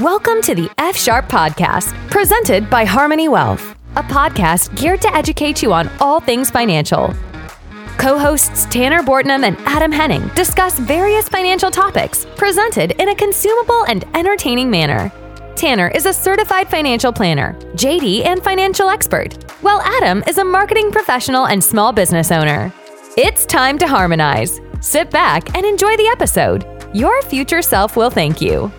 Welcome 0.00 0.40
to 0.42 0.54
the 0.54 0.70
F 0.78 0.96
Sharp 0.96 1.26
Podcast, 1.26 1.92
presented 2.08 2.70
by 2.70 2.86
Harmoney 2.86 3.30
Wealth, 3.30 3.76
a 3.96 4.02
podcast 4.02 4.74
geared 4.74 5.02
to 5.02 5.14
educate 5.14 5.62
you 5.62 5.74
on 5.74 5.90
all 6.00 6.20
things 6.20 6.48
financial. 6.50 7.12
Co 7.98 8.18
hosts 8.18 8.64
Tanner 8.70 9.02
Bortnam 9.02 9.44
and 9.44 9.58
Adam 9.66 9.92
Henning 9.92 10.26
discuss 10.28 10.78
various 10.78 11.28
financial 11.28 11.70
topics 11.70 12.24
presented 12.36 12.92
in 12.92 13.10
a 13.10 13.14
consumable 13.14 13.84
and 13.88 14.06
entertaining 14.16 14.70
manner. 14.70 15.12
Tanner 15.54 15.88
is 15.88 16.06
a 16.06 16.14
certified 16.14 16.70
financial 16.70 17.12
planner, 17.12 17.52
JD, 17.74 18.24
and 18.24 18.42
financial 18.42 18.88
expert, 18.88 19.34
while 19.60 19.82
Adam 19.82 20.24
is 20.26 20.38
a 20.38 20.44
marketing 20.44 20.90
professional 20.90 21.48
and 21.48 21.62
small 21.62 21.92
business 21.92 22.30
owner. 22.30 22.72
It's 23.18 23.44
time 23.44 23.76
to 23.76 23.86
harmonize. 23.86 24.62
Sit 24.80 25.10
back 25.10 25.54
and 25.54 25.66
enjoy 25.66 25.94
the 25.98 26.08
episode. 26.08 26.64
Your 26.94 27.20
future 27.20 27.60
self 27.60 27.98
will 27.98 28.08
thank 28.08 28.40
you. 28.40 28.72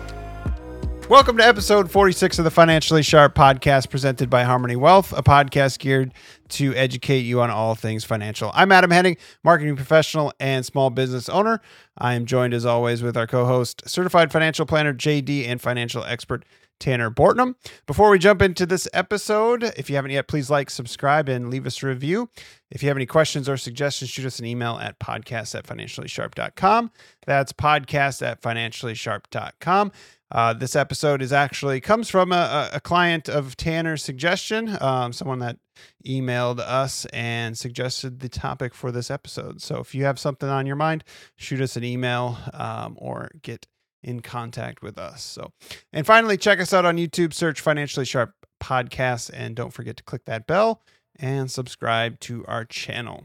Welcome 1.12 1.36
to 1.36 1.46
episode 1.46 1.90
46 1.90 2.38
of 2.38 2.46
the 2.46 2.50
Financially 2.50 3.02
Sharp 3.02 3.34
podcast 3.34 3.90
presented 3.90 4.30
by 4.30 4.44
Harmoney 4.44 4.78
Wealth, 4.78 5.12
a 5.12 5.22
podcast 5.22 5.78
geared 5.78 6.14
to 6.48 6.74
educate 6.74 7.18
you 7.18 7.42
on 7.42 7.50
all 7.50 7.74
things 7.74 8.02
financial. 8.02 8.50
I'm 8.54 8.72
Adam 8.72 8.90
Henning, 8.90 9.18
marketing 9.44 9.76
professional 9.76 10.32
and 10.40 10.64
small 10.64 10.88
business 10.88 11.28
owner. 11.28 11.60
I 11.98 12.14
am 12.14 12.24
joined 12.24 12.54
as 12.54 12.64
always 12.64 13.02
with 13.02 13.18
our 13.18 13.26
co 13.26 13.44
host, 13.44 13.82
certified 13.86 14.32
financial 14.32 14.64
planner 14.64 14.94
JD, 14.94 15.46
and 15.48 15.60
financial 15.60 16.02
expert 16.02 16.46
Tanner 16.80 17.10
Bortnam. 17.10 17.56
Before 17.86 18.08
we 18.08 18.18
jump 18.18 18.40
into 18.40 18.64
this 18.64 18.88
episode, 18.94 19.64
if 19.76 19.90
you 19.90 19.96
haven't 19.96 20.10
yet, 20.12 20.28
please 20.28 20.50
like, 20.50 20.70
subscribe, 20.70 21.28
and 21.28 21.50
leave 21.50 21.66
us 21.66 21.82
a 21.82 21.86
review. 21.86 22.30
If 22.70 22.82
you 22.82 22.88
have 22.88 22.96
any 22.96 23.06
questions 23.06 23.50
or 23.50 23.58
suggestions, 23.58 24.10
shoot 24.10 24.24
us 24.24 24.38
an 24.38 24.46
email 24.46 24.78
at 24.78 24.98
podcast 24.98 25.54
at 25.54 25.66
financiallysharp.com. 25.66 26.90
That's 27.26 27.52
podcast 27.52 28.26
at 28.26 28.40
financiallysharp.com. 28.40 29.92
Uh, 30.32 30.54
this 30.54 30.74
episode 30.74 31.20
is 31.20 31.30
actually 31.30 31.78
comes 31.78 32.08
from 32.08 32.32
a, 32.32 32.70
a 32.72 32.80
client 32.80 33.28
of 33.28 33.54
Tanner's 33.54 34.02
suggestion, 34.02 34.78
um, 34.80 35.12
someone 35.12 35.40
that 35.40 35.58
emailed 36.06 36.58
us 36.58 37.04
and 37.12 37.56
suggested 37.56 38.20
the 38.20 38.30
topic 38.30 38.74
for 38.74 38.90
this 38.90 39.10
episode. 39.10 39.60
So 39.60 39.78
if 39.78 39.94
you 39.94 40.04
have 40.04 40.18
something 40.18 40.48
on 40.48 40.64
your 40.64 40.76
mind, 40.76 41.04
shoot 41.36 41.60
us 41.60 41.76
an 41.76 41.84
email 41.84 42.38
um, 42.54 42.96
or 42.98 43.30
get 43.42 43.66
in 44.02 44.20
contact 44.20 44.82
with 44.82 44.98
us. 44.98 45.22
So, 45.22 45.52
and 45.92 46.06
finally, 46.06 46.38
check 46.38 46.60
us 46.60 46.72
out 46.72 46.86
on 46.86 46.96
YouTube. 46.96 47.34
Search 47.34 47.60
Financially 47.60 48.06
Sharp 48.06 48.32
Podcast, 48.58 49.30
and 49.34 49.54
don't 49.54 49.72
forget 49.72 49.98
to 49.98 50.02
click 50.02 50.24
that 50.24 50.46
bell 50.46 50.82
and 51.20 51.50
subscribe 51.50 52.18
to 52.20 52.44
our 52.48 52.64
channel. 52.64 53.24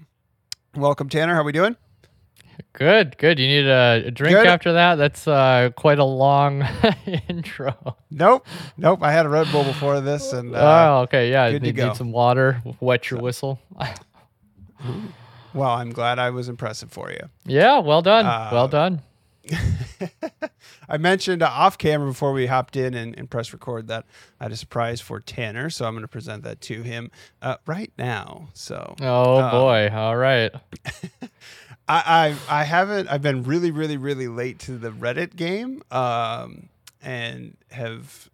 Welcome, 0.76 1.08
Tanner. 1.08 1.36
How 1.36 1.42
are 1.42 1.46
we 1.46 1.54
doing? 1.54 1.78
Good, 2.74 3.18
good. 3.18 3.40
You 3.40 3.48
need 3.48 3.66
a, 3.68 4.04
a 4.08 4.12
drink 4.12 4.36
Good. 4.36 4.48
after 4.48 4.74
that? 4.74 4.96
That's 4.96 5.28
uh, 5.28 5.72
quite 5.76 6.00
a 6.00 6.04
long 6.04 6.64
intro. 7.30 7.98
Nope, 8.12 8.46
nope. 8.78 9.00
I 9.02 9.12
had 9.12 9.26
a 9.26 9.30
Red 9.30 9.52
Bull 9.52 9.64
before 9.64 10.02
this, 10.02 10.34
and 10.34 10.56
uh, 10.56 10.98
oh, 10.98 11.02
okay. 11.04 11.32
Yeah, 11.32 11.52
good 11.52 11.60
to 11.62 11.66
need, 11.66 11.78
need 11.78 11.96
some 11.96 12.12
water. 12.12 12.62
Wet 12.80 13.10
your 13.10 13.20
whistle. 13.20 13.60
well, 15.54 15.72
I'm 15.72 15.92
glad 15.92 16.20
I 16.20 16.30
was 16.30 16.50
impressive 16.50 16.92
for 16.92 17.12
you. 17.12 17.30
yeah, 17.46 17.80
well 17.80 18.02
done. 18.02 18.26
Uh, 18.26 18.50
well 18.52 18.68
done. 18.68 19.02
I 20.90 20.98
mentioned 20.98 21.42
uh, 21.42 21.48
off 21.48 21.78
camera 21.78 22.08
before 22.08 22.34
we 22.34 22.48
hopped 22.48 22.76
in 22.76 22.94
and, 22.94 23.18
and 23.18 23.30
press 23.30 23.54
record 23.54 23.88
that 23.88 24.06
I 24.40 24.46
had 24.46 24.52
a 24.52 24.58
surprise 24.58 25.02
for 25.02 25.20
Tanner, 25.20 25.70
so 25.70 25.86
I'm 25.86 25.94
going 25.94 26.04
to 26.04 26.08
present 26.08 26.44
that 26.44 26.62
to 26.62 26.82
him 26.84 27.12
uh, 27.42 27.58
right 27.66 27.92
now. 27.98 28.50
So, 28.54 28.96
Oh 29.02 29.38
uh, 29.38 29.52
boy. 29.52 29.90
All 29.94 30.18
right. 30.18 30.52
I, 31.88 32.36
I 32.50 32.62
I 32.62 32.64
haven't. 32.64 33.08
I've 33.10 33.22
been 33.22 33.44
really, 33.44 33.72
really, 33.72 33.98
really 33.98 34.28
late 34.28 34.60
to 34.60 34.78
the 34.78 34.90
Reddit 34.92 35.36
game, 35.36 35.82
um, 35.92 36.70
and 37.02 37.56
have 37.72 38.30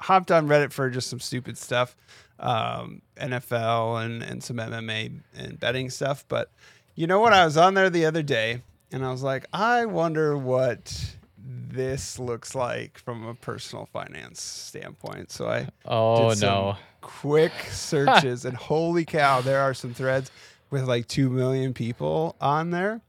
hopped 0.00 0.30
on 0.30 0.46
Reddit 0.46 0.72
for 0.72 0.90
just 0.90 1.08
some 1.08 1.20
stupid 1.20 1.56
stuff, 1.56 1.96
um, 2.38 3.00
NFL 3.16 4.04
and 4.04 4.22
and 4.22 4.42
some 4.42 4.56
MMA 4.56 5.20
and 5.36 5.58
betting 5.58 5.90
stuff. 5.90 6.24
But 6.28 6.50
you 6.94 7.06
know 7.06 7.20
what? 7.20 7.32
I 7.32 7.44
was 7.44 7.56
on 7.56 7.74
there 7.74 7.88
the 7.90 8.04
other 8.04 8.22
day, 8.22 8.62
and 8.92 9.04
I 9.04 9.10
was 9.10 9.22
like, 9.22 9.46
I 9.52 9.86
wonder 9.86 10.36
what 10.36 11.16
this 11.38 12.18
looks 12.18 12.54
like 12.54 12.98
from 12.98 13.24
a 13.26 13.34
personal 13.34 13.86
finance 13.92 14.42
standpoint. 14.42 15.30
So 15.30 15.48
I 15.48 15.68
Oh 15.84 16.30
did 16.30 16.38
some 16.38 16.48
no. 16.48 16.76
quick 17.00 17.52
searches 17.70 18.44
and 18.44 18.56
holy 18.56 19.04
cow 19.04 19.40
there 19.42 19.60
are 19.60 19.72
some 19.74 19.94
threads 19.94 20.30
with 20.70 20.84
like 20.84 21.06
2 21.08 21.30
million 21.30 21.72
people 21.74 22.36
on 22.40 22.70
there 22.70 23.00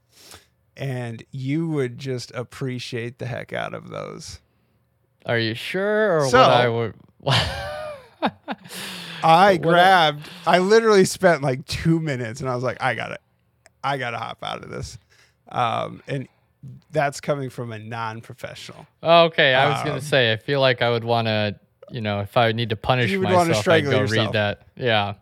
and 0.75 1.23
you 1.31 1.67
would 1.69 1.97
just 1.97 2.31
appreciate 2.35 3.17
the 3.19 3.25
heck 3.25 3.51
out 3.53 3.73
of 3.73 3.89
those 3.89 4.39
Are 5.25 5.39
you 5.39 5.53
sure, 5.55 6.17
or 6.19 6.29
So- 6.29 6.37
what 6.39 6.51
I 6.51 6.69
would? 6.69 6.93
i 9.23 9.57
grabbed 9.57 10.27
i 10.45 10.59
literally 10.59 11.05
spent 11.05 11.41
like 11.41 11.65
two 11.65 11.99
minutes 11.99 12.39
and 12.41 12.49
i 12.49 12.53
was 12.55 12.63
like 12.63 12.77
i 12.81 12.93
gotta 12.93 13.17
i 13.83 13.97
gotta 13.97 14.17
hop 14.17 14.37
out 14.43 14.63
of 14.63 14.69
this 14.69 14.97
um, 15.49 16.01
and 16.07 16.27
that's 16.91 17.21
coming 17.21 17.49
from 17.49 17.71
a 17.71 17.79
non-professional 17.79 18.85
okay, 19.01 19.53
I 19.53 19.69
was 19.69 19.79
Um, 19.81 19.87
gonna 19.87 20.01
say. 20.01 20.33
I 20.33 20.37
feel 20.37 20.59
like 20.59 20.81
I 20.81 20.89
would 20.89 21.05
want 21.05 21.27
to. 21.27 21.55
You 21.91 22.01
know, 22.01 22.19
if 22.19 22.35
I 22.35 22.51
need 22.51 22.69
to 22.71 22.75
punish 22.75 23.13
myself, 23.15 23.65
I'd 23.69 23.85
go 23.85 23.91
yourself. 24.01 24.11
read 24.27 24.33
that. 24.33 24.63
Yeah. 24.75 25.13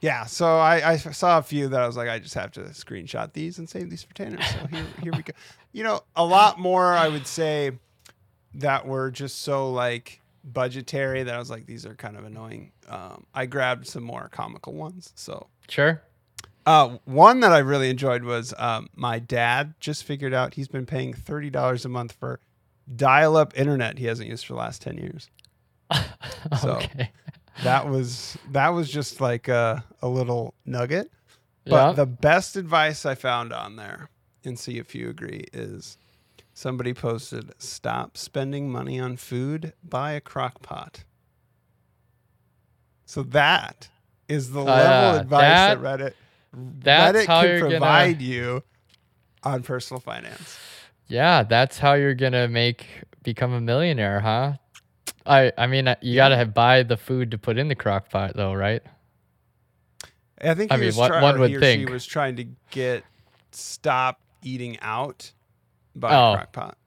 Yeah 0.00 0.26
so 0.26 0.58
I, 0.58 0.92
I 0.92 0.96
saw 0.96 1.38
a 1.38 1.42
few 1.42 1.68
that 1.68 1.80
i 1.80 1.86
was 1.86 1.96
like 1.96 2.08
i 2.08 2.18
just 2.18 2.34
have 2.34 2.52
to 2.52 2.60
screenshot 2.70 3.32
these 3.32 3.58
and 3.58 3.68
save 3.68 3.90
these 3.90 4.02
for 4.02 4.14
tanner. 4.14 4.40
So 4.42 4.66
here, 4.70 4.86
here 5.02 5.12
we 5.12 5.22
go. 5.22 5.32
You 5.72 5.84
know 5.84 6.00
a 6.14 6.24
lot 6.24 6.58
more 6.58 6.92
i 6.94 7.08
would 7.08 7.26
say 7.26 7.72
that 8.54 8.86
were 8.86 9.10
just 9.10 9.40
so 9.42 9.70
like 9.72 10.20
budgetary 10.44 11.22
that 11.24 11.34
i 11.34 11.38
was 11.38 11.50
like 11.50 11.66
these 11.66 11.84
are 11.86 11.94
kind 11.94 12.16
of 12.16 12.24
annoying. 12.24 12.72
Um, 12.88 13.24
i 13.34 13.46
grabbed 13.46 13.86
some 13.86 14.02
more 14.04 14.28
comical 14.32 14.74
ones 14.74 15.12
so. 15.16 15.48
Sure. 15.68 16.00
uh, 16.66 16.96
one 17.04 17.40
that 17.40 17.52
i 17.52 17.58
really 17.58 17.90
enjoyed 17.90 18.22
was 18.22 18.54
um, 18.58 18.88
my 18.94 19.18
dad 19.18 19.74
just 19.80 20.04
figured 20.04 20.32
out 20.34 20.54
he's 20.54 20.68
been 20.68 20.86
paying 20.86 21.12
$30 21.14 21.84
a 21.84 21.88
month 21.88 22.12
for 22.12 22.38
dial-up 22.94 23.52
internet 23.58 23.98
he 23.98 24.06
hasn't 24.06 24.28
used 24.28 24.46
for 24.46 24.52
the 24.52 24.58
last 24.60 24.82
10 24.82 24.98
years. 24.98 25.28
So, 26.60 26.74
okay. 26.76 27.10
That 27.62 27.88
was 27.88 28.36
that 28.50 28.68
was 28.70 28.90
just 28.90 29.20
like 29.20 29.48
a, 29.48 29.84
a 30.02 30.08
little 30.08 30.54
nugget 30.64 31.10
But 31.64 31.72
Yeah. 31.88 31.92
the 31.92 32.06
best 32.06 32.56
advice 32.56 33.04
I 33.06 33.14
found 33.14 33.52
on 33.52 33.76
there, 33.76 34.08
and 34.44 34.58
see 34.58 34.78
if 34.78 34.94
you 34.94 35.08
agree, 35.08 35.46
is 35.52 35.98
somebody 36.54 36.94
posted 36.94 37.52
stop 37.58 38.16
spending 38.16 38.70
money 38.70 39.00
on 39.00 39.16
food, 39.16 39.72
buy 39.82 40.12
a 40.12 40.20
crock 40.20 40.62
pot. 40.62 41.04
So 43.04 43.22
that 43.24 43.88
is 44.28 44.50
the 44.50 44.60
level 44.62 45.08
Uh, 45.10 45.14
of 45.16 45.20
advice 45.22 45.40
that, 45.40 45.82
that- 45.82 46.00
Reddit 46.00 46.14
that's 46.52 47.18
Reddit 47.18 47.26
how 47.26 47.40
can 47.42 47.50
you're 47.50 47.60
gonna- 47.60 47.70
provide 47.78 48.22
you 48.22 48.62
on 49.42 49.62
personal 49.62 50.00
finance. 50.00 50.58
Yeah, 51.08 51.42
that's 51.44 51.78
how 51.78 51.94
you're 51.94 52.14
gonna 52.14 52.48
make 52.48 52.86
become 53.22 53.52
a 53.52 53.60
millionaire, 53.60 54.20
huh? 54.20 54.54
I 55.26 55.52
I 55.58 55.66
mean, 55.66 55.88
uh, 55.88 55.96
you 56.00 56.14
gotta 56.14 56.36
have 56.36 56.54
buy 56.54 56.82
the 56.82 56.96
food 56.96 57.30
to 57.32 57.38
put 57.38 57.58
in 57.58 57.68
the 57.68 57.74
crock 57.74 58.08
pot, 58.10 58.32
though, 58.34 58.52
right? 58.54 58.82
I 60.42 60.54
think 60.54 60.70
I 60.70 60.76
he 60.76 60.82
mean, 60.82 60.94
one- 60.96 61.10
try- 61.10 61.22
one 61.22 61.38
would 61.40 61.50
he 61.50 61.58
think. 61.58 61.86
she 61.88 61.92
was 61.92 62.04
trying 62.06 62.36
to 62.36 62.44
get 62.70 63.04
stop 63.52 64.20
eating 64.42 64.78
out 64.80 65.32
by 65.94 66.14
Oh. 66.14 66.32
a 66.32 66.36
crock 66.36 66.52
pot. 66.52 66.78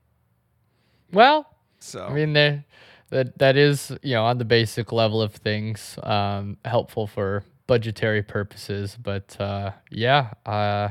Well, 1.12 1.48
So 1.80 2.06
I 2.06 2.14
mean, 2.14 2.34
there 2.34 2.66
that 3.10 3.38
that 3.40 3.58
is 3.58 3.92
you 4.04 4.14
know 4.14 4.26
on 4.26 4.38
the 4.38 4.46
basic 4.46 4.92
level 4.92 5.22
of 5.22 5.34
things 5.34 5.98
um, 6.04 6.58
helpful 6.66 7.08
for 7.08 7.44
budgetary 7.68 8.22
purposes, 8.24 8.98
but 9.02 9.36
uh, 9.40 9.72
yeah, 9.90 10.32
uh, 10.46 10.90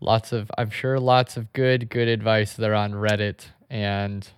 lots 0.00 0.32
of 0.32 0.50
I'm 0.58 0.70
sure 0.70 1.00
lots 1.00 1.36
of 1.38 1.52
good 1.54 1.88
good 1.88 2.08
advice 2.08 2.54
there 2.54 2.74
on 2.74 2.92
Reddit 2.92 3.46
and 3.70 4.28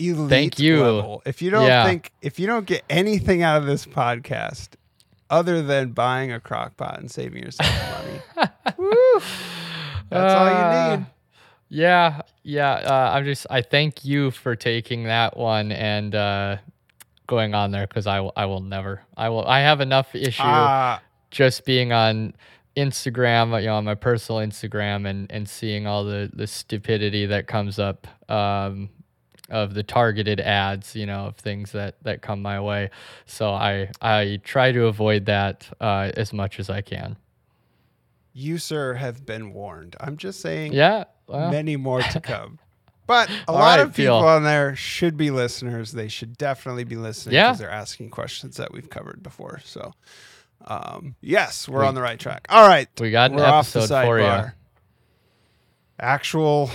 elite 0.00 0.58
you. 0.58 0.82
level. 0.82 1.22
If 1.26 1.42
you 1.42 1.50
don't 1.50 1.66
Yeah. 1.66 1.84
think 1.84 2.10
if 2.22 2.38
you 2.40 2.46
don't 2.46 2.66
get 2.66 2.82
anything 2.90 3.42
out 3.42 3.58
of 3.58 3.66
this 3.66 3.86
podcast 3.86 4.70
other 5.28 5.62
than 5.62 5.92
buying 5.92 6.32
a 6.32 6.40
crock 6.40 6.76
pot 6.76 6.98
and 6.98 7.10
saving 7.10 7.42
yourself 7.44 7.70
money, 8.36 8.50
woo, 8.76 9.20
that's 10.08 10.34
all 10.34 10.48
you 10.48 10.54
Uh, 10.54 10.96
need. 10.96 11.06
Yeah, 11.68 12.22
yeah. 12.42 12.72
Uh, 12.72 13.10
I'm 13.14 13.24
just. 13.24 13.46
I 13.48 13.62
thank 13.62 14.04
you 14.04 14.32
for 14.32 14.56
taking 14.56 15.04
that 15.04 15.36
one 15.36 15.70
and 15.70 16.12
uh, 16.14 16.56
going 17.28 17.54
on 17.54 17.70
there 17.70 17.86
because 17.86 18.08
I 18.08 18.18
will. 18.20 18.32
I 18.36 18.46
will 18.46 18.60
never. 18.60 19.02
I 19.16 19.28
will. 19.28 19.46
I 19.46 19.60
have 19.60 19.80
enough 19.80 20.12
issue 20.16 20.42
Ah, 20.42 21.00
just 21.30 21.64
being 21.64 21.92
on 21.92 22.34
Instagram, 22.76 23.60
you 23.60 23.66
know, 23.68 23.76
on 23.76 23.84
my 23.84 23.94
personal 23.94 24.40
Instagram, 24.40 25.08
and 25.08 25.30
and 25.30 25.48
seeing 25.48 25.86
all 25.86 26.02
the 26.04 26.28
the 26.32 26.48
stupidity 26.48 27.26
that 27.26 27.46
comes 27.46 27.78
up. 27.78 28.08
Um, 28.28 28.90
of 29.50 29.74
the 29.74 29.82
targeted 29.82 30.40
ads, 30.40 30.94
you 30.94 31.06
know, 31.06 31.26
of 31.26 31.36
things 31.36 31.72
that 31.72 31.96
that 32.02 32.22
come 32.22 32.40
my 32.42 32.60
way. 32.60 32.90
So 33.26 33.50
I 33.50 33.90
I 34.00 34.40
try 34.44 34.72
to 34.72 34.86
avoid 34.86 35.26
that 35.26 35.68
uh, 35.80 36.10
as 36.16 36.32
much 36.32 36.58
as 36.60 36.70
I 36.70 36.80
can. 36.80 37.16
you 38.32 38.58
sir 38.58 38.94
have 38.94 39.26
been 39.26 39.52
warned. 39.52 39.96
I'm 40.00 40.16
just 40.16 40.40
saying 40.40 40.72
Yeah. 40.72 41.04
Well, 41.26 41.50
many 41.50 41.76
more 41.76 42.02
to 42.02 42.20
come. 42.32 42.58
But 43.06 43.28
a 43.28 43.34
All 43.48 43.54
lot 43.56 43.78
right, 43.78 43.80
of 43.80 43.94
people 43.94 44.20
Phil. 44.20 44.28
on 44.28 44.44
there 44.44 44.76
should 44.76 45.16
be 45.16 45.32
listeners. 45.32 45.90
They 45.90 46.06
should 46.06 46.38
definitely 46.38 46.84
be 46.84 46.94
listening 46.96 47.34
Yeah. 47.34 47.48
because 47.48 47.58
they're 47.58 47.70
asking 47.70 48.10
questions 48.10 48.56
that 48.58 48.72
we've 48.72 48.88
covered 48.88 49.20
before. 49.20 49.60
So, 49.64 49.92
um, 50.64 51.16
yes, 51.20 51.68
we're 51.68 51.80
We- 51.80 51.86
on 51.88 51.94
the 51.96 52.02
right 52.02 52.20
track. 52.20 52.46
All 52.48 52.68
right, 52.68 52.88
We 53.00 53.10
got 53.10 53.32
an 53.32 53.38
we're 53.38 53.44
off 53.46 53.72
the 53.72 53.80
episode 53.80 54.04
for 54.04 54.20
you. 54.20 54.52
Actual, 55.98 56.70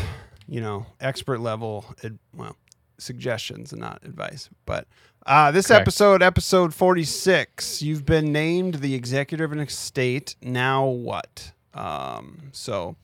you 0.47 0.61
know, 0.61 0.85
expert 0.99 1.39
level, 1.39 1.85
well, 2.33 2.55
suggestions 2.97 3.71
and 3.71 3.81
not 3.81 4.01
advice. 4.03 4.49
But 4.65 4.87
uh, 5.25 5.51
this 5.51 5.67
Correct. 5.67 5.81
episode, 5.81 6.21
episode 6.21 6.73
46, 6.73 7.81
you've 7.81 8.05
been 8.05 8.31
named 8.31 8.75
the 8.75 8.93
executor 8.93 9.43
of 9.43 9.51
an 9.51 9.59
estate. 9.59 10.35
Now 10.41 10.85
what? 10.85 11.51
Um, 11.73 12.49
so 12.51 12.95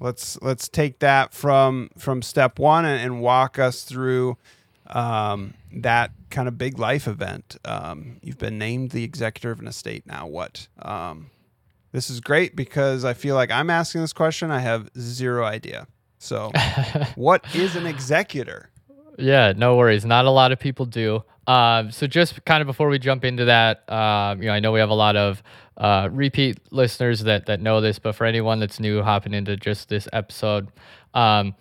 let's 0.00 0.40
let's 0.42 0.68
take 0.68 0.98
that 0.98 1.32
from 1.32 1.90
from 1.96 2.22
step 2.22 2.58
one 2.58 2.84
and, 2.84 3.00
and 3.02 3.20
walk 3.20 3.58
us 3.58 3.84
through 3.84 4.36
um, 4.86 5.54
that 5.72 6.10
kind 6.30 6.48
of 6.48 6.58
big 6.58 6.78
life 6.78 7.06
event. 7.06 7.56
Um, 7.64 8.16
you've 8.22 8.38
been 8.38 8.58
named 8.58 8.90
the 8.90 9.04
executor 9.04 9.50
of 9.50 9.60
an 9.60 9.68
estate. 9.68 10.06
Now 10.06 10.26
what? 10.26 10.66
Um, 10.80 11.30
this 11.92 12.08
is 12.08 12.20
great 12.20 12.54
because 12.54 13.04
I 13.04 13.14
feel 13.14 13.34
like 13.34 13.50
I'm 13.50 13.68
asking 13.70 14.00
this 14.00 14.12
question. 14.12 14.50
I 14.50 14.60
have 14.60 14.90
zero 14.98 15.44
idea. 15.44 15.86
So, 16.18 16.52
what 17.16 17.44
is 17.54 17.76
an 17.76 17.86
executor? 17.86 18.69
Yeah, 19.20 19.52
no 19.56 19.76
worries. 19.76 20.04
Not 20.04 20.24
a 20.24 20.30
lot 20.30 20.50
of 20.50 20.58
people 20.58 20.86
do. 20.86 21.22
Um, 21.46 21.90
so 21.90 22.06
just 22.06 22.44
kind 22.44 22.60
of 22.60 22.66
before 22.66 22.88
we 22.88 22.98
jump 22.98 23.24
into 23.24 23.44
that, 23.46 23.90
um, 23.92 24.40
you 24.40 24.48
know, 24.48 24.54
I 24.54 24.60
know 24.60 24.72
we 24.72 24.80
have 24.80 24.90
a 24.90 24.94
lot 24.94 25.16
of 25.16 25.42
uh, 25.76 26.08
repeat 26.10 26.58
listeners 26.70 27.20
that 27.20 27.46
that 27.46 27.60
know 27.60 27.80
this, 27.80 27.98
but 27.98 28.14
for 28.14 28.24
anyone 28.24 28.60
that's 28.60 28.80
new 28.80 29.02
hopping 29.02 29.34
into 29.34 29.56
just 29.56 29.88
this 29.88 30.08
episode, 30.12 30.68
um, 31.14 31.54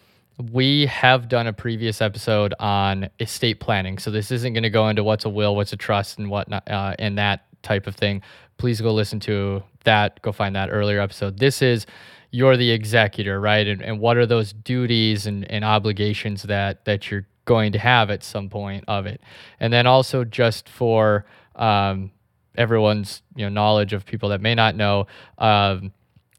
we 0.51 0.85
have 0.85 1.27
done 1.27 1.47
a 1.47 1.53
previous 1.53 2.01
episode 2.01 2.53
on 2.59 3.09
estate 3.19 3.59
planning. 3.59 3.97
So 3.97 4.09
this 4.09 4.31
isn't 4.31 4.53
going 4.53 4.63
to 4.63 4.69
go 4.69 4.87
into 4.87 5.03
what's 5.03 5.25
a 5.25 5.29
will, 5.29 5.55
what's 5.55 5.73
a 5.73 5.77
trust, 5.77 6.17
and 6.17 6.29
whatnot, 6.29 6.69
uh, 6.69 6.95
and 6.99 7.17
that 7.17 7.45
type 7.61 7.87
of 7.87 7.95
thing. 7.95 8.21
Please 8.57 8.79
go 8.79 8.93
listen 8.93 9.19
to 9.21 9.63
that. 9.83 10.21
Go 10.21 10.31
find 10.31 10.55
that 10.55 10.69
earlier 10.71 11.01
episode. 11.01 11.39
This 11.39 11.61
is 11.61 11.85
you're 12.31 12.57
the 12.57 12.71
executor, 12.71 13.41
right? 13.41 13.67
And, 13.67 13.81
and 13.81 13.99
what 13.99 14.15
are 14.17 14.25
those 14.25 14.53
duties 14.53 15.25
and, 15.25 15.49
and 15.51 15.65
obligations 15.65 16.43
that 16.43 16.85
that 16.85 17.09
you're 17.09 17.25
going 17.49 17.71
to 17.71 17.79
have 17.79 18.11
at 18.11 18.23
some 18.23 18.47
point 18.47 18.83
of 18.87 19.07
it? 19.07 19.19
And 19.59 19.73
then 19.73 19.87
also 19.87 20.23
just 20.23 20.69
for 20.69 21.25
um, 21.55 22.11
everyone's 22.55 23.23
you 23.35 23.43
know 23.45 23.49
knowledge 23.49 23.91
of 23.91 24.05
people 24.05 24.29
that 24.29 24.39
may 24.39 24.53
not 24.53 24.75
know, 24.75 25.07
um, 25.39 25.91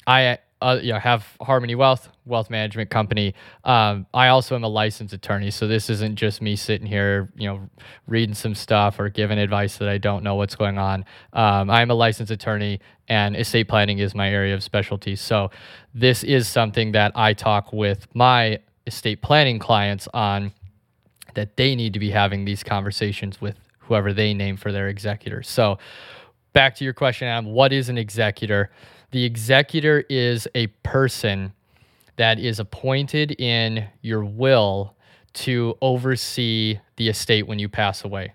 I 0.06 0.38
uh, 0.62 0.78
you 0.80 0.92
know 0.92 1.00
have 1.00 1.26
Harmoney 1.40 1.74
Wealth 1.74 2.08
wealth 2.26 2.48
management 2.48 2.90
company. 2.90 3.34
Um, 3.64 4.06
I 4.14 4.28
also 4.28 4.54
am 4.54 4.62
a 4.62 4.68
licensed 4.68 5.12
attorney, 5.12 5.50
so 5.50 5.66
this 5.66 5.90
isn't 5.90 6.14
just 6.14 6.40
me 6.40 6.54
sitting 6.54 6.86
here 6.86 7.28
you 7.34 7.48
know 7.48 7.68
reading 8.06 8.34
some 8.34 8.54
stuff 8.54 9.00
or 9.00 9.08
giving 9.08 9.38
advice 9.38 9.78
that 9.78 9.88
I 9.88 9.98
don't 9.98 10.22
know 10.22 10.36
what's 10.36 10.54
going 10.54 10.78
on. 10.78 11.04
Um, 11.32 11.70
I'm 11.70 11.90
a 11.90 11.94
licensed 11.94 12.30
attorney, 12.30 12.78
and 13.08 13.36
estate 13.36 13.66
planning 13.66 13.98
is 13.98 14.14
my 14.14 14.30
area 14.30 14.54
of 14.54 14.62
specialty. 14.62 15.16
So 15.16 15.50
this 15.92 16.22
is 16.22 16.46
something 16.46 16.92
that 16.92 17.10
I 17.16 17.34
talk 17.34 17.72
with 17.72 18.06
my 18.14 18.60
estate 18.86 19.22
planning 19.22 19.58
clients 19.58 20.08
on 20.14 20.52
that 21.34 21.56
they 21.56 21.74
need 21.74 21.92
to 21.92 21.98
be 21.98 22.10
having 22.10 22.44
these 22.44 22.62
conversations 22.62 23.40
with 23.40 23.56
whoever 23.78 24.12
they 24.12 24.32
name 24.34 24.56
for 24.56 24.72
their 24.72 24.88
executor. 24.88 25.42
So, 25.42 25.78
back 26.52 26.74
to 26.76 26.84
your 26.84 26.92
question, 26.92 27.28
Adam, 27.28 27.52
what 27.52 27.72
is 27.72 27.88
an 27.88 27.98
executor? 27.98 28.70
The 29.10 29.24
executor 29.24 30.04
is 30.08 30.46
a 30.54 30.68
person 30.84 31.52
that 32.16 32.38
is 32.38 32.60
appointed 32.60 33.32
in 33.40 33.86
your 34.02 34.24
will 34.24 34.94
to 35.32 35.76
oversee 35.80 36.78
the 36.96 37.08
estate 37.08 37.46
when 37.46 37.58
you 37.58 37.68
pass 37.68 38.04
away. 38.04 38.34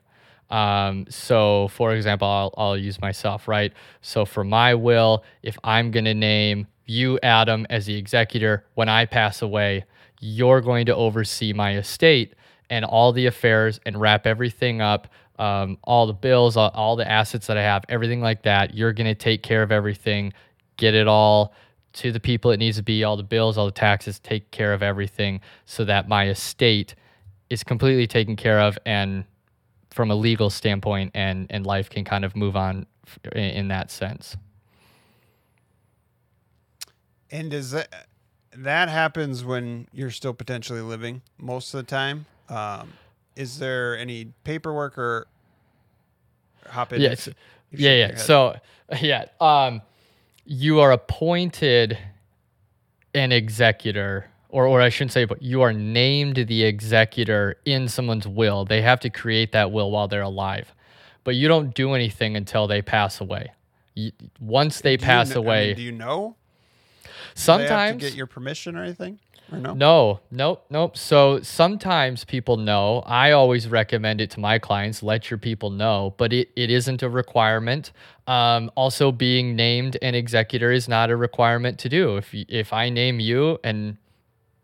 Um, 0.49 1.05
so, 1.09 1.69
for 1.69 1.93
example, 1.93 2.27
I'll, 2.27 2.53
I'll 2.57 2.77
use 2.77 2.99
myself, 3.01 3.47
right? 3.47 3.73
So, 4.01 4.25
for 4.25 4.43
my 4.43 4.75
will, 4.75 5.23
if 5.41 5.57
I'm 5.63 5.91
going 5.91 6.05
to 6.05 6.13
name 6.13 6.67
you, 6.85 7.19
Adam, 7.23 7.65
as 7.69 7.85
the 7.85 7.95
executor, 7.95 8.65
when 8.75 8.89
I 8.89 9.05
pass 9.05 9.41
away, 9.41 9.85
you're 10.19 10.61
going 10.61 10.85
to 10.87 10.95
oversee 10.95 11.53
my 11.53 11.77
estate 11.77 12.33
and 12.69 12.85
all 12.85 13.11
the 13.11 13.25
affairs 13.25 13.79
and 13.85 13.99
wrap 13.99 14.25
everything 14.25 14.81
up, 14.81 15.07
um, 15.39 15.77
all 15.83 16.07
the 16.07 16.13
bills, 16.13 16.57
all, 16.57 16.71
all 16.73 16.95
the 16.95 17.09
assets 17.09 17.47
that 17.47 17.57
I 17.57 17.63
have, 17.63 17.83
everything 17.89 18.21
like 18.21 18.43
that. 18.43 18.73
You're 18.73 18.93
going 18.93 19.07
to 19.07 19.15
take 19.15 19.43
care 19.43 19.63
of 19.63 19.71
everything, 19.71 20.33
get 20.77 20.93
it 20.93 21.07
all 21.07 21.53
to 21.93 22.11
the 22.11 22.19
people 22.19 22.51
it 22.51 22.57
needs 22.57 22.77
to 22.77 22.83
be, 22.83 23.03
all 23.03 23.17
the 23.17 23.23
bills, 23.23 23.57
all 23.57 23.65
the 23.65 23.71
taxes, 23.71 24.19
take 24.19 24.51
care 24.51 24.73
of 24.73 24.83
everything 24.83 25.41
so 25.65 25.85
that 25.85 26.07
my 26.07 26.27
estate 26.27 26.95
is 27.49 27.63
completely 27.63 28.07
taken 28.07 28.35
care 28.35 28.59
of 28.59 28.77
and 28.85 29.23
from 29.91 30.11
a 30.11 30.15
legal 30.15 30.49
standpoint 30.49 31.11
and, 31.13 31.47
and 31.49 31.65
life 31.65 31.89
can 31.89 32.03
kind 32.03 32.25
of 32.25 32.35
move 32.35 32.55
on 32.55 32.85
in, 33.31 33.43
in 33.43 33.67
that 33.69 33.89
sense. 33.89 34.35
And 37.31 37.51
does 37.51 37.71
that 37.71 38.07
that 38.57 38.89
happens 38.89 39.43
when 39.43 39.87
you're 39.91 40.11
still 40.11 40.33
potentially 40.33 40.81
living 40.81 41.21
most 41.37 41.73
of 41.73 41.79
the 41.79 41.89
time? 41.89 42.25
Um, 42.49 42.93
is 43.35 43.59
there 43.59 43.97
any 43.97 44.25
paperwork 44.43 44.97
or 44.97 45.27
hop 46.67 46.93
in? 46.93 47.01
Yes. 47.01 47.27
if 47.27 47.35
yeah, 47.71 47.95
yeah. 47.95 48.15
So, 48.15 48.55
yeah, 49.01 49.25
um, 49.41 49.81
you 50.45 50.79
are 50.79 50.91
appointed 50.91 51.97
an 53.13 53.31
executor, 53.31 54.29
or 54.49 54.65
or 54.65 54.81
I 54.81 54.89
shouldn't 54.89 55.11
say, 55.11 55.25
but 55.25 55.41
you 55.41 55.61
are 55.61 55.73
named 55.73 56.35
the 56.47 56.63
executor 56.63 57.57
in 57.65 57.87
someone's 57.87 58.27
will. 58.27 58.65
They 58.65 58.81
have 58.81 58.99
to 59.01 59.09
create 59.09 59.51
that 59.53 59.71
will 59.71 59.91
while 59.91 60.07
they're 60.07 60.21
alive, 60.21 60.73
but 61.23 61.35
you 61.35 61.47
don't 61.47 61.73
do 61.73 61.93
anything 61.93 62.35
until 62.35 62.67
they 62.67 62.81
pass 62.81 63.19
away. 63.19 63.51
You, 63.95 64.11
once 64.39 64.81
they 64.81 64.97
Do 64.97 65.03
you 65.03 65.07
pass 65.07 65.29
kn- 65.29 65.37
I 65.37 65.39
mean, 65.39 65.47
away, 65.47 65.73
do 65.73 65.81
you 65.81 65.91
know? 65.91 66.35
Do 67.03 67.09
sometimes 67.33 67.69
have 67.69 67.99
to 67.99 68.05
get 68.05 68.15
your 68.15 68.27
permission 68.27 68.75
or 68.77 68.83
anything, 68.83 69.19
no? 69.51 69.73
No, 69.73 70.19
nope, 70.31 70.65
nope. 70.69 70.97
So 70.97 71.41
sometimes 71.41 72.23
people 72.25 72.57
know. 72.57 73.03
I 73.05 73.31
always 73.31 73.67
recommend 73.67 74.21
it 74.21 74.31
to 74.31 74.39
my 74.39 74.59
clients. 74.59 75.03
Let 75.03 75.29
your 75.29 75.37
people 75.37 75.69
know, 75.69 76.13
but 76.17 76.33
it, 76.33 76.49
it 76.55 76.69
isn't 76.69 77.03
a 77.03 77.09
requirement. 77.09 77.91
Um, 78.27 78.71
also, 78.75 79.11
being 79.11 79.55
named 79.55 79.97
an 80.01 80.15
executor 80.15 80.71
is 80.71 80.87
not 80.87 81.09
a 81.09 81.15
requirement 81.15 81.79
to 81.79 81.89
do. 81.89 82.17
If 82.17 82.33
if 82.33 82.73
I 82.73 82.89
name 82.89 83.19
you 83.19 83.59
and 83.63 83.97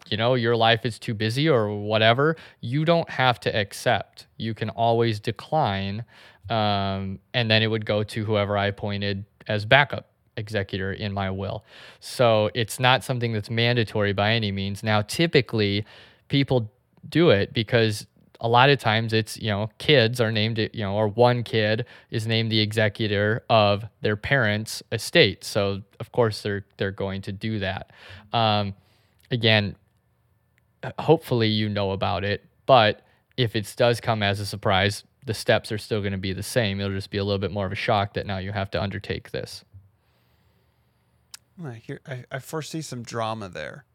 you 0.09 0.17
know 0.17 0.33
your 0.33 0.55
life 0.55 0.85
is 0.85 0.99
too 0.99 1.13
busy 1.13 1.47
or 1.47 1.69
whatever, 1.69 2.35
you 2.59 2.85
don't 2.85 3.09
have 3.09 3.39
to 3.41 3.55
accept. 3.55 4.27
You 4.37 4.53
can 4.53 4.69
always 4.69 5.19
decline, 5.19 6.05
um, 6.49 7.19
and 7.33 7.49
then 7.49 7.61
it 7.61 7.67
would 7.67 7.85
go 7.85 8.03
to 8.03 8.25
whoever 8.25 8.57
I 8.57 8.67
appointed 8.67 9.25
as 9.47 9.65
backup 9.65 10.10
executor 10.41 10.91
in 10.91 11.13
my 11.13 11.31
will. 11.31 11.63
So 12.01 12.49
it's 12.53 12.79
not 12.79 13.05
something 13.05 13.31
that's 13.31 13.49
mandatory 13.49 14.11
by 14.11 14.33
any 14.33 14.51
means. 14.51 14.83
Now, 14.83 15.01
typically, 15.01 15.85
people 16.27 16.69
do 17.07 17.29
it 17.29 17.53
because 17.53 18.05
a 18.41 18.47
lot 18.47 18.69
of 18.69 18.79
times 18.79 19.13
it's 19.13 19.37
you 19.37 19.49
know 19.49 19.69
kids 19.77 20.19
are 20.19 20.31
named 20.31 20.57
you 20.57 20.83
know 20.83 20.95
or 20.95 21.07
one 21.07 21.43
kid 21.43 21.85
is 22.09 22.27
named 22.27 22.51
the 22.51 22.59
executor 22.59 23.43
of 23.49 23.85
their 24.01 24.15
parents 24.15 24.83
estate 24.91 25.43
so 25.43 25.81
of 25.99 26.11
course 26.11 26.41
they're 26.41 26.65
they're 26.77 26.91
going 26.91 27.21
to 27.21 27.31
do 27.31 27.59
that 27.59 27.91
um, 28.33 28.73
again 29.29 29.75
hopefully 30.99 31.47
you 31.47 31.69
know 31.69 31.91
about 31.91 32.23
it 32.23 32.43
but 32.65 33.01
if 33.37 33.55
it 33.55 33.71
does 33.77 34.01
come 34.01 34.23
as 34.23 34.39
a 34.39 34.45
surprise 34.45 35.03
the 35.25 35.33
steps 35.33 35.71
are 35.71 35.77
still 35.77 36.01
going 36.01 36.11
to 36.11 36.17
be 36.17 36.33
the 36.33 36.43
same 36.43 36.79
it'll 36.79 36.91
just 36.91 37.11
be 37.11 37.19
a 37.19 37.23
little 37.23 37.39
bit 37.39 37.51
more 37.51 37.67
of 37.67 37.71
a 37.71 37.75
shock 37.75 38.15
that 38.15 38.25
now 38.25 38.39
you 38.39 38.51
have 38.51 38.71
to 38.71 38.81
undertake 38.81 39.29
this 39.31 39.63
I, 41.65 41.75
hear, 41.75 42.01
I, 42.07 42.23
I 42.31 42.39
foresee 42.39 42.81
some 42.81 43.03
drama 43.03 43.49
there. 43.49 43.85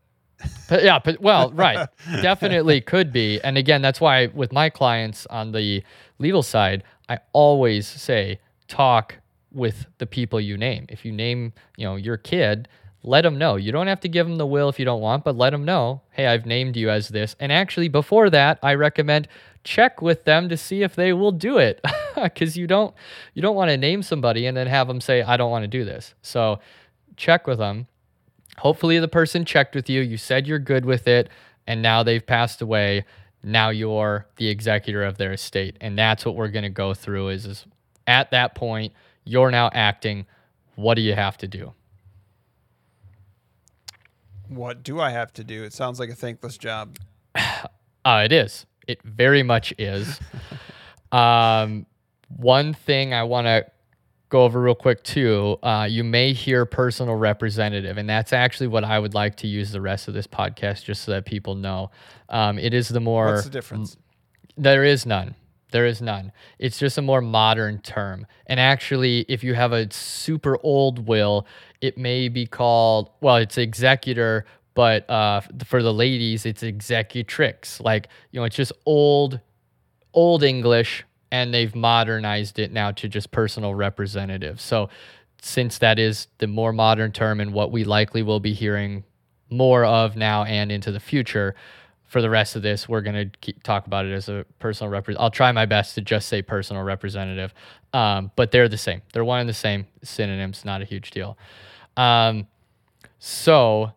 But 0.68 0.84
yeah, 0.84 0.98
but 0.98 1.20
well, 1.20 1.50
right. 1.54 1.88
Definitely 2.22 2.80
could 2.80 3.12
be. 3.12 3.40
And 3.42 3.56
again, 3.56 3.82
that's 3.82 4.00
why 4.00 4.26
with 4.26 4.52
my 4.52 4.70
clients 4.70 5.26
on 5.26 5.52
the 5.52 5.82
legal 6.18 6.42
side, 6.42 6.82
I 7.08 7.18
always 7.32 7.86
say 7.86 8.40
talk 8.68 9.16
with 9.52 9.86
the 9.98 10.06
people 10.06 10.40
you 10.40 10.56
name. 10.56 10.86
If 10.88 11.04
you 11.04 11.12
name, 11.12 11.52
you 11.76 11.86
know, 11.86 11.96
your 11.96 12.16
kid, 12.16 12.68
let 13.02 13.22
them 13.22 13.38
know. 13.38 13.56
You 13.56 13.72
don't 13.72 13.86
have 13.86 14.00
to 14.00 14.08
give 14.08 14.26
them 14.26 14.36
the 14.36 14.46
will 14.46 14.68
if 14.68 14.78
you 14.78 14.84
don't 14.84 15.00
want, 15.00 15.24
but 15.24 15.36
let 15.36 15.50
them 15.50 15.64
know, 15.64 16.02
"Hey, 16.10 16.26
I've 16.26 16.44
named 16.44 16.76
you 16.76 16.90
as 16.90 17.08
this." 17.08 17.36
And 17.38 17.52
actually 17.52 17.88
before 17.88 18.28
that, 18.30 18.58
I 18.62 18.74
recommend 18.74 19.28
check 19.62 20.02
with 20.02 20.24
them 20.24 20.48
to 20.48 20.56
see 20.56 20.82
if 20.82 20.94
they 20.94 21.12
will 21.12 21.32
do 21.32 21.58
it 21.58 21.80
cuz 22.36 22.56
you 22.56 22.66
don't 22.68 22.94
you 23.34 23.42
don't 23.42 23.56
want 23.56 23.68
to 23.68 23.76
name 23.76 24.02
somebody 24.02 24.46
and 24.46 24.56
then 24.56 24.66
have 24.66 24.88
them 24.88 25.00
say, 25.00 25.22
"I 25.22 25.36
don't 25.36 25.50
want 25.50 25.62
to 25.62 25.68
do 25.68 25.84
this." 25.84 26.14
So, 26.20 26.58
check 27.16 27.46
with 27.46 27.58
them 27.58 27.86
hopefully 28.58 28.98
the 28.98 29.08
person 29.08 29.44
checked 29.44 29.74
with 29.74 29.88
you 29.88 30.00
you 30.00 30.16
said 30.16 30.46
you're 30.46 30.58
good 30.58 30.84
with 30.84 31.06
it 31.08 31.28
and 31.66 31.82
now 31.82 32.02
they've 32.02 32.26
passed 32.26 32.60
away 32.62 33.04
now 33.42 33.70
you're 33.70 34.26
the 34.36 34.48
executor 34.48 35.04
of 35.04 35.18
their 35.18 35.32
estate 35.32 35.76
and 35.80 35.98
that's 35.98 36.24
what 36.24 36.34
we're 36.34 36.48
going 36.48 36.62
to 36.62 36.68
go 36.68 36.94
through 36.94 37.28
is, 37.28 37.46
is 37.46 37.66
at 38.06 38.30
that 38.30 38.54
point 38.54 38.92
you're 39.24 39.50
now 39.50 39.70
acting 39.72 40.26
what 40.76 40.94
do 40.94 41.00
you 41.02 41.14
have 41.14 41.36
to 41.36 41.48
do 41.48 41.72
What 44.48 44.82
do 44.82 45.00
I 45.00 45.10
have 45.10 45.32
to 45.34 45.44
do? 45.44 45.64
It 45.64 45.72
sounds 45.72 45.98
like 45.98 46.10
a 46.10 46.14
thankless 46.14 46.58
job. 46.58 46.96
Uh, 48.04 48.22
it 48.24 48.30
is. 48.30 48.66
It 48.86 49.02
very 49.02 49.42
much 49.42 49.74
is. 49.78 50.20
um, 51.10 51.86
one 52.28 52.72
thing 52.72 53.12
I 53.12 53.24
want 53.24 53.48
to 53.48 53.66
go 54.28 54.42
over 54.42 54.60
real 54.60 54.74
quick 54.74 55.02
too. 55.02 55.58
Uh, 55.62 55.86
you 55.88 56.04
may 56.04 56.32
hear 56.32 56.64
personal 56.66 57.14
representative, 57.14 57.98
and 57.98 58.08
that's 58.08 58.32
actually 58.32 58.66
what 58.68 58.84
I 58.84 58.98
would 58.98 59.14
like 59.14 59.36
to 59.36 59.46
use 59.46 59.72
the 59.72 59.80
rest 59.80 60.08
of 60.08 60.14
this 60.14 60.26
podcast, 60.26 60.84
just 60.84 61.02
so 61.02 61.12
that 61.12 61.24
people 61.24 61.54
know. 61.54 61.90
Um, 62.28 62.58
it 62.58 62.74
is 62.74 62.88
the 62.88 63.00
more. 63.00 63.26
What's 63.26 63.44
the 63.44 63.50
difference? 63.50 63.96
There 64.56 64.84
is 64.84 65.06
none. 65.06 65.34
There 65.72 65.86
is 65.86 66.00
none. 66.00 66.32
It's 66.58 66.78
just 66.78 66.96
a 66.96 67.02
more 67.02 67.20
modern 67.20 67.80
term. 67.80 68.26
And 68.46 68.60
actually, 68.60 69.26
if 69.28 69.42
you 69.42 69.54
have 69.54 69.72
a 69.72 69.92
super 69.92 70.58
old 70.62 71.06
will, 71.08 71.46
it 71.80 71.98
may 71.98 72.28
be 72.28 72.46
called, 72.46 73.10
well, 73.20 73.36
it's 73.36 73.58
executor, 73.58 74.46
but 74.74 75.08
uh, 75.10 75.40
for 75.64 75.82
the 75.82 75.92
ladies, 75.92 76.46
it's 76.46 76.62
executrix. 76.62 77.80
Like, 77.80 78.08
you 78.30 78.40
know, 78.40 78.44
it's 78.44 78.56
just 78.56 78.72
old, 78.86 79.40
old 80.14 80.42
English, 80.42 81.04
and 81.30 81.52
they've 81.52 81.74
modernized 81.74 82.58
it 82.58 82.72
now 82.72 82.90
to 82.92 83.08
just 83.08 83.30
personal 83.30 83.74
representative. 83.74 84.60
So, 84.60 84.88
since 85.42 85.78
that 85.78 85.98
is 85.98 86.28
the 86.38 86.46
more 86.46 86.72
modern 86.72 87.12
term 87.12 87.40
and 87.40 87.52
what 87.52 87.70
we 87.70 87.84
likely 87.84 88.22
will 88.22 88.40
be 88.40 88.54
hearing 88.54 89.04
more 89.50 89.84
of 89.84 90.16
now 90.16 90.44
and 90.44 90.72
into 90.72 90.90
the 90.90 90.98
future, 90.98 91.54
for 92.06 92.22
the 92.22 92.30
rest 92.30 92.56
of 92.56 92.62
this, 92.62 92.88
we're 92.88 93.00
going 93.00 93.30
to 93.42 93.52
talk 93.64 93.86
about 93.86 94.06
it 94.06 94.12
as 94.12 94.28
a 94.28 94.46
personal 94.58 94.90
representative. 94.90 95.22
I'll 95.22 95.30
try 95.30 95.50
my 95.52 95.66
best 95.66 95.96
to 95.96 96.00
just 96.00 96.28
say 96.28 96.40
personal 96.40 96.82
representative, 96.82 97.52
um, 97.92 98.30
but 98.36 98.52
they're 98.52 98.68
the 98.68 98.78
same. 98.78 99.02
They're 99.12 99.24
one 99.24 99.40
and 99.40 99.48
the 99.48 99.54
same 99.54 99.86
synonyms, 100.02 100.64
not 100.64 100.82
a 100.82 100.84
huge 100.84 101.10
deal. 101.10 101.36
Um, 101.96 102.46
so, 103.18 103.92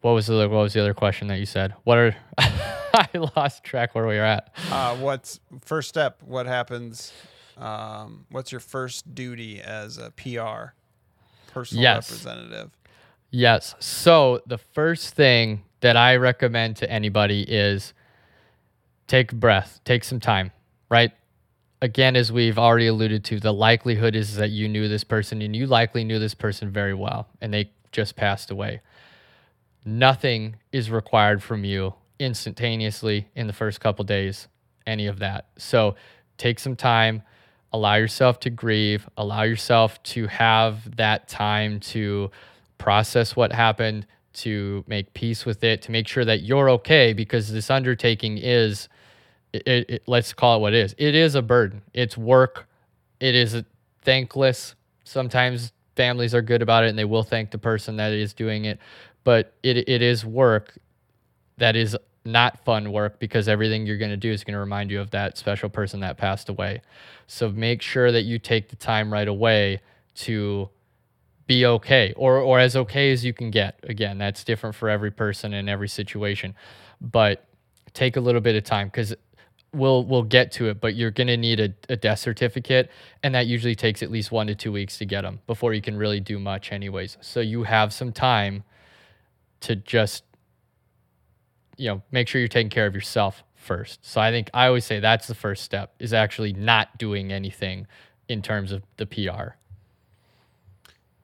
what 0.00 0.12
was 0.12 0.26
the 0.26 0.48
what 0.48 0.62
was 0.62 0.72
the 0.72 0.80
other 0.80 0.94
question 0.94 1.28
that 1.28 1.38
you 1.38 1.46
said? 1.46 1.74
What 1.84 1.98
are 1.98 2.16
I 3.14 3.30
lost 3.36 3.64
track 3.64 3.94
where 3.94 4.06
we 4.06 4.16
were 4.16 4.22
at. 4.24 4.52
Uh, 4.70 4.96
what's 4.96 5.40
first 5.62 5.88
step? 5.88 6.22
What 6.22 6.46
happens? 6.46 7.12
Um, 7.56 8.26
what's 8.30 8.52
your 8.52 8.60
first 8.60 9.14
duty 9.14 9.60
as 9.60 9.98
a 9.98 10.10
PR, 10.10 10.72
personal 11.52 11.82
Yes. 11.82 12.10
representative? 12.10 12.70
Yes. 13.30 13.74
So 13.78 14.42
the 14.46 14.58
first 14.58 15.14
thing 15.14 15.62
that 15.80 15.96
I 15.96 16.16
recommend 16.16 16.76
to 16.78 16.90
anybody 16.90 17.42
is 17.42 17.94
take 19.06 19.32
a 19.32 19.34
breath, 19.34 19.80
take 19.84 20.04
some 20.04 20.20
time, 20.20 20.50
right? 20.90 21.12
Again, 21.82 22.16
as 22.16 22.30
we've 22.30 22.58
already 22.58 22.88
alluded 22.88 23.24
to, 23.26 23.40
the 23.40 23.52
likelihood 23.54 24.14
is 24.14 24.36
that 24.36 24.50
you 24.50 24.68
knew 24.68 24.88
this 24.88 25.04
person 25.04 25.40
and 25.40 25.56
you 25.56 25.66
likely 25.66 26.04
knew 26.04 26.18
this 26.18 26.34
person 26.34 26.70
very 26.70 26.92
well 26.92 27.28
and 27.40 27.54
they 27.54 27.70
just 27.92 28.16
passed 28.16 28.50
away. 28.50 28.80
Nothing 29.84 30.56
is 30.72 30.90
required 30.90 31.42
from 31.42 31.64
you 31.64 31.94
instantaneously 32.20 33.28
in 33.34 33.46
the 33.46 33.52
first 33.52 33.80
couple 33.80 34.04
days, 34.04 34.48
any 34.86 35.06
of 35.06 35.18
that. 35.20 35.46
So 35.56 35.96
take 36.36 36.58
some 36.58 36.76
time, 36.76 37.22
allow 37.72 37.94
yourself 37.94 38.40
to 38.40 38.50
grieve, 38.50 39.08
allow 39.16 39.42
yourself 39.42 40.02
to 40.02 40.26
have 40.26 40.96
that 40.96 41.28
time 41.28 41.80
to 41.80 42.30
process 42.78 43.34
what 43.34 43.52
happened, 43.52 44.06
to 44.32 44.84
make 44.86 45.12
peace 45.14 45.44
with 45.44 45.64
it, 45.64 45.82
to 45.82 45.90
make 45.90 46.06
sure 46.06 46.24
that 46.24 46.42
you're 46.42 46.70
okay 46.70 47.12
because 47.12 47.52
this 47.52 47.70
undertaking 47.70 48.38
is 48.38 48.88
it, 49.52 49.66
it, 49.66 50.02
let's 50.06 50.32
call 50.32 50.58
it 50.58 50.60
what 50.60 50.74
it 50.74 50.84
is. 50.84 50.94
It 50.96 51.14
is 51.14 51.34
a 51.34 51.42
burden. 51.42 51.82
It's 51.92 52.16
work. 52.16 52.68
It 53.18 53.34
is 53.34 53.62
thankless. 54.02 54.76
Sometimes 55.04 55.72
families 55.96 56.34
are 56.34 56.42
good 56.42 56.62
about 56.62 56.84
it 56.84 56.88
and 56.88 56.98
they 56.98 57.04
will 57.04 57.24
thank 57.24 57.50
the 57.50 57.58
person 57.58 57.96
that 57.96 58.12
is 58.12 58.32
doing 58.32 58.64
it, 58.64 58.78
but 59.24 59.52
it 59.62 59.88
it 59.88 60.02
is 60.02 60.24
work 60.24 60.78
that 61.58 61.76
is 61.76 61.96
not 62.24 62.62
fun 62.64 62.92
work 62.92 63.18
because 63.18 63.48
everything 63.48 63.86
you're 63.86 63.98
going 63.98 64.10
to 64.10 64.16
do 64.16 64.30
is 64.30 64.44
going 64.44 64.54
to 64.54 64.60
remind 64.60 64.90
you 64.90 65.00
of 65.00 65.10
that 65.10 65.38
special 65.38 65.68
person 65.68 66.00
that 66.00 66.18
passed 66.18 66.48
away. 66.48 66.82
So 67.26 67.50
make 67.50 67.82
sure 67.82 68.12
that 68.12 68.22
you 68.22 68.38
take 68.38 68.68
the 68.68 68.76
time 68.76 69.12
right 69.12 69.28
away 69.28 69.80
to 70.16 70.68
be 71.46 71.66
okay 71.66 72.12
or 72.16 72.38
or 72.38 72.60
as 72.60 72.76
okay 72.76 73.10
as 73.10 73.24
you 73.24 73.32
can 73.32 73.50
get. 73.50 73.80
Again, 73.84 74.18
that's 74.18 74.44
different 74.44 74.76
for 74.76 74.88
every 74.88 75.10
person 75.10 75.54
in 75.54 75.68
every 75.68 75.88
situation. 75.88 76.54
But 77.00 77.44
take 77.94 78.16
a 78.16 78.20
little 78.20 78.40
bit 78.40 78.54
of 78.54 78.64
time 78.64 78.90
cuz 78.90 79.14
we'll 79.72 80.04
we'll 80.04 80.22
get 80.22 80.52
to 80.52 80.68
it, 80.68 80.80
but 80.80 80.94
you're 80.94 81.10
going 81.10 81.26
to 81.28 81.36
need 81.36 81.58
a, 81.58 81.74
a 81.88 81.96
death 81.96 82.18
certificate 82.18 82.90
and 83.22 83.34
that 83.34 83.46
usually 83.46 83.74
takes 83.74 84.02
at 84.02 84.10
least 84.10 84.30
1 84.30 84.48
to 84.48 84.54
2 84.54 84.70
weeks 84.70 84.98
to 84.98 85.04
get 85.06 85.22
them 85.22 85.40
before 85.46 85.72
you 85.72 85.80
can 85.80 85.96
really 85.96 86.20
do 86.20 86.38
much 86.38 86.70
anyways. 86.70 87.16
So 87.20 87.40
you 87.40 87.64
have 87.64 87.92
some 87.92 88.12
time 88.12 88.64
to 89.60 89.76
just 89.76 90.24
you 91.80 91.88
know, 91.88 92.02
make 92.10 92.28
sure 92.28 92.40
you're 92.40 92.48
taking 92.48 92.68
care 92.68 92.86
of 92.86 92.94
yourself 92.94 93.42
first. 93.54 94.04
So 94.04 94.20
I 94.20 94.30
think 94.30 94.50
I 94.52 94.66
always 94.66 94.84
say 94.84 95.00
that's 95.00 95.26
the 95.26 95.34
first 95.34 95.64
step 95.64 95.94
is 95.98 96.12
actually 96.12 96.52
not 96.52 96.98
doing 96.98 97.32
anything 97.32 97.86
in 98.28 98.42
terms 98.42 98.70
of 98.70 98.82
the 98.98 99.06
PR. 99.06 99.54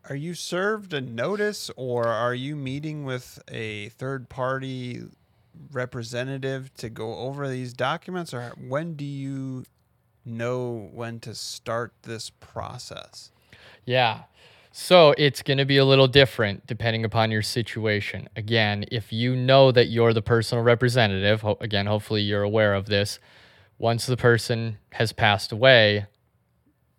Are 0.08 0.16
you 0.16 0.32
served 0.32 0.94
a 0.94 1.00
notice 1.02 1.70
or 1.76 2.06
are 2.06 2.34
you 2.34 2.56
meeting 2.56 3.04
with 3.04 3.38
a 3.48 3.90
third 3.90 4.30
party 4.30 5.02
representative 5.72 6.72
to 6.78 6.88
go 6.88 7.16
over 7.16 7.48
these 7.48 7.74
documents 7.74 8.32
or 8.32 8.54
when 8.56 8.94
do 8.94 9.04
you 9.04 9.66
know 10.24 10.88
when 10.94 11.20
to 11.20 11.34
start 11.34 11.92
this 12.02 12.30
process? 12.30 13.30
Yeah. 13.84 14.22
So 14.78 15.14
it's 15.16 15.40
going 15.40 15.56
to 15.56 15.64
be 15.64 15.78
a 15.78 15.86
little 15.86 16.06
different 16.06 16.66
depending 16.66 17.06
upon 17.06 17.30
your 17.30 17.40
situation. 17.40 18.28
Again, 18.36 18.84
if 18.92 19.10
you 19.10 19.34
know 19.34 19.72
that 19.72 19.86
you're 19.86 20.12
the 20.12 20.20
personal 20.20 20.62
representative, 20.62 21.40
ho- 21.40 21.56
again, 21.62 21.86
hopefully 21.86 22.20
you're 22.20 22.42
aware 22.42 22.74
of 22.74 22.84
this. 22.84 23.18
Once 23.78 24.04
the 24.04 24.18
person 24.18 24.76
has 24.92 25.14
passed 25.14 25.50
away, 25.50 26.04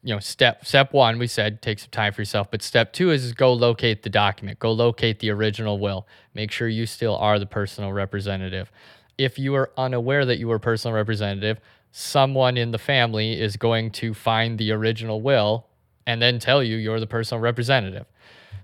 you 0.01 0.12
know, 0.12 0.19
step 0.19 0.65
step 0.65 0.91
one, 0.91 1.19
we 1.19 1.27
said 1.27 1.62
take 1.62 1.77
some 1.77 1.91
time 1.91 2.13
for 2.13 2.22
yourself. 2.22 2.50
But 2.50 2.63
step 2.63 2.93
two 2.93 3.12
is, 3.12 3.24
is 3.24 3.34
go 3.34 3.53
locate 3.53 4.01
the 4.01 4.10
document, 4.10 4.57
go 4.57 4.72
locate 4.72 5.19
the 5.19 5.29
original 5.29 5.77
will. 5.77 6.07
Make 6.34 6.50
sure 6.50 6.67
you 6.67 6.88
still 6.88 7.15
are 7.17 7.38
the 7.38 7.46
personal 7.46 7.93
representative. 7.93 8.72
If 9.19 9.38
you 9.38 9.53
are 9.53 9.72
unaware 9.77 10.25
that 10.25 10.39
you 10.39 10.48
were 10.48 10.57
personal 10.57 10.96
representative, 10.96 11.60
someone 11.91 12.57
in 12.57 12.72
the 12.72 12.79
family 12.79 13.39
is 13.39 13.55
going 13.55 13.91
to 13.91 14.15
find 14.15 14.57
the 14.57 14.72
original 14.72 15.22
will 15.22 15.66
and 16.07 16.21
then 16.21 16.39
tell 16.39 16.63
you 16.63 16.77
you're 16.77 16.99
the 16.99 17.05
personal 17.05 17.39
representative. 17.39 18.07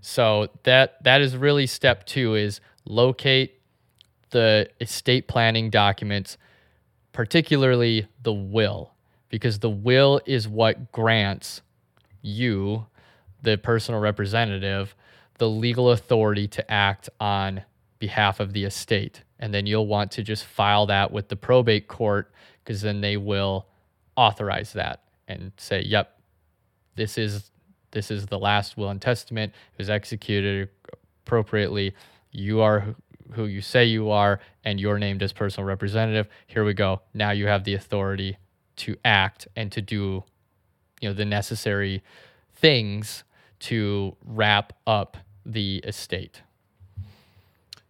So 0.02 0.48
that 0.64 1.04
that 1.04 1.22
is 1.22 1.38
really 1.38 1.68
step 1.68 2.06
2 2.08 2.36
is 2.36 2.60
locate 2.86 3.60
the 4.32 4.70
estate 4.82 5.28
planning 5.28 5.70
documents, 5.70 6.38
particularly 7.12 8.08
the 8.24 8.34
will, 8.34 8.94
because 9.30 9.60
the 9.60 9.70
will 9.70 10.20
is 10.26 10.48
what 10.48 10.92
grants 10.92 11.62
you, 12.22 12.88
the 13.44 13.58
personal 13.58 14.02
representative, 14.02 14.96
the 15.38 15.50
legal 15.50 15.92
authority 15.92 16.48
to 16.48 16.72
act 16.72 17.10
on 17.20 17.62
behalf 18.00 18.40
of 18.40 18.54
the 18.54 18.64
estate. 18.64 19.22
And 19.40 19.54
then 19.54 19.66
you'll 19.66 19.88
want 19.88 20.12
to 20.12 20.24
just 20.24 20.46
file 20.46 20.86
that 20.88 21.12
with 21.12 21.28
the 21.28 21.36
probate 21.36 21.88
court 21.88 22.32
because 22.64 22.82
then 22.82 23.02
they 23.02 23.18
will 23.18 23.68
authorize 24.16 24.74
that 24.74 25.02
and 25.28 25.52
say, 25.58 25.82
yep, 25.82 26.20
this 26.96 27.18
is 27.18 27.52
this 27.92 28.10
is 28.10 28.26
the 28.28 28.40
last 28.40 28.76
will 28.76 28.90
and 28.90 29.02
testament. 29.02 29.54
It 29.74 29.78
was 29.78 29.90
executed 29.90 30.70
appropriately. 31.26 31.94
You 32.32 32.62
are 32.62 32.96
who- 33.34 33.46
you 33.46 33.62
say 33.62 33.86
you 33.86 34.10
are 34.10 34.40
and 34.64 34.80
you're 34.80 34.98
named 35.00 35.22
as 35.24 35.32
personal 35.34 35.66
representative. 35.68 36.28
Here 36.48 36.64
we 36.64 36.74
go. 36.74 37.02
Now 37.14 37.32
you 37.32 37.48
have 37.48 37.64
the 37.64 37.74
authority 37.76 38.38
to 38.78 38.98
act 39.06 39.48
and 39.56 39.72
to 39.72 39.82
do 39.82 40.24
you 41.02 41.10
know 41.10 41.14
the 41.14 41.26
necessary 41.26 42.02
things 42.56 43.24
to 43.60 44.16
wrap 44.24 44.74
up 44.88 45.18
the 45.46 45.78
estate. 45.86 46.42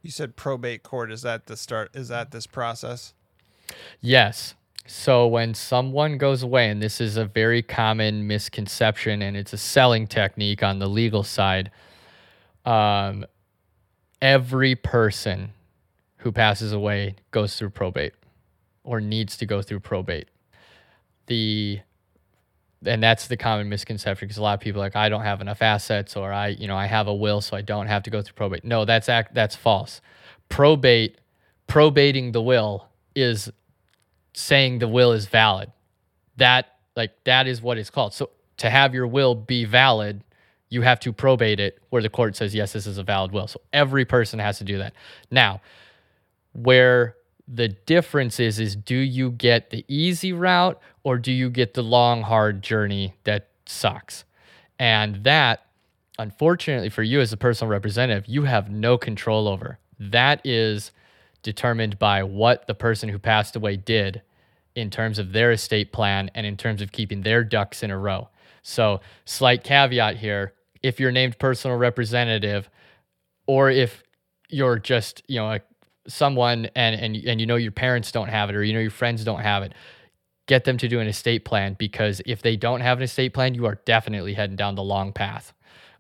You 0.02 0.12
said 0.12 0.36
probate 0.36 0.84
court. 0.84 1.12
Is 1.12 1.22
that 1.22 1.46
the 1.46 1.56
start? 1.56 1.96
Is 1.96 2.10
that 2.10 2.32
this 2.32 2.46
process? 2.46 3.14
Yes. 4.02 4.56
So 4.86 5.28
when 5.28 5.54
someone 5.54 6.18
goes 6.18 6.44
away, 6.44 6.70
and 6.70 6.82
this 6.82 7.00
is 7.00 7.16
a 7.16 7.26
very 7.26 7.62
common 7.62 8.28
misconception, 8.28 9.22
and 9.22 9.38
it's 9.38 9.54
a 9.54 9.58
selling 9.58 10.08
technique 10.08 10.62
on 10.62 10.80
the 10.80 10.88
legal 10.88 11.24
side, 11.24 11.72
um, 12.66 13.26
every 14.22 14.76
person 14.76 15.54
who 16.18 16.32
passes 16.32 16.72
away 16.72 17.16
goes 17.32 17.56
through 17.56 17.70
probate 17.70 18.14
or 18.84 19.00
needs 19.00 19.38
to 19.38 19.46
go 19.46 19.62
through 19.62 19.80
probate. 19.80 20.28
The 21.28 21.80
and 22.86 23.02
that's 23.02 23.28
the 23.28 23.38
common 23.38 23.70
misconception 23.70 24.28
because 24.28 24.38
a 24.38 24.42
lot 24.42 24.56
of 24.56 24.60
people 24.60 24.82
like 24.82 24.96
I 24.96 25.08
don't 25.08 25.22
have 25.22 25.40
enough 25.40 25.62
assets 25.62 26.18
or 26.18 26.34
I 26.34 26.50
you 26.50 26.68
know 26.68 26.76
I 26.76 26.86
have 26.86 27.08
a 27.08 27.14
will 27.14 27.40
so 27.40 27.56
I 27.56 27.62
don't 27.62 27.88
have 27.88 28.04
to 28.04 28.10
go 28.10 28.22
through 28.22 28.34
probate. 28.34 28.66
No, 28.66 28.84
that's 28.84 29.08
act 29.08 29.34
that's 29.34 29.56
false. 29.56 30.02
Probate 30.50 31.20
probating 31.68 32.34
the 32.34 32.42
will 32.42 32.88
is 33.16 33.50
saying 34.34 34.80
the 34.80 34.88
will 34.88 35.12
is 35.14 35.26
valid. 35.28 35.72
That 36.38 36.68
like 36.96 37.12
that 37.26 37.48
is 37.48 37.62
what 37.62 37.78
it's 37.78 37.90
called. 37.90 38.14
So 38.14 38.30
to 38.58 38.70
have 38.70 38.94
your 38.94 39.08
will 39.08 39.36
be 39.36 39.66
valid, 39.66 40.24
you 40.70 40.82
have 40.84 41.00
to 41.02 41.14
probate 41.14 41.60
it 41.60 41.80
where 41.90 42.02
the 42.02 42.10
court 42.10 42.36
says 42.36 42.56
yes, 42.56 42.74
this 42.74 42.88
is 42.88 42.98
a 42.98 43.04
valid 43.04 43.32
will. 43.32 43.48
So 43.48 43.62
every 43.74 44.06
person 44.06 44.40
has 44.40 44.58
to 44.60 44.64
do 44.64 44.78
that. 44.80 44.94
Now, 45.32 45.62
where 46.54 47.16
The 47.48 47.68
difference 47.70 48.40
is 48.40 48.60
is 48.60 48.76
do 48.76 48.96
you 48.96 49.32
get 49.32 49.70
the 49.70 49.84
easy 49.88 50.32
route 50.34 50.80
or 51.04 51.18
do 51.18 51.32
you 51.32 51.50
get 51.50 51.74
the 51.74 51.84
long 51.84 52.22
hard 52.24 52.62
journey 52.62 53.16
that 53.26 53.50
sucks? 53.66 54.24
And 54.80 55.24
that 55.24 55.66
unfortunately 56.18 56.90
for 56.90 57.04
you 57.04 57.20
as 57.20 57.34
a 57.34 57.38
personal 57.38 57.70
representative, 57.70 58.28
you 58.28 58.44
have 58.44 58.70
no 58.72 58.98
control 58.98 59.48
over. 59.48 59.80
That 60.00 60.42
is 60.46 60.92
determined 61.44 62.00
by 62.00 62.24
what 62.24 62.66
the 62.68 62.74
person 62.74 63.10
who 63.10 63.20
passed 63.20 63.56
away 63.56 63.76
did 63.76 64.22
in 64.76 64.90
terms 64.90 65.20
of 65.20 65.34
their 65.34 65.52
estate 65.52 65.92
plan 65.92 66.32
and 66.34 66.46
in 66.46 66.58
terms 66.58 66.82
of 66.82 66.92
keeping 66.92 67.22
their 67.22 67.44
ducks 67.44 67.84
in 67.84 67.92
a 67.92 67.98
row. 67.98 68.30
So, 68.64 69.02
slight 69.26 69.64
caveat 69.64 70.18
here 70.18 70.54
if 70.84 71.00
you're 71.00 71.12
named 71.12 71.40
personal 71.40 71.78
representative, 71.78 72.70
or 73.48 73.72
if 73.72 74.04
you're 74.50 74.78
just, 74.78 75.24
you 75.28 75.40
know, 75.40 75.54
a, 75.54 75.62
someone 76.08 76.70
and, 76.76 76.96
and, 77.00 77.16
and 77.16 77.40
you 77.40 77.48
know 77.48 77.56
your 77.56 77.72
parents 77.72 78.12
don't 78.12 78.28
have 78.28 78.50
it 78.50 78.56
or 78.56 78.64
you 78.64 78.74
know 78.74 78.80
your 78.80 78.92
friends 78.92 79.24
don't 79.24 79.40
have 79.40 79.64
it, 79.64 79.74
get 80.48 80.66
them 80.66 80.78
to 80.78 80.90
do 80.90 81.00
an 81.00 81.08
estate 81.08 81.46
plan 81.46 81.76
because 81.80 82.22
if 82.26 82.42
they 82.42 82.58
don't 82.58 82.82
have 82.82 82.98
an 82.98 83.04
estate 83.04 83.34
plan, 83.34 83.56
you 83.56 83.66
are 83.66 83.80
definitely 83.86 84.34
heading 84.34 84.58
down 84.58 84.76
the 84.76 84.84
long 84.84 85.14
path. 85.14 85.54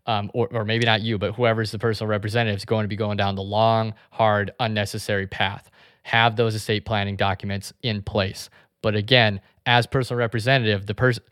Um, 0.05 0.29
or, 0.33 0.49
or 0.51 0.65
maybe 0.65 0.85
not 0.85 1.01
you, 1.01 1.17
but 1.17 1.35
whoever's 1.35 1.71
the 1.71 1.79
personal 1.79 2.09
representative 2.09 2.57
is 2.57 2.65
going 2.65 2.83
to 2.83 2.89
be 2.89 2.97
going 2.97 3.15
down 3.15 3.35
the 3.35 3.41
long, 3.41 3.93
hard, 4.11 4.51
unnecessary 4.59 5.27
path. 5.27 5.71
Have 6.03 6.35
those 6.35 6.55
estate 6.55 6.83
planning 6.83 7.15
documents 7.15 7.71
in 7.81 8.01
place. 8.01 8.49
But 8.81 8.95
again, 8.95 9.39
as 9.65 9.87
personal 9.87 10.19
representative, 10.19 10.87
the 10.87 10.93
person, 10.93 11.23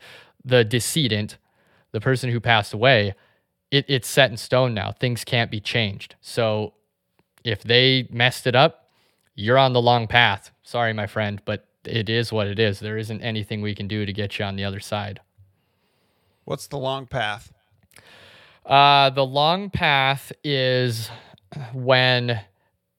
the 0.42 0.64
decedent, 0.64 1.36
the 1.90 2.00
person 2.00 2.30
who 2.30 2.40
passed 2.40 2.72
away, 2.72 3.14
it, 3.70 3.84
it's 3.88 4.08
set 4.08 4.30
in 4.30 4.38
stone 4.38 4.72
now. 4.72 4.92
Things 4.92 5.22
can't 5.22 5.50
be 5.50 5.60
changed. 5.60 6.14
So 6.22 6.72
if 7.44 7.62
they 7.62 8.08
messed 8.10 8.46
it 8.46 8.54
up, 8.54 8.88
you're 9.34 9.58
on 9.58 9.72
the 9.72 9.82
long 9.82 10.06
path. 10.06 10.50
Sorry, 10.62 10.92
my 10.92 11.06
friend, 11.06 11.42
but 11.44 11.66
it 11.84 12.08
is 12.08 12.32
what 12.32 12.46
it 12.46 12.58
is. 12.58 12.80
There 12.80 12.98
isn't 12.98 13.20
anything 13.20 13.60
we 13.60 13.74
can 13.74 13.88
do 13.88 14.06
to 14.06 14.12
get 14.12 14.38
you 14.38 14.44
on 14.44 14.56
the 14.56 14.64
other 14.64 14.80
side. 14.80 15.20
What's 16.44 16.66
the 16.66 16.78
long 16.78 17.06
path? 17.06 17.52
Uh, 18.64 19.10
the 19.10 19.24
long 19.24 19.70
path 19.70 20.32
is 20.44 21.10
when, 21.72 22.30
uh, 22.30 22.40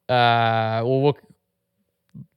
well, 0.10 1.02
we'll 1.02 1.18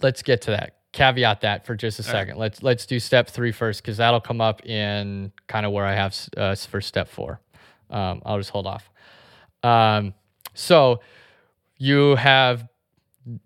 let's 0.02 0.22
get 0.22 0.42
to 0.42 0.52
that. 0.52 0.76
Caveat 0.92 1.42
that 1.42 1.66
for 1.66 1.74
just 1.74 1.98
a 1.98 2.02
second. 2.02 2.34
Right. 2.34 2.40
Let's 2.40 2.62
let's 2.62 2.86
do 2.86 2.98
step 2.98 3.28
three 3.28 3.52
first 3.52 3.82
because 3.82 3.98
that'll 3.98 4.20
come 4.20 4.40
up 4.40 4.64
in 4.64 5.32
kind 5.46 5.66
of 5.66 5.72
where 5.72 5.84
I 5.84 5.94
have 5.94 6.16
uh, 6.36 6.54
for 6.54 6.80
step 6.80 7.08
four. 7.08 7.40
Um, 7.90 8.22
I'll 8.24 8.38
just 8.38 8.50
hold 8.50 8.66
off. 8.66 8.88
Um, 9.62 10.14
so 10.54 11.00
you 11.76 12.14
have 12.16 12.68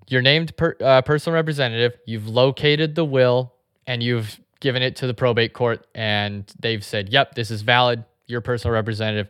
your 0.09 0.23
named 0.23 0.57
per, 0.57 0.77
uh, 0.81 1.03
personal 1.03 1.35
representative. 1.35 1.99
You've 2.07 2.29
located 2.29 2.95
the 2.95 3.05
will 3.05 3.55
and 3.87 4.03
you've 4.03 4.39
given 4.61 4.83
it 4.83 4.95
to 4.97 5.07
the 5.07 5.15
probate 5.15 5.55
court, 5.55 5.87
and 5.95 6.53
they've 6.61 6.85
said, 6.85 7.09
"Yep, 7.09 7.35
this 7.35 7.51
is 7.51 7.63
valid. 7.63 8.05
Your 8.27 8.43
personal 8.43 8.75
representative 8.75 9.29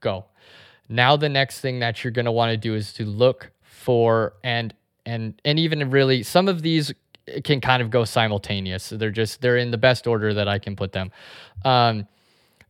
go. 0.00 0.26
Now 0.88 1.16
the 1.16 1.28
next 1.28 1.60
thing 1.60 1.80
that 1.80 2.02
you're 2.02 2.10
going 2.10 2.24
to 2.24 2.32
want 2.32 2.50
to 2.50 2.56
do 2.56 2.74
is 2.74 2.92
to 2.94 3.04
look 3.04 3.50
for 3.62 4.34
and 4.42 4.74
and 5.06 5.40
and 5.44 5.58
even 5.58 5.90
really 5.90 6.22
some 6.22 6.48
of 6.48 6.62
these 6.62 6.92
can 7.44 7.60
kind 7.60 7.82
of 7.82 7.90
go 7.90 8.04
simultaneous. 8.04 8.88
they're 8.90 9.10
just 9.10 9.40
they're 9.40 9.56
in 9.56 9.70
the 9.70 9.78
best 9.78 10.06
order 10.06 10.34
that 10.34 10.48
I 10.48 10.58
can 10.58 10.76
put 10.76 10.92
them. 10.92 11.10
Um, 11.64 12.06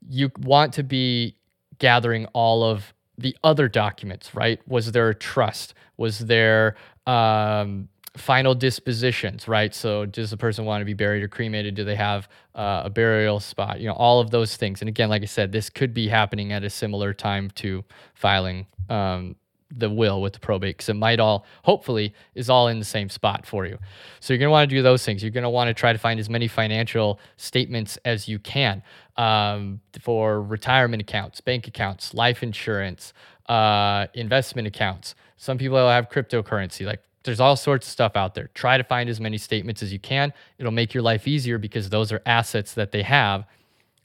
you 0.09 0.31
want 0.41 0.75
to 0.75 0.83
be 0.83 1.37
gathering 1.79 2.27
all 2.27 2.63
of 2.63 2.93
the 3.17 3.37
other 3.45 3.69
documents, 3.69 4.35
right? 4.35 4.61
Was 4.67 4.93
there 4.93 5.09
a 5.09 5.15
trust? 5.15 5.75
Was 5.97 6.21
there 6.21 6.77
um, 7.07 7.89
final 8.17 8.55
dispositions, 8.55 9.47
right? 9.47 9.75
So 9.75 10.05
does 10.05 10.31
the 10.31 10.37
person 10.37 10.65
want 10.65 10.81
to 10.81 10.85
be 10.85 10.95
buried 10.95 11.23
or 11.23 11.29
cremated? 11.29 11.75
Do 11.75 11.85
they 11.85 11.95
have 11.95 12.29
uh, 12.55 12.83
a 12.85 12.91
burial 12.91 13.39
spot? 13.39 13.81
You 13.81 13.87
know, 13.89 13.95
all 13.95 14.21
of 14.21 14.31
those 14.31 14.57
things. 14.57 14.83
And 14.83 14.89
again, 14.89 15.09
like 15.09 15.23
I 15.23 15.27
said, 15.27 15.53
this 15.53 15.71
could 15.71 15.95
be 15.95 16.09
happening 16.09 16.53
at 16.53 16.65
a 16.65 16.71
similar 16.71 17.15
time 17.15 17.51
to 17.57 17.85
filing 18.15 18.67
um, 18.89 19.37
the 19.71 19.89
will 19.89 20.21
with 20.21 20.33
the 20.33 20.41
probate 20.41 20.77
because 20.77 20.89
it 20.89 20.95
might 20.95 21.21
all, 21.21 21.47
hopefully, 21.63 22.13
is 22.35 22.51
all 22.51 22.67
in 22.67 22.81
the 22.81 22.85
same 22.85 23.09
spot 23.09 23.47
for 23.47 23.65
you. 23.65 23.79
So 24.19 24.33
you're 24.33 24.39
going 24.39 24.49
to 24.49 24.53
want 24.53 24.69
to 24.69 24.77
do 24.77 24.83
those 24.83 25.05
things. 25.05 25.23
You're 25.23 25.31
going 25.31 25.45
to 25.45 25.51
want 25.51 25.69
to 25.69 25.75
try 25.75 25.93
to 25.93 25.99
find 25.99 26.19
as 26.19 26.29
many 26.29 26.49
financial 26.49 27.21
statements 27.37 27.97
as 28.05 28.27
you 28.27 28.41
can 28.41 28.83
um, 29.17 29.81
for 30.01 30.43
retirement 30.43 31.01
accounts, 31.01 31.41
bank 31.41 31.69
accounts, 31.69 32.13
life 32.13 32.43
insurance, 32.43 33.13
uh, 33.49 34.09
investment 34.15 34.67
accounts. 34.67 35.15
Some 35.37 35.59
people 35.59 35.79
have 35.89 36.11
cryptocurrency, 36.11 36.85
like 36.85 37.01
there's 37.25 37.41
all 37.41 37.57
sorts 37.57 37.87
of 37.87 37.93
stuff 37.93 38.17
out 38.17 38.35
there. 38.35 38.49
Try 38.55 38.79
to 38.79 38.85
find 38.85 39.11
as 39.11 39.21
many 39.21 39.39
statements 39.39 39.83
as 39.83 39.93
you 39.93 39.99
can. 39.99 40.33
It'll 40.59 40.73
make 40.73 40.95
your 40.95 41.03
life 41.03 41.29
easier 41.29 41.59
because 41.59 41.91
those 41.91 42.13
are 42.13 42.23
assets 42.25 42.75
that 42.75 42.93
they 42.93 43.03
have 43.03 43.45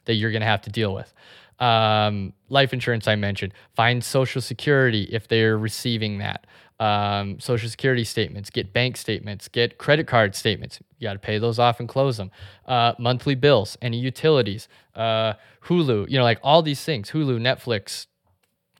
that 0.06 0.15
you're 0.15 0.32
going 0.32 0.41
to 0.41 0.47
have 0.47 0.62
to 0.63 0.69
deal 0.69 0.93
with. 0.93 1.13
Um, 1.60 2.34
life 2.49 2.73
insurance, 2.73 3.08
I 3.08 3.15
mentioned. 3.15 3.54
Find 3.75 4.04
Social 4.04 4.41
Security 4.41 5.04
if 5.04 5.28
they're 5.28 5.58
receiving 5.58 6.17
that. 6.17 6.45
Um, 6.78 7.39
Social 7.39 7.69
Security 7.69 8.04
statements, 8.04 8.49
get 8.49 8.73
bank 8.73 8.97
statements, 8.97 9.47
get 9.47 9.78
credit 9.78 10.08
card 10.08 10.36
statements. 10.36 10.80
You 10.99 11.08
got 11.08 11.13
to 11.13 11.19
pay 11.19 11.38
those 11.38 11.58
off 11.58 11.80
and 11.80 11.88
close 11.88 12.17
them. 12.17 12.32
Uh, 12.65 12.93
monthly 12.99 13.36
bills, 13.36 13.78
any 13.82 13.97
utilities, 13.97 14.67
uh, 14.93 15.34
Hulu, 15.63 16.10
you 16.10 16.17
know, 16.17 16.23
like 16.23 16.39
all 16.43 16.62
these 16.62 16.84
things 16.84 17.12
Hulu, 17.12 17.39
Netflix, 17.39 18.08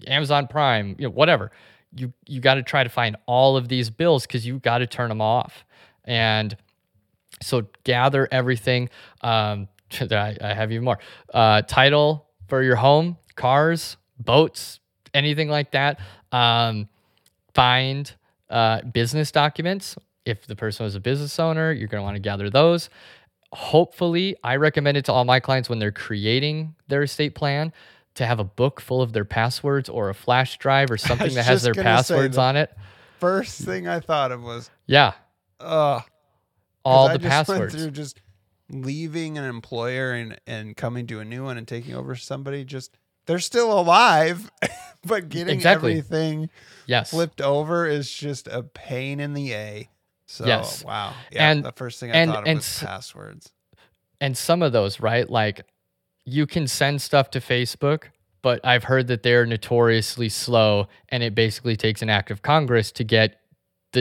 Amazon 0.08 0.48
Prime, 0.48 0.98
you 1.00 1.06
know, 1.06 1.12
whatever 1.12 1.52
you 1.96 2.14
you 2.28 2.42
got 2.42 2.56
to 2.56 2.64
try 2.64 2.84
to 2.84 2.90
find 2.90 3.16
all 3.26 3.58
of 3.58 3.70
these 3.70 3.90
bills 3.90 4.28
because 4.28 4.46
you 4.46 4.60
got 4.60 4.80
to 4.80 4.88
turn 4.88 5.10
them 5.10 5.22
off. 5.22 5.66
And 6.04 6.56
so 7.42 7.68
gather 7.84 8.28
everything 8.32 8.90
um, 9.22 9.68
I, 10.02 10.38
I, 10.42 10.54
have 10.54 10.72
even 10.72 10.84
more. 10.84 11.00
Uh, 11.34 11.62
title 11.62 12.28
for 12.48 12.62
your 12.62 12.76
home 12.76 13.18
cars 13.36 13.98
boats 14.20 14.80
anything 15.14 15.50
like 15.50 15.72
that. 15.72 16.00
Um, 16.32 16.90
find 17.54 18.12
uh, 18.50 18.82
business 18.82 19.32
documents. 19.32 19.96
If 20.26 20.48
the 20.48 20.56
person 20.56 20.84
was 20.84 20.96
a 20.96 21.00
business 21.00 21.40
owner 21.40 21.72
you're 21.72 21.88
going 21.88 22.02
to 22.02 22.04
want 22.04 22.16
to 22.16 22.22
gather 22.22 22.50
those. 22.50 22.90
Hopefully 23.54 24.36
i 24.44 24.58
recommend 24.58 24.98
it 24.98 25.06
to 25.06 25.14
all 25.14 25.24
my 25.24 25.40
clients 25.40 25.70
when 25.70 25.80
they're 25.80 25.92
creating 25.92 26.76
their 26.90 27.04
estate 27.04 27.36
plan 27.36 27.72
to 28.16 28.26
have 28.26 28.40
a 28.40 28.44
book 28.44 28.82
full 28.82 29.02
of 29.02 29.14
their 29.14 29.26
passwords 29.26 29.88
or 29.90 30.10
a 30.10 30.14
flash 30.14 30.58
drive 30.58 30.90
or 30.90 30.98
something 30.98 31.34
that 31.34 31.46
has 31.46 31.64
their 31.64 31.74
passwords 31.74 32.38
on 32.38 32.56
it. 32.56 32.76
First 33.20 33.62
thing 33.62 33.88
I 33.88 34.00
thought 34.00 34.32
of 34.32 34.42
was 34.42 34.70
yeah, 34.88 35.14
uh, 35.60 36.02
all 36.84 37.10
the 37.10 37.20
passwords. 37.20 37.76
Through 37.76 37.92
just 37.92 38.22
leaving 38.70 39.38
an 39.38 39.44
employer 39.44 40.14
and 40.14 40.40
and 40.48 40.76
coming 40.76 41.08
to 41.08 41.20
a 41.20 41.26
new 41.26 41.44
one 41.44 41.58
and 41.58 41.68
taking 41.68 41.96
over 41.96 42.16
somebody. 42.16 42.66
Just 42.66 42.98
they're 43.26 43.40
still 43.40 43.78
alive, 43.78 44.52
but 45.06 45.30
getting 45.30 45.56
exactly. 45.56 45.92
everything 45.92 46.50
yes. 46.86 47.12
flipped 47.12 47.42
over 47.42 47.86
is 47.86 48.12
just 48.12 48.48
a 48.48 48.64
pain 48.64 49.20
in 49.20 49.34
the 49.34 49.54
a. 49.54 49.90
So 50.28 50.46
yes. 50.46 50.84
wow, 50.84 51.14
yeah. 51.32 51.52
And 51.52 51.64
the 51.64 51.72
first 51.72 52.00
thing 52.00 52.12
I 52.12 52.16
and, 52.16 52.32
thought 52.32 52.44
of 52.44 52.48
and 52.48 52.58
was 52.58 52.80
passwords. 52.84 53.52
And 54.22 54.38
some 54.38 54.62
of 54.62 54.72
those, 54.72 55.00
right? 55.00 55.30
Like 55.30 55.66
you 56.26 56.48
can 56.48 56.68
send 56.68 57.02
stuff 57.02 57.30
to 57.32 57.40
Facebook, 57.40 58.06
but 58.42 58.60
I've 58.64 58.86
heard 58.86 59.08
that 59.08 59.24
they're 59.24 59.46
notoriously 59.46 60.30
slow 60.30 60.88
and 61.10 61.24
it 61.24 61.36
basically 61.36 61.76
takes 61.76 62.02
an 62.02 62.10
act 62.10 62.32
of 62.32 62.42
Congress 62.42 62.92
to 62.94 63.04
get 63.04 63.40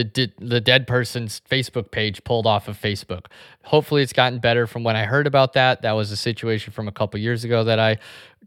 the 0.03 0.29
the 0.39 0.59
dead 0.59 0.87
person's 0.87 1.41
Facebook 1.49 1.89
page 1.89 2.23
pulled 2.25 2.45
off 2.45 2.67
of 2.67 2.79
Facebook. 2.79 3.27
Hopefully 3.63 4.01
it's 4.01 4.11
gotten 4.11 4.39
better 4.39 4.67
from 4.67 4.83
when 4.83 4.95
I 4.95 5.05
heard 5.05 5.25
about 5.25 5.53
that. 5.53 5.83
That 5.83 5.93
was 5.93 6.11
a 6.11 6.17
situation 6.17 6.73
from 6.73 6.87
a 6.87 6.91
couple 6.91 7.19
years 7.19 7.45
ago 7.45 7.63
that 7.63 7.79
I 7.79 7.97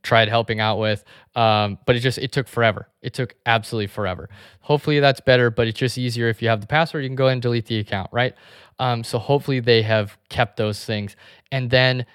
tried 0.03 0.29
helping 0.29 0.61
out 0.61 0.79
with. 0.79 1.05
Um, 1.35 1.79
but 1.87 1.97
it 1.97 2.01
just 2.01 2.19
it 2.19 2.33
took 2.33 2.49
forever. 2.49 2.89
It 3.01 3.15
took 3.15 3.35
absolutely 3.47 3.87
forever. 3.87 4.29
Hopefully 4.61 5.01
that's 5.01 5.21
better, 5.21 5.51
but 5.51 5.67
it's 5.67 5.79
just 5.79 5.97
easier 5.97 6.29
if 6.29 6.43
you 6.43 6.49
have 6.49 6.61
the 6.61 6.67
password, 6.67 7.03
you 7.05 7.09
can 7.09 7.17
go 7.17 7.25
ahead 7.27 7.35
and 7.35 7.43
delete 7.43 7.67
the 7.67 7.79
account, 7.79 8.11
right? 8.13 8.35
Um, 8.79 9.03
so 9.03 9.19
hopefully 9.19 9.61
they 9.61 9.83
have 9.83 10.17
kept 10.29 10.57
those 10.57 10.85
things. 10.85 11.17
And 11.51 11.71
then 11.71 12.07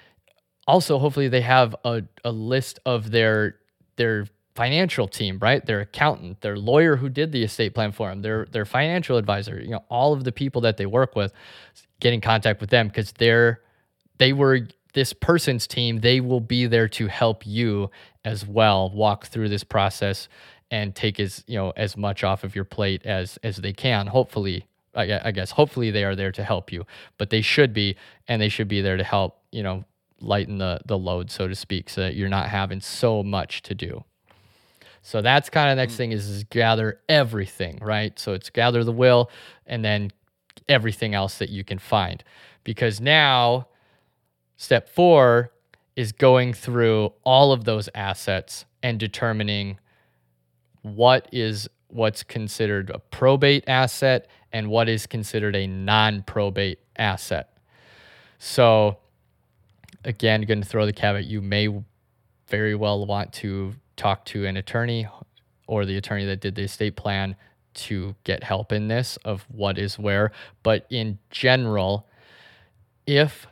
also 0.66 0.98
hopefully 0.98 1.28
they 1.28 1.40
have 1.42 1.74
a, 1.84 2.02
a 2.24 2.32
list 2.32 2.80
of 2.86 3.10
their 3.10 3.56
their 3.96 4.26
financial 4.54 5.08
team, 5.08 5.38
right? 5.40 5.64
Their 5.64 5.80
accountant, 5.80 6.40
their 6.40 6.56
lawyer 6.56 6.96
who 6.96 7.08
did 7.08 7.32
the 7.32 7.42
estate 7.42 7.74
plan 7.74 7.92
for 7.92 8.08
them, 8.08 8.22
their 8.22 8.46
their 8.46 8.64
financial 8.64 9.16
advisor, 9.16 9.60
you 9.60 9.70
know, 9.70 9.84
all 9.88 10.12
of 10.12 10.24
the 10.24 10.32
people 10.32 10.60
that 10.62 10.76
they 10.76 10.86
work 10.86 11.16
with, 11.16 11.32
get 12.00 12.12
in 12.12 12.20
contact 12.20 12.60
with 12.60 12.70
them 12.70 12.88
because 12.88 13.12
they're 13.12 13.60
they 14.18 14.32
were 14.32 14.68
this 14.94 15.12
person's 15.12 15.66
team. 15.66 16.00
They 16.00 16.20
will 16.20 16.40
be 16.40 16.66
there 16.66 16.88
to 16.88 17.08
help 17.08 17.46
you 17.46 17.90
as 18.24 18.46
well 18.46 18.90
walk 18.90 19.26
through 19.26 19.48
this 19.48 19.64
process 19.64 20.28
and 20.70 20.94
take 20.94 21.20
as 21.20 21.44
you 21.46 21.56
know 21.56 21.72
as 21.76 21.96
much 21.96 22.24
off 22.24 22.44
of 22.44 22.54
your 22.54 22.64
plate 22.64 23.04
as 23.04 23.38
as 23.42 23.56
they 23.56 23.72
can. 23.72 24.06
Hopefully, 24.06 24.66
I, 24.94 25.32
guess 25.32 25.50
hopefully 25.50 25.90
they 25.90 26.04
are 26.04 26.14
there 26.14 26.32
to 26.32 26.44
help 26.44 26.72
you, 26.72 26.86
but 27.18 27.30
they 27.30 27.40
should 27.40 27.72
be, 27.72 27.96
and 28.28 28.40
they 28.40 28.48
should 28.48 28.68
be 28.68 28.80
there 28.80 28.96
to 28.96 29.04
help 29.04 29.40
you 29.50 29.62
know 29.62 29.84
lighten 30.20 30.58
the 30.58 30.80
the 30.86 30.98
load, 30.98 31.30
so 31.30 31.48
to 31.48 31.54
speak, 31.54 31.90
so 31.90 32.02
that 32.02 32.14
you're 32.14 32.28
not 32.28 32.48
having 32.48 32.80
so 32.80 33.22
much 33.22 33.62
to 33.62 33.74
do. 33.74 34.04
So 35.02 35.20
that's 35.20 35.50
kind 35.50 35.70
of 35.70 35.76
the 35.76 35.82
next 35.82 35.94
mm. 35.94 35.98
thing 35.98 36.12
is, 36.12 36.28
is 36.28 36.44
gather 36.44 37.00
everything, 37.10 37.78
right? 37.82 38.18
So 38.18 38.32
it's 38.32 38.48
gather 38.48 38.82
the 38.84 38.92
will 38.92 39.30
and 39.66 39.84
then 39.84 40.10
everything 40.66 41.14
else 41.14 41.36
that 41.38 41.50
you 41.50 41.62
can 41.62 41.78
find. 41.78 42.24
Because 42.64 43.02
now, 43.02 43.68
step 44.56 44.88
four 44.88 45.52
is 45.94 46.12
going 46.12 46.54
through 46.54 47.12
all 47.22 47.52
of 47.52 47.64
those 47.64 47.90
assets 47.94 48.64
and 48.82 48.98
determining 48.98 49.78
what 50.80 51.28
is 51.32 51.68
what's 51.88 52.22
considered 52.22 52.90
a 52.90 52.98
probate 52.98 53.64
asset 53.68 54.26
and 54.52 54.68
what 54.68 54.88
is 54.88 55.06
considered 55.06 55.54
a 55.54 55.66
non 55.66 56.22
probate 56.22 56.78
asset. 56.96 57.56
So, 58.38 58.98
again, 60.04 60.42
going 60.42 60.62
to 60.62 60.68
throw 60.68 60.86
the 60.86 60.92
caveat 60.92 61.24
you 61.24 61.40
may 61.40 61.68
very 62.48 62.74
well 62.74 63.04
want 63.06 63.32
to 63.32 63.74
talk 63.96 64.24
to 64.26 64.46
an 64.46 64.56
attorney 64.56 65.06
or 65.66 65.84
the 65.84 65.96
attorney 65.96 66.24
that 66.26 66.40
did 66.40 66.54
the 66.54 66.62
estate 66.62 66.96
plan 66.96 67.36
to 67.74 68.14
get 68.24 68.44
help 68.44 68.72
in 68.72 68.88
this 68.88 69.16
of 69.24 69.44
what 69.48 69.78
is 69.78 69.98
where. 69.98 70.30
But 70.62 70.86
in 70.90 71.18
general, 71.30 72.06
if 73.06 73.46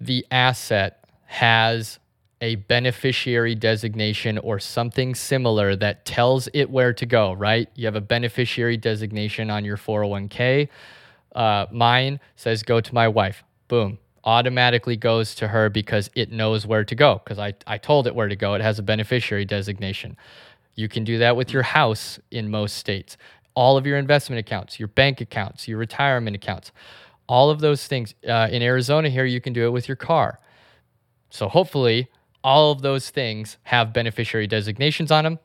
the 0.00 0.26
asset 0.30 1.04
has 1.26 1.98
a 2.40 2.56
beneficiary 2.56 3.54
designation 3.54 4.38
or 4.38 4.58
something 4.58 5.14
similar 5.14 5.74
that 5.76 6.04
tells 6.04 6.48
it 6.52 6.70
where 6.70 6.92
to 6.92 7.06
go, 7.06 7.32
right? 7.32 7.70
You 7.74 7.86
have 7.86 7.96
a 7.96 8.00
beneficiary 8.00 8.76
designation 8.76 9.50
on 9.50 9.64
your 9.64 9.76
401k. 9.76 10.68
Uh, 11.34 11.66
mine 11.70 12.20
says 12.36 12.62
go 12.62 12.80
to 12.80 12.94
my 12.94 13.08
wife. 13.08 13.42
Boom. 13.68 13.98
Automatically 14.26 14.96
goes 14.96 15.34
to 15.36 15.48
her 15.48 15.70
because 15.70 16.10
it 16.14 16.32
knows 16.32 16.66
where 16.66 16.84
to 16.84 16.94
go 16.94 17.20
because 17.24 17.38
I, 17.38 17.54
I 17.66 17.78
told 17.78 18.06
it 18.06 18.14
where 18.14 18.28
to 18.28 18.36
go. 18.36 18.54
It 18.54 18.60
has 18.60 18.78
a 18.78 18.82
beneficiary 18.82 19.44
designation. 19.44 20.16
You 20.74 20.88
can 20.88 21.04
do 21.04 21.18
that 21.18 21.36
with 21.36 21.52
your 21.52 21.62
house 21.62 22.18
in 22.30 22.50
most 22.50 22.76
states. 22.76 23.16
All 23.54 23.76
of 23.76 23.86
your 23.86 23.96
investment 23.96 24.40
accounts, 24.40 24.78
your 24.78 24.88
bank 24.88 25.20
accounts, 25.20 25.66
your 25.66 25.78
retirement 25.78 26.36
accounts, 26.36 26.72
all 27.28 27.50
of 27.50 27.60
those 27.60 27.86
things. 27.86 28.14
Uh, 28.28 28.48
in 28.50 28.62
Arizona, 28.62 29.08
here, 29.08 29.24
you 29.24 29.40
can 29.40 29.52
do 29.52 29.64
it 29.64 29.70
with 29.70 29.88
your 29.88 29.96
car. 29.96 30.38
So 31.30 31.48
hopefully, 31.48 32.08
all 32.44 32.72
of 32.72 32.82
those 32.82 33.10
things 33.10 33.56
have 33.64 33.92
beneficiary 33.92 34.46
designations 34.46 35.10
on 35.10 35.24
them. 35.24 35.38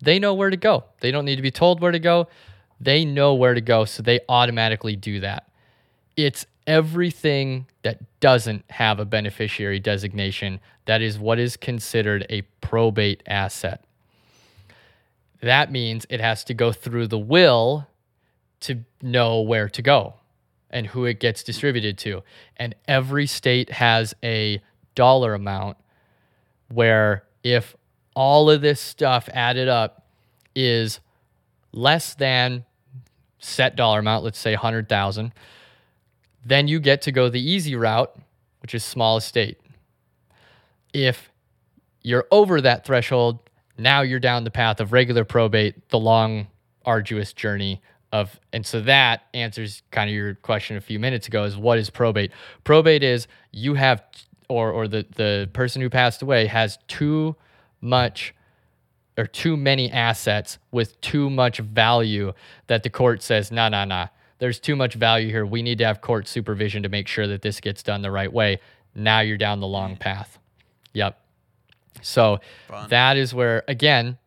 They 0.00 0.18
know 0.18 0.34
where 0.34 0.50
to 0.50 0.56
go. 0.56 0.84
They 1.00 1.10
don't 1.10 1.24
need 1.24 1.36
to 1.36 1.42
be 1.42 1.50
told 1.50 1.80
where 1.80 1.92
to 1.92 1.98
go. 1.98 2.28
They 2.80 3.04
know 3.04 3.34
where 3.34 3.54
to 3.54 3.60
go, 3.60 3.84
so 3.84 4.02
they 4.02 4.20
automatically 4.28 4.94
do 4.94 5.20
that. 5.20 5.47
It's 6.18 6.46
everything 6.66 7.68
that 7.82 8.00
doesn't 8.18 8.68
have 8.70 8.98
a 8.98 9.04
beneficiary 9.04 9.78
designation 9.78 10.58
that 10.86 11.00
is 11.00 11.16
what 11.16 11.38
is 11.38 11.56
considered 11.56 12.26
a 12.28 12.42
probate 12.60 13.22
asset. 13.24 13.84
That 15.40 15.70
means 15.70 16.06
it 16.10 16.20
has 16.20 16.42
to 16.44 16.54
go 16.54 16.72
through 16.72 17.06
the 17.06 17.20
will 17.20 17.86
to 18.62 18.80
know 19.00 19.42
where 19.42 19.68
to 19.68 19.80
go 19.80 20.14
and 20.70 20.88
who 20.88 21.04
it 21.04 21.20
gets 21.20 21.44
distributed 21.44 21.96
to. 21.98 22.24
And 22.56 22.74
every 22.88 23.28
state 23.28 23.70
has 23.70 24.12
a 24.24 24.60
dollar 24.96 25.34
amount 25.34 25.76
where 26.68 27.22
if 27.44 27.76
all 28.16 28.50
of 28.50 28.60
this 28.60 28.80
stuff 28.80 29.28
added 29.32 29.68
up 29.68 30.04
is 30.56 30.98
less 31.70 32.14
than 32.14 32.64
set 33.38 33.76
dollar 33.76 34.00
amount, 34.00 34.24
let's 34.24 34.40
say 34.40 34.54
100,000, 34.54 35.32
then 36.48 36.68
you 36.68 36.80
get 36.80 37.02
to 37.02 37.12
go 37.12 37.28
the 37.28 37.40
easy 37.40 37.74
route, 37.76 38.14
which 38.62 38.74
is 38.74 38.84
small 38.84 39.16
estate. 39.16 39.58
If 40.92 41.30
you're 42.02 42.26
over 42.30 42.60
that 42.60 42.84
threshold, 42.84 43.38
now 43.76 44.00
you're 44.00 44.20
down 44.20 44.44
the 44.44 44.50
path 44.50 44.80
of 44.80 44.92
regular 44.92 45.24
probate, 45.24 45.88
the 45.90 45.98
long, 45.98 46.48
arduous 46.84 47.32
journey 47.32 47.82
of 48.12 48.40
and 48.52 48.64
so 48.64 48.80
that 48.80 49.24
answers 49.34 49.82
kind 49.90 50.08
of 50.08 50.16
your 50.16 50.34
question 50.36 50.76
a 50.76 50.80
few 50.80 50.98
minutes 50.98 51.26
ago 51.28 51.44
is 51.44 51.56
what 51.56 51.78
is 51.78 51.90
probate 51.90 52.32
probate 52.64 53.02
is 53.02 53.28
you 53.52 53.74
have 53.74 54.02
or 54.48 54.70
or 54.70 54.88
the 54.88 55.04
the 55.16 55.50
person 55.52 55.82
who 55.82 55.90
passed 55.90 56.22
away 56.22 56.46
has 56.46 56.78
too 56.88 57.36
much 57.80 58.34
or 59.18 59.26
too 59.26 59.56
many 59.56 59.90
assets 59.90 60.58
with 60.70 60.98
too 61.02 61.28
much 61.28 61.58
value 61.58 62.32
that 62.68 62.82
the 62.82 62.88
court 62.90 63.22
says 63.22 63.52
no 63.52 63.68
no 63.68 63.84
no 63.84 64.06
there's 64.38 64.58
too 64.58 64.76
much 64.76 64.94
value 64.94 65.30
here 65.30 65.44
we 65.44 65.62
need 65.62 65.78
to 65.78 65.84
have 65.84 66.00
court 66.00 66.26
supervision 66.26 66.82
to 66.82 66.88
make 66.88 67.08
sure 67.08 67.26
that 67.26 67.42
this 67.42 67.60
gets 67.60 67.82
done 67.82 68.02
the 68.02 68.10
right 68.10 68.32
way 68.32 68.58
now 68.94 69.20
you're 69.20 69.38
down 69.38 69.60
the 69.60 69.66
long 69.66 69.96
mm. 69.96 70.00
path 70.00 70.38
yep 70.92 71.20
so 72.02 72.38
Fun. 72.68 72.88
that 72.90 73.16
is 73.16 73.34
where 73.34 73.64
again 73.68 74.18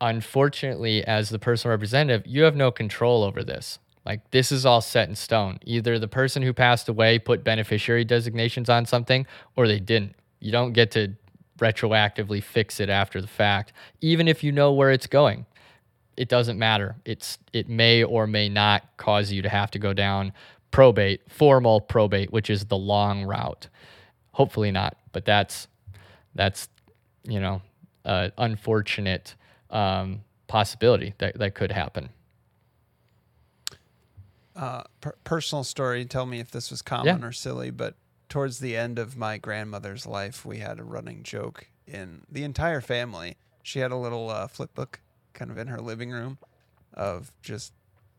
unfortunately 0.00 1.04
as 1.04 1.30
the 1.30 1.38
personal 1.38 1.72
representative 1.72 2.26
you 2.26 2.42
have 2.42 2.56
no 2.56 2.70
control 2.70 3.22
over 3.22 3.42
this 3.44 3.78
like 4.04 4.30
this 4.30 4.50
is 4.50 4.66
all 4.66 4.80
set 4.80 5.08
in 5.08 5.14
stone. 5.14 5.58
Either 5.64 5.98
the 5.98 6.08
person 6.08 6.42
who 6.42 6.52
passed 6.52 6.88
away 6.88 7.18
put 7.18 7.44
beneficiary 7.44 8.04
designations 8.04 8.68
on 8.68 8.84
something 8.86 9.26
or 9.56 9.68
they 9.68 9.78
didn't. 9.78 10.16
You 10.40 10.50
don't 10.50 10.72
get 10.72 10.90
to 10.92 11.14
retroactively 11.58 12.42
fix 12.42 12.80
it 12.80 12.88
after 12.88 13.20
the 13.20 13.28
fact, 13.28 13.72
even 14.00 14.26
if 14.26 14.42
you 14.42 14.50
know 14.50 14.72
where 14.72 14.90
it's 14.90 15.06
going. 15.06 15.46
It 16.16 16.28
doesn't 16.28 16.58
matter. 16.58 16.96
It's 17.04 17.38
it 17.52 17.68
may 17.68 18.04
or 18.04 18.26
may 18.26 18.48
not 18.48 18.84
cause 18.96 19.32
you 19.32 19.42
to 19.42 19.48
have 19.48 19.70
to 19.72 19.78
go 19.78 19.92
down 19.92 20.32
probate, 20.70 21.20
formal 21.30 21.80
probate, 21.80 22.32
which 22.32 22.50
is 22.50 22.66
the 22.66 22.76
long 22.76 23.24
route. 23.24 23.68
Hopefully 24.32 24.70
not, 24.70 24.96
but 25.12 25.24
that's 25.24 25.68
that's 26.34 26.68
you 27.24 27.40
know, 27.40 27.62
uh, 28.04 28.30
unfortunate 28.38 29.34
um, 29.70 30.22
possibility 30.48 31.14
that 31.18 31.38
that 31.38 31.54
could 31.54 31.72
happen 31.72 32.10
uh, 34.56 34.82
per- 35.00 35.16
personal 35.24 35.64
story. 35.64 36.04
Tell 36.04 36.26
me 36.26 36.40
if 36.40 36.50
this 36.50 36.70
was 36.70 36.82
common 36.82 37.20
yeah. 37.20 37.26
or 37.26 37.32
silly, 37.32 37.70
but 37.70 37.94
towards 38.28 38.58
the 38.58 38.76
end 38.76 38.98
of 38.98 39.16
my 39.16 39.38
grandmother's 39.38 40.06
life, 40.06 40.44
we 40.44 40.58
had 40.58 40.78
a 40.78 40.84
running 40.84 41.22
joke 41.22 41.68
in 41.86 42.22
the 42.30 42.44
entire 42.44 42.80
family. 42.80 43.36
She 43.62 43.80
had 43.80 43.92
a 43.92 43.96
little 43.96 44.30
uh, 44.30 44.48
flip 44.48 44.74
book 44.74 45.00
kind 45.34 45.50
of 45.50 45.58
in 45.58 45.68
her 45.68 45.80
living 45.80 46.10
room 46.10 46.38
of 46.94 47.32
just 47.42 47.72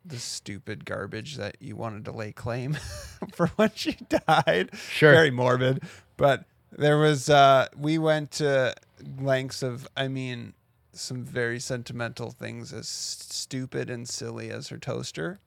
the 0.06 0.20
stupid 0.20 0.86
garbage 0.86 1.38
that 1.38 1.58
you 1.60 1.76
wanted 1.76 2.06
to 2.06 2.12
lay 2.12 2.32
claim 2.32 2.74
for 3.34 3.48
when 3.56 3.72
she 3.76 3.98
died. 4.28 4.70
Sure. 4.76 5.12
Very 5.12 5.32
morbid. 5.32 5.84
But 6.18 6.46
there 6.72 6.98
was, 6.98 7.30
uh, 7.30 7.68
we 7.78 7.98
went 7.98 8.32
to 8.32 8.76
lengths 9.20 9.64
of, 9.64 9.88
I 9.96 10.08
mean, 10.08 10.54
some 10.92 11.24
very 11.24 11.60
sentimental 11.60 12.32
things 12.32 12.72
as 12.74 12.88
stupid 12.88 13.90
and 13.90 14.08
silly 14.08 14.50
as 14.50 14.68
her 14.68 14.78
toaster 14.78 15.40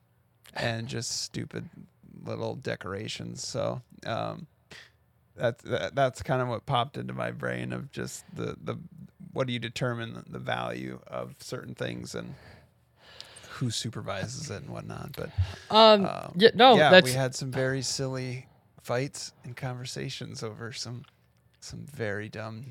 and 0.55 0.88
just 0.88 1.22
stupid 1.22 1.68
little 2.24 2.55
decorations. 2.55 3.46
So 3.46 3.83
um, 4.05 4.46
that's 5.37 5.62
that, 5.64 5.94
that's 5.94 6.22
kind 6.22 6.42
of 6.42 6.48
what 6.48 6.66
popped 6.66 6.96
into 6.96 7.12
my 7.12 7.31
brain 7.31 7.72
of 7.72 7.92
just 7.92 8.24
the 8.35 8.57
the 8.62 8.79
what 9.37 9.46
do 9.46 9.53
you 9.53 9.59
determine 9.59 10.25
the 10.31 10.38
value 10.38 10.99
of 11.07 11.35
certain 11.40 11.75
things 11.75 12.14
and 12.14 12.35
who 13.51 13.70
supervises 13.70 14.51
it 14.51 14.62
and 14.62 14.70
whatnot. 14.70 15.11
But 15.14 15.31
um, 15.70 16.07
um 16.07 16.33
yeah, 16.37 16.49
no, 16.55 16.77
yeah, 16.77 16.88
that's... 16.90 17.05
we 17.05 17.12
had 17.12 17.35
some 17.35 17.51
very 17.51 17.83
silly 17.83 18.46
fights 18.81 19.33
and 19.44 19.55
conversations 19.55 20.42
over 20.42 20.72
some 20.72 21.05
some 21.61 21.85
very 21.85 22.31
dumb 22.31 22.64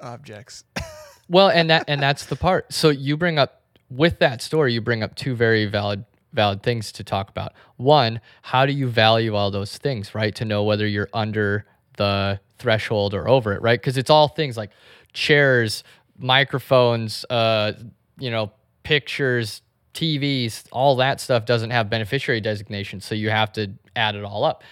objects. 0.00 0.64
well, 1.28 1.50
and 1.50 1.68
that 1.68 1.84
and 1.86 2.00
that's 2.00 2.24
the 2.24 2.36
part. 2.36 2.72
So 2.72 2.88
you 2.88 3.18
bring 3.18 3.38
up 3.38 3.60
with 3.90 4.20
that 4.20 4.40
story, 4.40 4.72
you 4.72 4.80
bring 4.80 5.02
up 5.02 5.14
two 5.16 5.34
very 5.34 5.66
valid 5.66 6.06
valid 6.32 6.62
things 6.62 6.92
to 6.92 7.04
talk 7.04 7.28
about. 7.28 7.52
One, 7.76 8.22
how 8.40 8.64
do 8.64 8.72
you 8.72 8.88
value 8.88 9.34
all 9.34 9.50
those 9.50 9.76
things, 9.76 10.14
right? 10.14 10.34
To 10.36 10.46
know 10.46 10.64
whether 10.64 10.86
you're 10.86 11.10
under 11.12 11.66
the 11.98 12.40
threshold 12.58 13.12
or 13.12 13.28
over 13.28 13.52
it, 13.52 13.60
right? 13.60 13.78
Because 13.78 13.98
it's 13.98 14.08
all 14.08 14.28
things 14.28 14.56
like 14.56 14.70
chairs, 15.12 15.84
microphones, 16.18 17.24
uh, 17.30 17.72
you 18.18 18.30
know, 18.30 18.52
pictures, 18.82 19.62
TVs, 19.94 20.64
all 20.70 20.96
that 20.96 21.20
stuff 21.20 21.44
doesn't 21.44 21.70
have 21.70 21.90
beneficiary 21.90 22.40
designation. 22.40 23.00
So 23.00 23.14
you 23.14 23.30
have 23.30 23.52
to 23.52 23.72
add 23.96 24.14
it 24.14 24.24
all 24.24 24.44
up. 24.44 24.62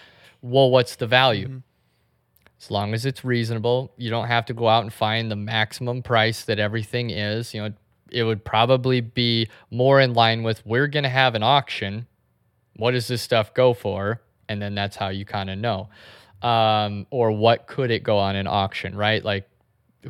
Well, 0.41 0.69
what's 0.69 0.95
the 0.95 1.07
value? 1.07 1.47
Mm-hmm. 1.47 1.57
As 2.61 2.71
long 2.71 2.93
as 2.93 3.05
it's 3.05 3.23
reasonable, 3.23 3.93
you 3.97 4.09
don't 4.09 4.27
have 4.27 4.45
to 4.47 4.53
go 4.53 4.67
out 4.67 4.83
and 4.83 4.91
find 4.91 5.31
the 5.31 5.35
maximum 5.35 6.01
price 6.01 6.43
that 6.43 6.59
everything 6.59 7.09
is. 7.09 7.53
You 7.53 7.61
know, 7.61 7.73
it 8.11 8.23
would 8.23 8.43
probably 8.43 9.01
be 9.01 9.47
more 9.71 9.99
in 10.01 10.13
line 10.13 10.43
with 10.43 10.65
we're 10.65 10.87
going 10.87 11.03
to 11.03 11.09
have 11.09 11.35
an 11.35 11.43
auction. 11.43 12.07
What 12.75 12.91
does 12.91 13.07
this 13.07 13.21
stuff 13.21 13.53
go 13.53 13.73
for? 13.73 14.21
And 14.49 14.61
then 14.61 14.75
that's 14.75 14.95
how 14.95 15.09
you 15.09 15.25
kind 15.25 15.49
of 15.49 15.57
know. 15.57 15.89
Um, 16.41 17.05
or 17.11 17.31
what 17.31 17.67
could 17.67 17.91
it 17.91 18.03
go 18.03 18.17
on 18.17 18.35
an 18.35 18.47
auction, 18.47 18.95
right? 18.95 19.23
Like, 19.23 19.47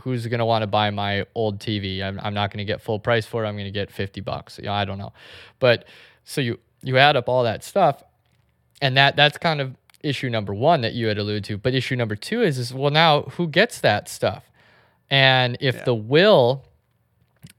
who's 0.01 0.27
going 0.27 0.39
to 0.39 0.45
want 0.45 0.63
to 0.63 0.67
buy 0.67 0.89
my 0.89 1.25
old 1.35 1.59
TV? 1.59 2.01
I'm, 2.01 2.19
I'm 2.21 2.33
not 2.33 2.51
going 2.51 2.59
to 2.59 2.65
get 2.65 2.81
full 2.81 2.99
price 2.99 3.25
for 3.25 3.43
it. 3.43 3.47
I'm 3.47 3.55
going 3.55 3.65
to 3.65 3.71
get 3.71 3.91
50 3.91 4.21
bucks. 4.21 4.57
You 4.57 4.65
know, 4.65 4.73
I 4.73 4.85
don't 4.85 4.97
know. 4.97 5.13
But 5.59 5.85
so 6.23 6.41
you, 6.41 6.59
you 6.81 6.97
add 6.97 7.15
up 7.15 7.27
all 7.27 7.43
that 7.43 7.63
stuff 7.63 8.03
and 8.81 8.97
that 8.97 9.15
that's 9.15 9.37
kind 9.37 9.61
of 9.61 9.75
issue 10.01 10.29
number 10.29 10.53
one 10.53 10.81
that 10.81 10.93
you 10.93 11.07
had 11.07 11.17
alluded 11.17 11.43
to. 11.45 11.57
But 11.57 11.73
issue 11.73 11.95
number 11.95 12.15
two 12.15 12.41
is, 12.41 12.57
is 12.57 12.73
well, 12.73 12.91
now 12.91 13.23
who 13.23 13.47
gets 13.47 13.79
that 13.81 14.07
stuff? 14.07 14.49
And 15.09 15.57
if 15.59 15.75
yeah. 15.75 15.83
the 15.83 15.95
will 15.95 16.65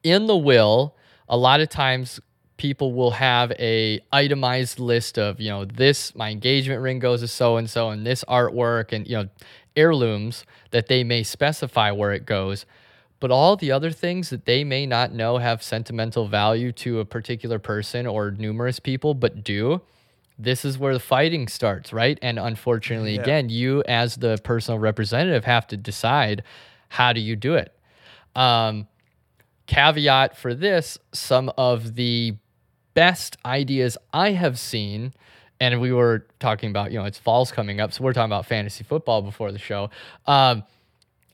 in 0.03 0.27
the 0.27 0.37
will, 0.37 0.95
a 1.29 1.37
lot 1.37 1.61
of 1.61 1.69
times 1.69 2.21
people 2.57 2.93
will 2.93 3.13
have 3.13 3.53
a 3.53 4.01
itemized 4.13 4.79
list 4.79 5.19
of, 5.19 5.41
you 5.41 5.49
know, 5.49 5.65
this 5.65 6.15
my 6.15 6.31
engagement 6.31 6.81
ring 6.83 6.99
goes 6.99 7.21
to 7.21 7.29
so 7.29 7.57
and 7.57 7.69
so 7.69 7.91
and 7.91 8.07
this 8.07 8.25
artwork 8.25 8.93
and 8.93 9.07
you 9.07 9.17
know, 9.17 9.29
heirlooms 9.77 10.45
that 10.71 10.89
they 10.89 11.05
may 11.05 11.23
specify 11.23 11.91
where 11.91 12.13
it 12.13 12.27
goes. 12.27 12.67
But 13.21 13.31
all 13.31 13.57
the 13.57 13.71
other 13.71 13.91
things 13.91 14.31
that 14.31 14.47
they 14.47 14.65
may 14.65 14.87
not 14.87 15.13
know 15.13 15.39
have 15.39 15.63
sentimental 15.63 16.27
value 16.27 16.73
to 16.73 17.01
a 17.01 17.05
particular 17.05 17.59
person 17.59 18.07
or 18.07 18.31
numerous 18.31 18.81
people, 18.81 19.13
but 19.13 19.45
do, 19.45 19.83
this 20.39 20.65
is 20.65 20.79
where 20.79 20.95
the 20.95 21.01
fighting 21.01 21.47
starts, 21.47 21.93
right? 21.93 22.19
And 22.23 22.39
unfortunately, 22.39 23.17
Yeah. 23.17 23.21
again, 23.23 23.51
you 23.51 23.83
as 23.87 24.17
the 24.17 24.39
personal 24.43 24.79
representative 24.79 25.45
have 25.45 25.67
to 25.67 25.77
decide 25.77 26.43
how 26.89 27.13
do 27.13 27.21
you 27.21 27.37
do 27.37 27.55
it. 27.55 27.75
Um, 28.35 28.89
caveat 29.67 30.37
for 30.37 30.55
this 30.55 30.99
some 31.13 31.53
of 31.57 31.95
the 31.95 32.37
best 32.95 33.37
ideas 33.45 33.97
I 34.13 34.33
have 34.33 34.59
seen, 34.59 35.13
and 35.61 35.81
we 35.81 35.93
were 35.93 36.27
talking 36.39 36.71
about, 36.71 36.91
you 36.93 36.99
know, 36.99 37.05
it's 37.05 37.19
fall's 37.19 37.53
coming 37.53 37.81
up, 37.81 37.93
so 37.93 38.03
we're 38.03 38.13
talking 38.13 38.31
about 38.33 38.47
fantasy 38.47 38.83
football 38.85 39.23
before 39.23 39.53
the 39.53 39.59
show. 39.59 39.91
Um, 40.27 40.65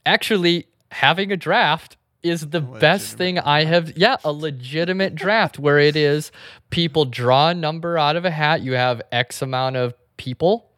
actually, 0.04 0.66
having 0.90 1.32
a 1.32 1.36
draft 1.36 1.96
is 2.22 2.48
the 2.48 2.60
best 2.60 3.16
thing 3.16 3.38
I 3.38 3.64
have. 3.64 3.96
Yeah, 3.96 4.16
a 4.24 4.32
legitimate 4.32 5.14
draft 5.14 5.58
where 5.58 5.78
it 5.78 5.94
is 5.96 6.32
people 6.70 7.04
draw 7.04 7.50
a 7.50 7.54
number 7.54 7.96
out 7.98 8.16
of 8.16 8.24
a 8.24 8.30
hat. 8.30 8.62
You 8.62 8.72
have 8.72 9.00
X 9.12 9.42
amount 9.42 9.76
of 9.76 9.94
people 10.16 10.68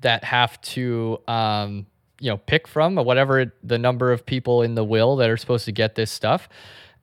that 0.00 0.24
have 0.24 0.58
to 0.62 1.18
um, 1.28 1.86
you 2.20 2.30
know 2.30 2.38
pick 2.38 2.66
from 2.66 2.98
or 2.98 3.04
whatever 3.04 3.40
it- 3.40 3.50
the 3.62 3.78
number 3.78 4.10
of 4.12 4.24
people 4.24 4.62
in 4.62 4.74
the 4.74 4.84
will 4.84 5.16
that 5.16 5.28
are 5.28 5.36
supposed 5.36 5.64
to 5.66 5.72
get 5.72 5.94
this 5.96 6.10
stuff 6.10 6.48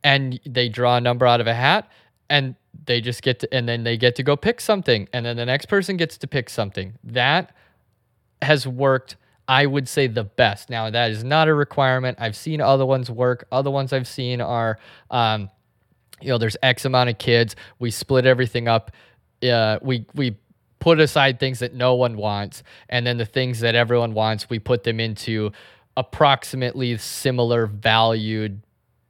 and 0.04 0.40
they 0.46 0.70
draw 0.70 0.98
a 0.98 1.02
number 1.02 1.26
out 1.28 1.40
of 1.42 1.48
a 1.48 1.54
hat 1.54 1.88
and 2.30 2.56
they 2.86 3.02
just 3.02 3.22
get 3.22 3.40
to 3.40 3.54
and 3.54 3.68
then 3.68 3.84
they 3.84 3.98
get 3.98 4.16
to 4.16 4.24
go 4.24 4.36
pick 4.36 4.60
something 4.60 5.08
and 5.14 5.26
then 5.26 5.38
the 5.38 5.46
next 5.46 5.68
person 5.68 5.98
gets 5.98 6.18
to 6.18 6.28
pick 6.28 6.50
something. 6.50 6.94
That 7.04 7.56
has 8.42 8.68
worked 8.68 9.16
i 9.48 9.66
would 9.66 9.88
say 9.90 10.08
the 10.08 10.24
best. 10.24 10.70
Now 10.70 10.90
that 10.90 11.12
is 11.12 11.24
not 11.24 11.48
a 11.48 11.54
requirement. 11.54 12.18
I've 12.20 12.36
seen 12.36 12.62
other 12.62 12.86
ones 12.86 13.10
work. 13.12 13.48
Other 13.52 13.72
ones 13.72 13.94
i've 13.94 14.08
seen 14.08 14.42
are 14.42 14.80
um, 15.12 15.50
you 16.22 16.30
know 16.30 16.38
there's 16.38 16.58
x 16.64 16.86
amount 16.86 17.10
of 17.10 17.18
kids. 17.18 17.56
We 17.80 17.92
split 17.92 18.26
everything 18.26 18.68
up. 18.68 18.92
Uh, 19.42 19.80
we 19.82 20.06
we 20.14 20.38
put 20.80 21.00
aside 21.00 21.40
things 21.40 21.60
that 21.60 21.74
no 21.74 21.96
one 21.96 22.18
wants 22.18 22.62
and 22.90 23.08
then 23.08 23.18
the 23.18 23.26
things 23.26 23.62
that 23.62 23.74
everyone 23.74 24.14
wants 24.14 24.50
we 24.50 24.60
put 24.60 24.84
them 24.84 25.00
into 25.00 25.50
approximately 25.96 26.98
similar 26.98 27.66
valued 27.68 28.62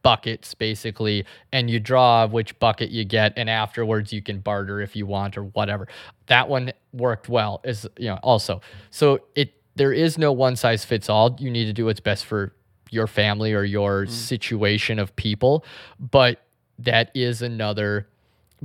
buckets 0.04 0.54
basically 0.54 1.26
and 1.52 1.70
you 1.70 1.80
draw 1.80 2.28
which 2.28 2.58
bucket 2.60 2.90
you 2.90 3.04
get 3.06 3.34
and 3.38 3.50
afterwards 3.50 4.14
you 4.14 4.22
can 4.22 4.40
barter 4.40 4.82
if 4.82 4.96
you 4.96 5.06
want 5.06 5.38
or 5.38 5.44
whatever. 5.44 5.88
That 6.28 6.48
one 6.48 6.72
worked 6.92 7.30
well 7.30 7.62
is 7.64 7.88
you 7.98 8.10
know 8.10 8.20
also. 8.22 8.62
So 8.92 9.22
it 9.36 9.54
there 9.76 9.94
is 9.94 10.18
no 10.18 10.32
one 10.32 10.56
size 10.56 10.86
fits 10.86 11.10
all. 11.10 11.36
You 11.40 11.50
need 11.50 11.66
to 11.66 11.74
do 11.74 11.86
what's 11.86 12.00
best 12.00 12.26
for 12.26 12.54
your 12.94 13.08
family 13.08 13.54
or 13.54 13.64
your 13.64 14.06
mm. 14.06 14.10
situation 14.10 15.00
of 15.00 15.16
people 15.16 15.66
but 16.00 16.46
that 16.78 17.10
is 17.16 17.42
another 17.42 18.08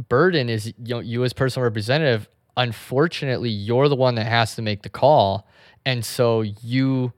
burden 0.08 0.48
is 0.48 0.66
you 0.66 0.94
know 0.94 1.00
you 1.00 1.24
as 1.24 1.32
personal 1.32 1.64
representative 1.64 2.28
unfortunately 2.56 3.50
you're 3.50 3.88
the 3.88 3.96
one 3.96 4.14
that 4.14 4.26
has 4.26 4.54
to 4.54 4.62
make 4.62 4.82
the 4.82 4.88
call 4.88 5.48
and 5.84 6.04
so 6.04 6.42
you 6.42 7.12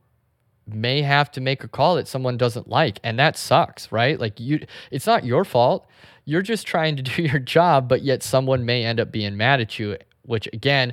may 0.74 1.02
have 1.02 1.30
to 1.33 1.40
make 1.40 1.64
a 1.64 1.68
call 1.68 1.96
that 1.96 2.09
someone 2.09 2.37
doesn't 2.37 2.68
like 2.68 2.98
and 3.02 3.18
that 3.18 3.37
sucks 3.37 3.90
right? 3.92 4.18
Like 4.18 4.38
you 4.40 4.61
it's 4.90 5.06
not 5.06 5.24
your 5.24 5.44
fault. 5.44 5.87
You're 6.24 6.42
just 6.42 6.66
trying 6.66 6.96
to 6.96 7.02
do 7.16 7.22
your 7.22 7.40
job 7.40 7.88
but 7.88 8.02
yet 8.02 8.22
someone 8.22 8.64
may 8.64 8.85
end 8.85 9.00
up 9.00 9.11
being 9.12 9.37
mad 9.37 9.61
at 9.61 9.78
you 9.78 9.96
which 10.22 10.48
again 10.52 10.92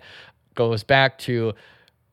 goes 0.55 0.83
back 0.83 1.17
to 1.19 1.53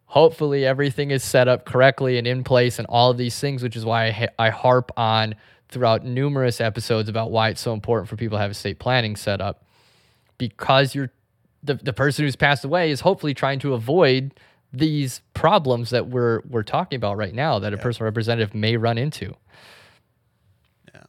hopefully 0.07 0.67
everything 0.67 1.11
is 1.11 1.25
set 1.25 1.49
up 1.49 1.65
correctly 1.65 2.19
and 2.19 2.27
in 2.27 2.45
place 2.45 2.79
and 2.79 2.87
all 2.89 3.11
of 3.11 3.17
these 3.17 3.39
things 3.41 3.63
which 3.63 3.77
is 3.77 3.85
why 3.85 4.07
I, 4.07 4.29
I 4.47 4.51
harp 4.51 4.93
on 4.97 5.35
throughout 5.75 6.05
numerous 6.05 6.61
episodes 6.61 7.09
about 7.09 7.31
why 7.31 7.49
it's 7.51 7.61
so 7.61 7.73
important 7.75 8.09
for 8.09 8.17
people 8.17 8.39
to 8.39 8.43
have 8.43 8.53
estate 8.53 8.79
planning 8.79 9.17
set 9.17 9.41
up. 9.41 9.65
Because 10.39 10.95
you're 10.95 11.11
the, 11.63 11.75
the 11.75 11.93
person 11.93 12.25
who's 12.25 12.37
passed 12.37 12.65
away 12.65 12.91
is 12.91 13.01
hopefully 13.01 13.35
trying 13.35 13.59
to 13.61 13.75
avoid 13.75 14.35
these 14.77 15.21
problems 15.35 15.91
that 15.91 16.09
we're 16.09 16.41
we're 16.49 16.63
talking 16.63 16.97
about 16.97 17.17
right 17.17 17.35
now 17.35 17.59
that 17.59 17.73
a 17.73 17.77
personal 17.79 18.07
representative 18.07 18.55
may 18.55 18.77
run 18.77 18.99
into. 18.99 19.35
Yeah. 20.93 21.03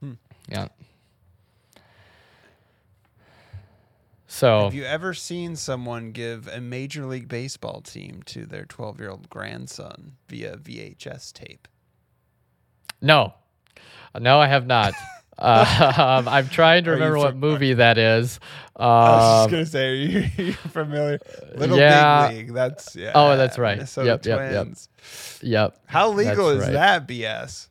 Hmm. 0.00 0.12
Yeah. 0.48 0.68
So 4.26 4.64
Have 4.64 4.74
you 4.74 4.84
ever 4.84 5.12
seen 5.12 5.56
someone 5.56 6.12
give 6.12 6.46
a 6.48 6.60
Major 6.60 7.04
League 7.04 7.28
Baseball 7.28 7.80
team 7.80 8.22
to 8.26 8.46
their 8.46 8.64
12 8.64 9.00
year 9.00 9.10
old 9.10 9.28
grandson 9.28 10.12
via 10.28 10.56
VHS 10.56 11.32
tape? 11.32 11.68
no, 13.02 13.34
no, 14.18 14.40
I 14.40 14.46
have 14.46 14.66
not. 14.66 14.94
uh, 15.40 15.92
um, 15.96 16.28
I'm 16.28 16.48
trying 16.48 16.84
to 16.84 16.90
remember 16.92 17.18
what 17.18 17.36
movie 17.36 17.74
that 17.74 17.98
is. 17.98 18.40
I 18.76 19.16
was 19.16 19.24
Um, 19.24 19.50
just 19.50 19.50
gonna 19.50 19.66
say, 19.66 19.88
are 19.90 19.94
you, 20.42 20.50
are 20.64 20.68
familiar? 20.68 21.18
Little 21.54 21.78
yeah. 21.78 22.28
Big 22.28 22.36
League. 22.48 22.54
That's 22.54 22.96
yeah. 22.96 23.12
Oh, 23.14 23.36
that's 23.36 23.58
right. 23.58 23.76
Minnesota 23.76 24.06
Yep, 24.06 24.26
yep, 24.26 24.52
yep. 24.52 24.68
Yep, 25.42 25.80
How 25.86 26.10
legal 26.10 26.48
That's 26.48 26.66
is 26.66 26.68
right. 26.68 26.72
that 26.72 27.08
BS? 27.08 27.68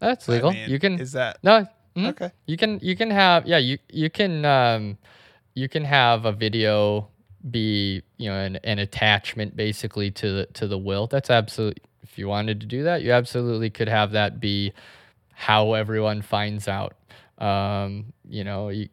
that's 0.00 0.28
I 0.28 0.32
legal. 0.32 0.52
mean, 0.52 0.70
you 0.70 0.78
can 0.78 0.98
Is 0.98 1.12
that 1.12 1.38
no. 1.42 1.66
mhm. 1.96 2.08
okay? 2.10 2.32
You 2.46 2.56
can 2.56 2.78
you 2.82 2.96
can 2.96 3.10
have 3.10 3.46
yeah 3.46 3.58
you 3.58 3.78
you 3.88 4.10
can 4.10 4.44
um 4.44 4.98
you 5.54 5.68
can 5.68 5.84
have 5.84 6.24
a 6.24 6.32
video 6.32 7.08
be 7.50 8.02
you 8.18 8.28
know 8.30 8.36
an, 8.38 8.56
an 8.64 8.78
attachment 8.78 9.56
basically 9.56 10.10
to 10.12 10.32
the 10.32 10.46
to 10.54 10.66
the 10.66 10.78
will. 10.78 11.06
That's 11.06 11.30
absolutely 11.30 11.82
if 12.02 12.18
you 12.18 12.28
wanted 12.28 12.60
to 12.60 12.66
do 12.66 12.82
that, 12.84 13.02
you 13.02 13.12
absolutely 13.12 13.70
could 13.70 13.88
have 13.88 14.12
that 14.12 14.40
be 14.40 14.72
how 15.32 15.74
everyone 15.74 16.22
finds 16.22 16.68
out. 16.68 16.94
Um, 17.38 18.12
you 18.28 18.44
know, 18.44 18.68
it, 18.68 18.90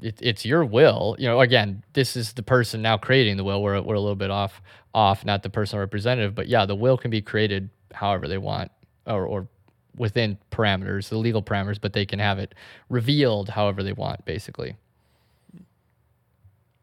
it's 0.00 0.44
your 0.44 0.64
will. 0.64 1.16
You 1.18 1.28
know, 1.28 1.40
again, 1.40 1.84
this 1.92 2.16
is 2.16 2.32
the 2.32 2.42
person 2.42 2.82
now 2.82 2.96
creating 2.96 3.36
the 3.36 3.44
will. 3.44 3.62
We're 3.62 3.80
we're 3.80 3.94
a 3.94 4.00
little 4.00 4.16
bit 4.16 4.30
off 4.30 4.62
off, 4.94 5.24
not 5.24 5.42
the 5.42 5.50
personal 5.50 5.80
representative, 5.80 6.34
but 6.34 6.48
yeah, 6.48 6.66
the 6.66 6.74
will 6.74 6.96
can 6.96 7.10
be 7.10 7.22
created 7.22 7.70
however 7.92 8.28
they 8.28 8.38
want 8.38 8.70
or 9.06 9.26
or 9.26 9.48
within 9.96 10.38
parameters, 10.50 11.08
the 11.08 11.18
legal 11.18 11.42
parameters, 11.42 11.78
but 11.80 11.92
they 11.92 12.06
can 12.06 12.18
have 12.18 12.38
it 12.38 12.54
revealed 12.88 13.50
however 13.50 13.82
they 13.82 13.92
want, 13.92 14.24
basically. 14.24 14.76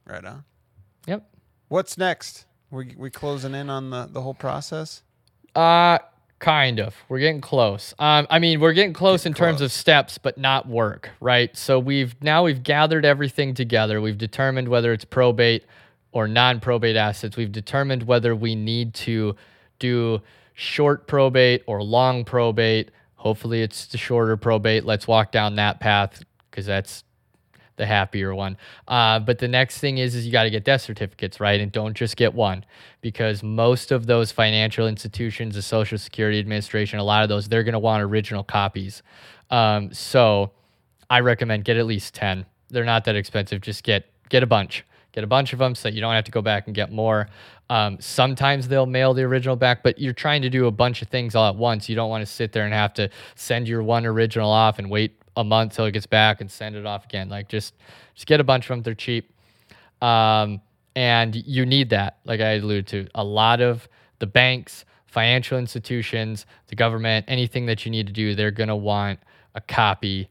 Right 0.06 0.24
on. 0.24 0.44
Yep. 1.08 1.28
What's 1.70 1.98
next? 1.98 2.46
We 2.72 2.96
we 2.98 3.10
closing 3.10 3.56
in 3.56 3.70
on 3.70 3.90
the 3.90 4.08
the 4.12 4.22
whole 4.22 4.34
process? 4.34 5.04
Uh 5.56 6.00
kind 6.39 6.80
of. 6.80 6.95
We're 7.10 7.19
getting 7.19 7.41
close. 7.41 7.93
Um 7.99 8.28
I 8.30 8.39
mean, 8.39 8.60
we're 8.60 8.73
getting 8.73 8.93
close 8.93 9.21
Getting 9.23 9.32
in 9.32 9.36
terms 9.38 9.58
close. 9.58 9.65
of 9.67 9.71
steps, 9.71 10.17
but 10.17 10.38
not 10.38 10.67
work, 10.67 11.10
right? 11.19 11.56
So 11.56 11.80
we've 11.80 12.15
now 12.21 12.43
we've 12.43 12.63
gathered 12.63 13.06
everything 13.06 13.54
together. 13.54 14.02
We've 14.02 14.17
determined 14.17 14.67
whether 14.69 14.93
it's 14.93 15.06
probate 15.06 15.65
or 16.12 16.28
non-probate 16.28 16.95
assets. 16.95 17.38
We've 17.38 17.52
determined 17.52 18.04
whether 18.04 18.36
we 18.36 18.56
need 18.56 18.93
to 18.95 19.36
do 19.78 20.21
short 20.54 21.08
probate 21.08 21.63
or 21.67 21.84
long 21.84 22.25
probate. 22.25 22.89
Hopefully 23.15 23.62
it's 23.62 23.86
the 23.86 23.97
shorter 23.97 24.36
probate. 24.38 24.86
Let's 24.86 25.08
walk 25.08 25.32
down 25.32 25.56
that 25.56 25.80
path 25.80 26.23
because 26.49 26.65
that's 26.65 27.04
the 27.80 27.88
happier 27.88 28.36
one. 28.36 28.56
Uh, 28.88 29.18
but 29.20 29.39
the 29.39 29.48
next 29.48 29.80
thing 29.80 29.98
is, 29.98 30.13
is 30.13 30.26
you 30.26 30.32
got 30.32 30.44
to 30.44 30.52
get 30.52 30.63
death 30.63 30.82
certificates, 30.82 31.39
right? 31.39 31.60
And 31.60 31.72
don't 31.72 31.98
just 31.98 32.15
get 32.15 32.36
one, 32.36 32.63
because 33.02 33.42
most 33.42 33.92
of 33.92 34.06
those 34.06 34.32
financial 34.32 34.88
institutions, 34.88 35.56
the 35.56 35.63
Social 35.63 35.98
Security 35.98 36.38
Administration, 36.38 37.00
a 37.00 37.04
lot 37.04 37.24
of 37.24 37.30
those, 37.30 37.48
they're 37.48 37.63
going 37.63 37.74
to 37.74 37.80
want 37.80 38.04
original 38.04 38.44
copies. 38.44 39.02
Um, 39.50 39.92
so 39.94 40.52
I 41.10 41.22
recommend 41.22 41.65
get 41.65 41.78
at 41.78 41.88
least 41.88 42.13
ten. 42.13 42.46
They're 42.70 42.86
not 42.86 43.06
that 43.06 43.15
expensive. 43.15 43.62
Just 43.62 43.84
get 43.84 44.06
get 44.30 44.44
a 44.44 44.46
bunch. 44.46 44.86
Get 45.12 45.24
a 45.24 45.28
bunch 45.28 45.54
of 45.54 45.60
them 45.60 45.74
so 45.74 45.89
you 45.89 46.02
don't 46.02 46.13
have 46.13 46.26
to 46.26 46.32
go 46.32 46.42
back 46.42 46.68
and 46.68 46.76
get 46.76 46.92
more. 46.92 47.28
Um, 47.72 47.98
sometimes 48.00 48.68
they'll 48.68 48.86
mail 48.86 49.15
the 49.15 49.24
original 49.24 49.56
back, 49.56 49.82
but 49.82 49.98
you're 49.98 50.13
trying 50.13 50.44
to 50.44 50.50
do 50.50 50.68
a 50.68 50.72
bunch 50.72 51.02
of 51.02 51.08
things 51.08 51.34
all 51.34 51.50
at 51.50 51.56
once. 51.56 51.89
You 51.89 51.96
don't 51.96 52.10
want 52.10 52.22
to 52.22 52.32
sit 52.32 52.52
there 52.52 52.65
and 52.65 52.74
have 52.74 52.94
to 52.96 53.10
send 53.36 53.68
your 53.68 53.82
one 53.82 54.06
original 54.06 54.52
off 54.52 54.78
and 54.78 54.89
wait 54.89 55.19
a 55.39 55.43
month 55.43 55.73
till 55.73 55.86
it 55.86 55.93
gets 55.93 56.06
back 56.06 56.41
and 56.41 56.52
send 56.52 56.75
it 56.75 56.86
off 56.86 57.06
again. 57.06 57.30
Like 57.30 57.47
just 57.47 57.73
just 58.13 58.28
get 58.28 58.41
a 58.41 58.43
bunch 58.43 58.65
of 58.65 58.69
them. 58.69 58.84
They're 58.84 58.93
cheap. 58.93 59.34
Um, 60.02 60.62
and 60.95 61.34
you 61.34 61.65
need 61.65 61.89
that, 61.91 62.17
like 62.25 62.41
I 62.41 62.56
alluded 62.56 62.88
to. 62.88 63.08
A 63.15 63.23
lot 63.23 63.62
of 63.62 63.88
the 64.19 64.28
banks, 64.28 64.84
financial 65.06 65.58
institutions, 65.58 66.45
the 66.67 66.75
government, 66.75 67.25
anything 67.30 67.67
that 67.67 67.86
you 67.86 67.91
need 67.91 68.08
to 68.08 68.13
do, 68.13 68.36
they're 68.36 68.52
to 68.67 68.75
want 68.75 69.19
a 69.56 69.62
copy, 69.62 70.30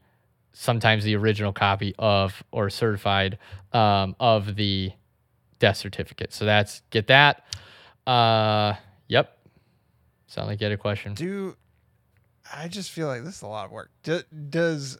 sometimes 0.53 1.03
the 1.03 1.15
original 1.15 1.51
copy 1.51 1.95
of 1.97 2.43
or 2.51 2.69
certified 2.69 3.39
um, 3.73 4.15
of 4.19 4.55
the 4.55 4.91
death 5.57 5.77
certificate. 5.77 6.33
So 6.33 6.45
that's 6.45 6.83
get 6.91 7.07
that. 7.07 7.45
Uh, 8.05 8.75
yep. 9.07 9.39
Sound 10.27 10.47
like 10.47 10.61
you 10.61 10.65
had 10.65 10.73
a 10.73 10.77
question. 10.77 11.15
Do 11.15 11.55
I 12.53 12.67
just 12.67 12.91
feel 12.91 13.07
like 13.07 13.23
this 13.23 13.37
is 13.37 13.41
a 13.41 13.47
lot 13.47 13.65
of 13.65 13.71
work? 13.71 13.91
Do, 14.03 14.21
does 14.49 14.97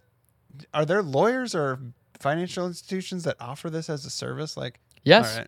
are 0.73 0.85
there 0.85 1.01
lawyers 1.01 1.55
or 1.55 1.79
financial 2.19 2.67
institutions 2.67 3.23
that 3.23 3.37
offer 3.39 3.69
this 3.69 3.89
as 3.89 4.05
a 4.05 4.09
service? 4.09 4.57
Like, 4.57 4.79
Yes. 5.03 5.31
all 5.33 5.39
right, 5.39 5.47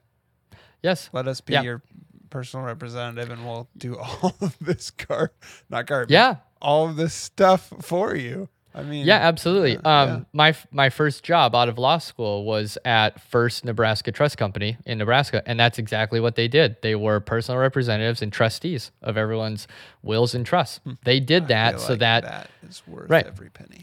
Yes. 0.82 1.10
let 1.14 1.28
us 1.28 1.42
be 1.42 1.54
Yeah. 1.54 1.62
your 1.64 1.82
personal 2.30 2.66
representative, 2.66 3.30
and 3.30 3.46
we'll 3.46 3.68
do 3.78 3.98
all 4.00 4.36
of 4.42 4.56
this 4.62 4.90
car, 4.92 5.32
not 5.70 5.86
garbage. 5.88 6.12
Yeah. 6.14 6.38
all 6.62 6.88
of 6.90 6.96
this 6.96 7.14
stuff 7.14 7.72
for 7.82 8.16
you. 8.16 8.48
I 8.74 8.84
mean, 8.84 9.06
Yeah, 9.06 9.18
absolutely. 9.18 9.76
um, 9.78 9.84
yeah. 9.84 10.20
my 10.34 10.56
my 10.72 10.90
first 10.90 11.24
job 11.24 11.54
out 11.56 11.68
of 11.70 11.78
law 11.78 11.98
school 11.98 12.46
was 12.46 12.78
at 12.86 13.20
First 13.22 13.66
Nebraska 13.66 14.12
Trust 14.12 14.38
Company 14.38 14.78
in 14.86 14.98
Nebraska, 14.98 15.44
and 15.46 15.60
that's 15.60 15.78
exactly 15.78 16.20
what 16.20 16.36
they 16.36 16.48
did. 16.48 16.78
They 16.82 16.96
were 16.96 17.20
personal 17.20 17.60
representatives 17.60 18.22
and 18.22 18.32
trustees 18.32 18.92
of 19.02 19.18
everyone's 19.18 19.68
wills 20.02 20.34
and 20.34 20.46
trusts. 20.46 20.80
They 21.04 21.20
did 21.20 21.44
Hmm. 21.44 21.52
I 21.52 21.56
that 21.56 21.80
so 21.82 21.90
like 21.94 22.00
that 22.00 22.24
that 22.24 22.50
is 22.70 22.82
worth 22.88 23.10
Right. 23.10 23.26
every 23.28 23.50
penny. 23.50 23.82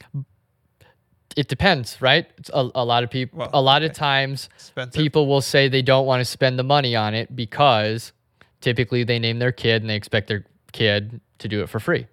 it 1.37 1.46
depends, 1.48 2.01
right? 2.03 2.27
It's 2.38 2.51
a, 2.53 2.68
a 2.74 2.85
lot 2.85 3.05
of 3.05 3.11
people, 3.11 3.38
Well, 3.40 3.51
a 3.53 3.61
lot 3.62 3.83
okay. 3.83 3.90
of 3.90 3.96
times, 3.96 4.48
Expensive. 4.57 4.94
people 5.01 5.27
will 5.27 5.40
say 5.42 5.68
they 5.68 5.83
don't 5.83 6.07
want 6.07 6.20
to 6.20 6.24
spend 6.24 6.59
the 6.59 6.64
money 6.64 6.96
on 6.96 7.14
it 7.14 7.37
because 7.37 8.12
typically 8.61 9.05
they 9.05 9.18
name 9.20 9.38
their 9.38 9.53
kid 9.53 9.83
and 9.83 9.90
they 9.90 9.94
expect 9.94 10.27
their 10.29 10.44
kid 10.72 11.20
to 11.38 11.46
do 11.48 11.62
it 11.62 11.68
for 11.68 11.79
free. 11.79 12.07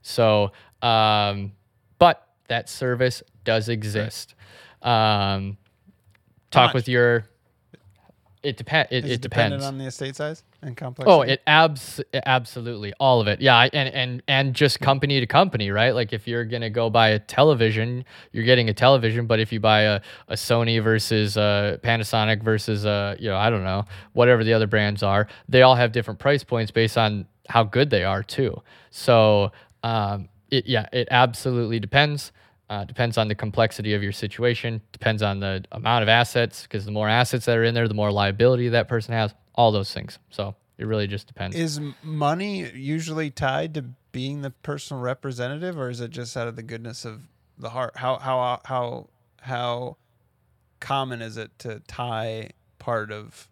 So, 0.00 0.52
um, 0.80 1.52
but 1.98 2.26
that 2.48 2.68
service 2.68 3.22
does 3.44 3.68
exist. 3.68 4.34
Um, 4.82 5.56
talk 6.50 6.68
much? 6.68 6.74
with 6.74 6.88
your. 6.88 7.24
It 8.42 8.58
depends. 8.58 8.92
It, 8.92 9.06
Is 9.06 9.10
it 9.10 9.14
it 9.14 9.20
dependent 9.22 9.62
depends. 9.62 9.66
on 9.66 9.78
the 9.78 9.86
estate 9.86 10.16
size 10.16 10.42
and 10.60 10.76
complexity? 10.76 11.10
Oh, 11.10 11.22
it 11.22 11.40
abs 11.46 11.98
absolutely 12.26 12.92
all 13.00 13.22
of 13.22 13.26
it. 13.26 13.40
Yeah, 13.40 13.68
and 13.72 13.88
and 13.94 14.22
and 14.28 14.54
just 14.54 14.80
company 14.80 15.18
to 15.18 15.26
company, 15.26 15.70
right? 15.70 15.94
Like 15.94 16.12
if 16.12 16.28
you're 16.28 16.44
gonna 16.44 16.68
go 16.68 16.90
buy 16.90 17.08
a 17.08 17.18
television, 17.18 18.04
you're 18.32 18.44
getting 18.44 18.68
a 18.68 18.74
television. 18.74 19.26
But 19.26 19.40
if 19.40 19.50
you 19.50 19.60
buy 19.60 19.80
a, 19.82 20.00
a 20.28 20.34
Sony 20.34 20.82
versus 20.82 21.38
a 21.38 21.80
Panasonic 21.82 22.42
versus 22.42 22.84
a 22.84 23.16
you 23.18 23.30
know 23.30 23.36
I 23.38 23.48
don't 23.48 23.64
know 23.64 23.86
whatever 24.12 24.44
the 24.44 24.52
other 24.52 24.66
brands 24.66 25.02
are, 25.02 25.26
they 25.48 25.62
all 25.62 25.74
have 25.76 25.92
different 25.92 26.20
price 26.20 26.44
points 26.44 26.70
based 26.70 26.98
on 26.98 27.26
how 27.48 27.64
good 27.64 27.88
they 27.88 28.04
are 28.04 28.22
too. 28.22 28.60
So 28.90 29.52
um, 29.82 30.28
it 30.58 30.66
yeah, 30.66 30.86
it 30.92 31.08
absolutely 31.10 31.80
depends. 31.80 32.32
Uh, 32.70 32.84
depends 32.84 33.18
on 33.18 33.28
the 33.28 33.34
complexity 33.34 33.92
of 33.92 34.02
your 34.02 34.12
situation. 34.12 34.80
Depends 34.92 35.22
on 35.22 35.40
the 35.40 35.62
amount 35.72 36.02
of 36.02 36.08
assets, 36.08 36.62
because 36.62 36.84
the 36.86 36.90
more 36.90 37.08
assets 37.08 37.44
that 37.44 37.56
are 37.58 37.64
in 37.64 37.74
there, 37.74 37.86
the 37.86 37.94
more 37.94 38.10
liability 38.10 38.68
that 38.70 38.88
person 38.88 39.12
has. 39.12 39.34
All 39.54 39.70
those 39.70 39.92
things. 39.92 40.18
So 40.30 40.56
it 40.78 40.86
really 40.86 41.06
just 41.06 41.26
depends. 41.26 41.56
Is 41.56 41.80
money 42.02 42.70
usually 42.72 43.30
tied 43.30 43.74
to 43.74 43.84
being 44.12 44.42
the 44.42 44.50
personal 44.50 45.02
representative, 45.02 45.78
or 45.78 45.90
is 45.90 46.00
it 46.00 46.10
just 46.10 46.36
out 46.36 46.48
of 46.48 46.56
the 46.56 46.62
goodness 46.62 47.04
of 47.04 47.28
the 47.58 47.70
heart? 47.70 47.96
How 47.96 48.18
how 48.18 48.60
how 48.64 49.08
how 49.42 49.96
common 50.80 51.22
is 51.22 51.36
it 51.36 51.58
to 51.60 51.80
tie 51.86 52.50
part 52.78 53.12
of 53.12 53.48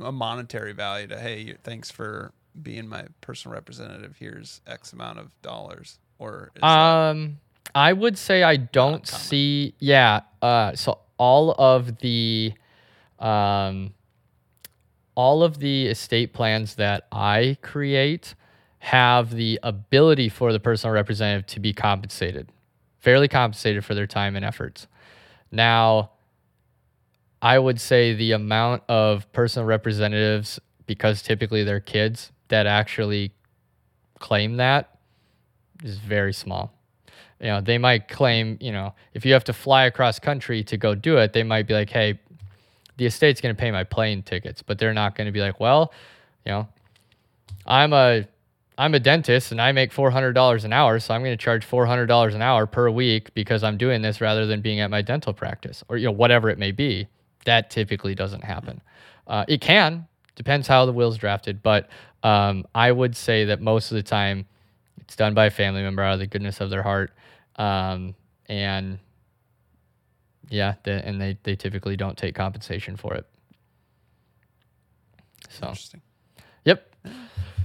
a 0.00 0.12
monetary 0.12 0.72
value 0.72 1.06
to 1.08 1.18
hey, 1.18 1.54
thanks 1.62 1.90
for 1.90 2.32
being 2.60 2.88
my 2.88 3.06
personal 3.20 3.54
representative. 3.54 4.16
Here's 4.18 4.60
X 4.66 4.92
amount 4.92 5.18
of 5.18 5.30
dollars, 5.42 5.98
or 6.18 6.50
Um, 6.62 7.38
I 7.74 7.92
would 7.92 8.18
say 8.18 8.42
I 8.42 8.56
don't 8.56 9.06
see. 9.06 9.74
Yeah. 9.78 10.20
Uh, 10.42 10.74
so 10.74 11.00
all 11.18 11.52
of 11.58 11.98
the, 11.98 12.52
um, 13.18 13.94
all 15.14 15.42
of 15.42 15.58
the 15.58 15.86
estate 15.86 16.32
plans 16.32 16.76
that 16.76 17.06
I 17.10 17.58
create 17.62 18.34
have 18.78 19.34
the 19.34 19.58
ability 19.62 20.28
for 20.28 20.52
the 20.52 20.60
personal 20.60 20.94
representative 20.94 21.46
to 21.46 21.60
be 21.60 21.72
compensated, 21.72 22.50
fairly 22.98 23.28
compensated 23.28 23.84
for 23.84 23.94
their 23.94 24.06
time 24.06 24.36
and 24.36 24.44
efforts. 24.44 24.86
Now, 25.50 26.12
I 27.42 27.58
would 27.58 27.80
say 27.80 28.14
the 28.14 28.32
amount 28.32 28.82
of 28.88 29.30
personal 29.32 29.66
representatives, 29.66 30.60
because 30.86 31.22
typically 31.22 31.64
they're 31.64 31.80
kids 31.80 32.32
that 32.48 32.66
actually 32.66 33.32
claim 34.18 34.56
that, 34.56 34.98
is 35.82 35.98
very 35.98 36.32
small. 36.32 36.72
You 37.40 37.48
know, 37.48 37.60
they 37.60 37.78
might 37.78 38.08
claim, 38.08 38.58
you 38.60 38.72
know, 38.72 38.94
if 39.14 39.24
you 39.24 39.32
have 39.32 39.44
to 39.44 39.52
fly 39.52 39.84
across 39.84 40.18
country 40.18 40.64
to 40.64 40.76
go 40.76 40.94
do 40.94 41.18
it, 41.18 41.32
they 41.32 41.44
might 41.44 41.66
be 41.68 41.74
like, 41.74 41.90
hey, 41.90 42.18
the 42.96 43.06
estate's 43.06 43.40
going 43.40 43.54
to 43.54 43.60
pay 43.60 43.70
my 43.70 43.84
plane 43.84 44.22
tickets, 44.22 44.60
but 44.60 44.78
they're 44.78 44.92
not 44.92 45.14
going 45.14 45.26
to 45.26 45.32
be 45.32 45.40
like, 45.40 45.60
well, 45.60 45.92
you 46.44 46.50
know, 46.50 46.68
I'm 47.64 47.92
a 47.92 48.26
I'm 48.76 48.94
a 48.94 49.00
dentist 49.00 49.50
and 49.50 49.60
I 49.60 49.72
make 49.72 49.92
$400 49.92 50.64
an 50.64 50.72
hour, 50.72 50.98
so 51.00 51.12
I'm 51.12 51.22
going 51.22 51.36
to 51.36 51.42
charge 51.42 51.68
$400 51.68 52.34
an 52.34 52.42
hour 52.42 52.64
per 52.66 52.88
week 52.90 53.34
because 53.34 53.64
I'm 53.64 53.76
doing 53.76 54.02
this 54.02 54.20
rather 54.20 54.46
than 54.46 54.60
being 54.60 54.78
at 54.78 54.88
my 54.88 55.02
dental 55.02 55.32
practice 55.32 55.82
or 55.88 55.96
you 55.96 56.06
know 56.06 56.12
whatever 56.12 56.50
it 56.50 56.58
may 56.58 56.72
be. 56.72 57.06
That 57.44 57.70
typically 57.70 58.14
doesn't 58.14 58.42
happen. 58.42 58.80
Uh, 59.26 59.44
it 59.46 59.60
can 59.60 60.07
depends 60.38 60.66
how 60.66 60.86
the 60.86 60.92
will's 60.92 61.18
drafted, 61.18 61.62
but 61.62 61.90
um, 62.22 62.64
I 62.74 62.90
would 62.90 63.14
say 63.14 63.44
that 63.46 63.60
most 63.60 63.90
of 63.90 63.96
the 63.96 64.02
time 64.02 64.46
it's 65.00 65.16
done 65.16 65.34
by 65.34 65.46
a 65.46 65.50
family 65.50 65.82
member 65.82 66.02
out 66.02 66.14
of 66.14 66.20
the 66.20 66.26
goodness 66.26 66.60
of 66.60 66.70
their 66.70 66.82
heart, 66.82 67.10
um, 67.56 68.14
and 68.46 68.98
yeah, 70.48 70.76
the, 70.84 71.04
and 71.06 71.20
they 71.20 71.36
they 71.42 71.56
typically 71.56 71.96
don't 71.96 72.16
take 72.16 72.34
compensation 72.34 72.96
for 72.96 73.14
it. 73.14 73.26
So. 75.50 75.68
interesting? 75.68 76.02
Yep. 76.64 76.94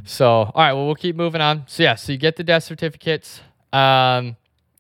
So, 0.06 0.28
all 0.28 0.52
right, 0.56 0.74
well, 0.74 0.86
we'll 0.86 0.96
keep 0.96 1.16
moving 1.16 1.42
on. 1.42 1.64
So, 1.68 1.84
yeah, 1.84 1.96
so 1.96 2.12
you 2.12 2.18
get 2.18 2.36
the 2.36 2.44
death 2.44 2.64
certificates. 2.64 3.40
Um, 3.72 4.36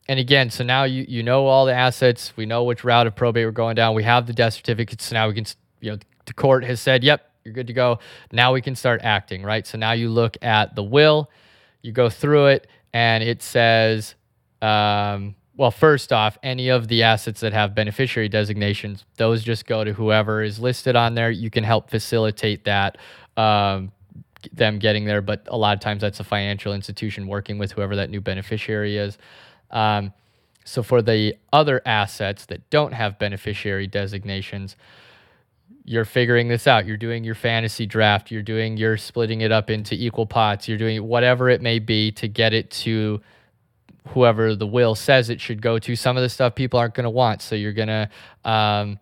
and 0.07 0.19
again, 0.19 0.49
so 0.49 0.63
now 0.63 0.83
you, 0.83 1.05
you 1.07 1.23
know 1.23 1.47
all 1.47 1.65
the 1.65 1.73
assets. 1.73 2.33
We 2.35 2.45
know 2.45 2.63
which 2.63 2.83
route 2.83 3.07
of 3.07 3.15
probate 3.15 3.45
we're 3.45 3.51
going 3.51 3.75
down. 3.75 3.95
We 3.95 4.03
have 4.03 4.27
the 4.27 4.33
death 4.33 4.53
certificates. 4.53 5.05
So 5.05 5.13
now 5.13 5.27
we 5.27 5.33
can, 5.33 5.45
you 5.79 5.91
know, 5.91 5.97
the 6.25 6.33
court 6.33 6.63
has 6.65 6.81
said, 6.81 7.03
yep, 7.03 7.32
you're 7.43 7.53
good 7.53 7.67
to 7.67 7.73
go. 7.73 7.99
Now 8.31 8.53
we 8.53 8.61
can 8.61 8.75
start 8.75 9.01
acting, 9.03 9.43
right? 9.43 9.65
So 9.67 9.77
now 9.77 9.91
you 9.91 10.09
look 10.09 10.37
at 10.41 10.75
the 10.75 10.83
will, 10.83 11.29
you 11.81 11.91
go 11.91 12.09
through 12.09 12.47
it, 12.47 12.67
and 12.93 13.23
it 13.23 13.41
says, 13.41 14.15
um, 14.61 15.35
well, 15.55 15.71
first 15.71 16.11
off, 16.13 16.37
any 16.41 16.69
of 16.69 16.87
the 16.87 17.03
assets 17.03 17.41
that 17.41 17.53
have 17.53 17.75
beneficiary 17.75 18.29
designations, 18.29 19.05
those 19.17 19.43
just 19.43 19.65
go 19.65 19.83
to 19.83 19.93
whoever 19.93 20.41
is 20.41 20.59
listed 20.59 20.95
on 20.95 21.15
there. 21.15 21.29
You 21.29 21.49
can 21.49 21.63
help 21.63 21.89
facilitate 21.89 22.63
that, 22.65 22.97
um, 23.37 23.91
them 24.51 24.79
getting 24.79 25.05
there. 25.05 25.21
But 25.21 25.43
a 25.47 25.57
lot 25.57 25.73
of 25.73 25.79
times 25.79 26.01
that's 26.01 26.19
a 26.19 26.23
financial 26.23 26.73
institution 26.73 27.27
working 27.27 27.57
with 27.57 27.73
whoever 27.73 27.95
that 27.97 28.09
new 28.09 28.21
beneficiary 28.21 28.97
is. 28.97 29.17
Um, 29.69 30.13
so 30.65 30.81
for 30.81 31.01
the 31.01 31.35
other 31.51 31.81
assets 31.85 32.45
that 32.45 32.69
don't 32.69 32.93
have 32.93 33.19
beneficiary 33.19 33.85
designations, 33.85 34.75
you're 35.85 36.05
figuring 36.05 36.47
this 36.47 36.65
out. 36.67 36.85
You're 36.85 36.97
doing 36.97 37.23
your 37.23 37.35
fantasy 37.35 37.85
draft. 37.85 38.31
You're 38.31 38.41
doing 38.41 38.77
you're 38.77 38.97
splitting 38.97 39.41
it 39.41 39.51
up 39.51 39.69
into 39.69 39.95
equal 39.95 40.25
pots. 40.25 40.67
You're 40.67 40.77
doing 40.77 41.03
whatever 41.03 41.49
it 41.49 41.61
may 41.61 41.79
be 41.79 42.11
to 42.13 42.27
get 42.27 42.53
it 42.53 42.71
to 42.71 43.21
whoever 44.09 44.55
the 44.55 44.67
will 44.67 44.95
says 44.95 45.29
it 45.29 45.41
should 45.41 45.61
go 45.61 45.79
to. 45.79 45.95
Some 45.95 46.17
of 46.17 46.23
the 46.23 46.29
stuff 46.29 46.55
people 46.55 46.79
aren't 46.79 46.93
going 46.93 47.05
to 47.05 47.09
want, 47.09 47.41
so 47.41 47.55
you're 47.55 47.73
gonna, 47.73 48.09
um, 48.45 48.99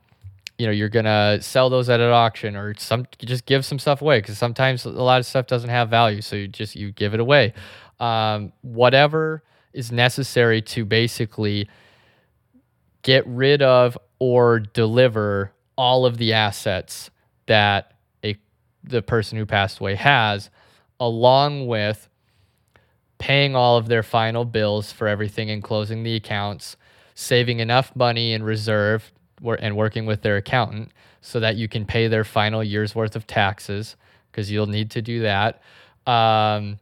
you 0.58 0.66
know, 0.66 0.72
you're 0.72 0.90
gonna 0.90 1.40
sell 1.42 1.70
those 1.70 1.90
at 1.90 2.00
an 2.00 2.12
auction 2.12 2.56
or 2.56 2.76
some 2.78 3.06
just 3.20 3.46
give 3.46 3.66
some 3.66 3.80
stuff 3.80 4.02
away 4.02 4.20
because 4.20 4.38
sometimes 4.38 4.86
a 4.86 4.90
lot 4.90 5.20
of 5.20 5.26
stuff 5.26 5.48
doesn't 5.48 5.70
have 5.70 5.90
value, 5.90 6.22
so 6.22 6.36
you 6.36 6.48
just 6.48 6.76
you 6.76 6.92
give 6.92 7.14
it 7.14 7.20
away. 7.20 7.54
Um, 8.00 8.54
whatever 8.62 9.44
is 9.74 9.92
necessary 9.92 10.62
to 10.62 10.86
basically 10.86 11.70
get 13.04 13.26
rid 13.28 13.62
of 13.62 13.98
or 14.20 14.60
deliver 14.60 15.54
all 15.76 16.06
of 16.06 16.18
the 16.18 16.34
assets 16.34 17.10
that 17.48 17.94
a 18.24 18.36
the 18.84 19.02
person 19.02 19.38
who 19.38 19.46
passed 19.46 19.80
away 19.80 19.96
has 19.96 20.50
along 21.00 21.68
with 21.68 22.08
paying 23.18 23.56
all 23.56 23.78
of 23.78 23.88
their 23.88 24.04
final 24.04 24.46
bills 24.46 24.92
for 24.92 25.08
everything 25.08 25.50
and 25.50 25.64
closing 25.64 26.04
the 26.04 26.16
accounts 26.16 26.76
saving 27.14 27.60
enough 27.60 27.96
money 27.96 28.34
in 28.34 28.44
reserve 28.44 29.12
and 29.60 29.76
working 29.76 30.06
with 30.06 30.22
their 30.22 30.38
accountant 30.38 30.92
so 31.22 31.40
that 31.40 31.56
you 31.56 31.68
can 31.68 31.86
pay 31.86 32.08
their 32.08 32.24
final 32.24 32.64
year's 32.64 32.96
worth 32.96 33.16
of 33.16 33.28
taxes 33.28 33.96
because 34.32 34.52
you'll 34.52 34.68
need 34.68 34.90
to 34.92 35.02
do 35.02 35.22
that 35.22 35.62
um, 36.08 36.80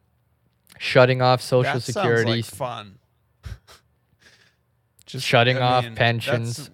shutting 0.77 1.21
off 1.21 1.41
social 1.41 1.73
that 1.73 1.81
security 1.81 2.41
sounds 2.41 2.51
like 2.51 2.57
fun. 2.57 2.99
just 5.05 5.25
Shutting 5.25 5.57
off 5.57 5.83
that's- 5.83 5.97
pensions. 5.97 6.69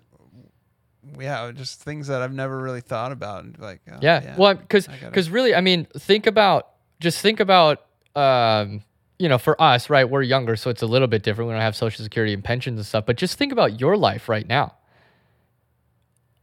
Yeah, 1.20 1.52
just 1.52 1.82
things 1.82 2.08
that 2.08 2.22
I've 2.22 2.34
never 2.34 2.58
really 2.58 2.82
thought 2.82 3.12
about. 3.12 3.44
and 3.44 3.58
Like, 3.60 3.82
oh, 3.92 3.98
yeah. 4.02 4.36
Well, 4.38 4.56
because 4.56 4.88
because 4.88 5.30
really, 5.30 5.54
I 5.56 5.62
mean, 5.62 5.86
think 5.98 6.28
about 6.28 6.70
just 7.00 7.22
think 7.22 7.40
about 7.40 7.86
um, 8.16 8.82
you 9.20 9.30
know, 9.30 9.38
for 9.38 9.60
us, 9.62 9.90
right? 9.90 10.10
We're 10.10 10.22
younger, 10.22 10.56
so 10.56 10.70
it's 10.70 10.82
a 10.82 10.88
little 10.88 11.08
bit 11.08 11.24
different. 11.24 11.48
We 11.50 11.54
don't 11.54 11.62
have 11.62 11.76
social 11.76 12.04
security 12.04 12.34
and 12.34 12.44
pensions 12.44 12.80
and 12.80 12.86
stuff. 12.86 13.06
But 13.06 13.18
just 13.18 13.38
think 13.38 13.52
about 13.52 13.80
your 13.80 13.98
life 13.98 14.28
right 14.28 14.48
now. 14.48 14.76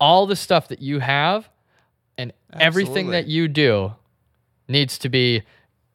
All 0.01 0.27
the 0.27 0.37
stuff 0.37 0.69
that 0.69 0.81
you 0.81 0.99
have 0.99 1.49
and 2.19 2.33
everything 2.59 3.11
that 3.11 3.27
you 3.27 3.49
do 3.49 3.93
needs 4.69 4.99
to 4.99 5.09
be 5.09 5.43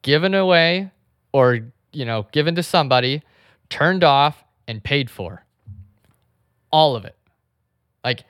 given 0.01 0.33
away 0.33 0.91
or 1.31 1.59
you 1.91 2.05
know 2.05 2.27
given 2.31 2.55
to 2.55 2.63
somebody, 2.63 3.23
turned 3.69 4.03
off 4.03 4.43
and 4.67 4.83
paid 4.83 5.09
for. 5.09 5.43
All 6.71 6.95
of 6.95 7.05
it. 7.05 7.15
like 8.03 8.23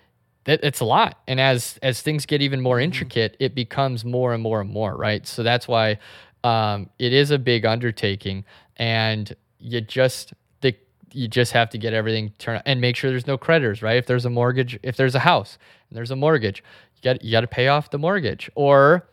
that 0.48 0.62
it's 0.64 0.80
a 0.80 0.86
lot. 0.86 1.20
And 1.28 1.39
as 1.39 1.78
as 1.84 2.02
things 2.02 2.26
get 2.26 2.41
even 2.41 2.62
more 2.62 2.80
intricate, 2.80 3.36
it 3.39 3.54
becomes 3.54 4.04
more 4.04 4.34
and 4.34 4.41
more 4.41 4.62
and 4.62 4.70
more, 4.70 4.95
right? 4.95 5.28
So 5.28 5.43
that's 5.43 5.68
why 5.68 6.00
um, 6.43 6.89
it 6.98 7.14
is 7.14 7.32
a 7.32 7.38
big 7.38 7.66
undertaking, 7.66 8.45
and 8.78 9.36
you 9.60 9.82
just 9.82 10.34
the 10.62 10.74
you 11.12 11.28
just 11.28 11.52
have 11.52 11.70
to 11.72 11.78
get 11.78 11.93
everything 11.93 12.32
turned 12.39 12.64
and 12.66 12.80
make 12.80 12.95
sure 12.95 13.12
there's 13.12 13.28
no 13.28 13.38
creditors, 13.38 13.84
right? 13.84 13.98
If 13.98 14.08
there's 14.08 14.26
a 14.26 14.30
mortgage, 14.30 14.80
if 14.84 14.95
there's 14.95 15.16
a 15.16 15.20
house 15.20 15.58
and 15.89 15.98
there's 15.98 16.12
a 16.12 16.16
mortgage, 16.16 16.64
you 16.95 17.02
got 17.04 17.24
you 17.24 17.32
got 17.32 17.41
to 17.41 17.48
pay 17.48 17.68
off 17.68 17.91
the 17.91 18.00
mortgage 18.00 18.50
or 18.56 19.08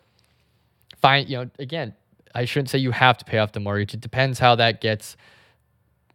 find 1.03 1.28
you 1.28 1.37
know 1.37 1.51
again. 1.59 1.95
I 2.37 2.47
shouldn't 2.47 2.70
say 2.70 2.78
you 2.78 2.91
have 2.91 3.18
to 3.18 3.24
pay 3.24 3.39
off 3.39 3.53
the 3.53 3.61
mortgage. 3.61 3.95
It 3.95 4.01
depends 4.01 4.39
how 4.39 4.57
that 4.57 4.80
gets 4.80 5.16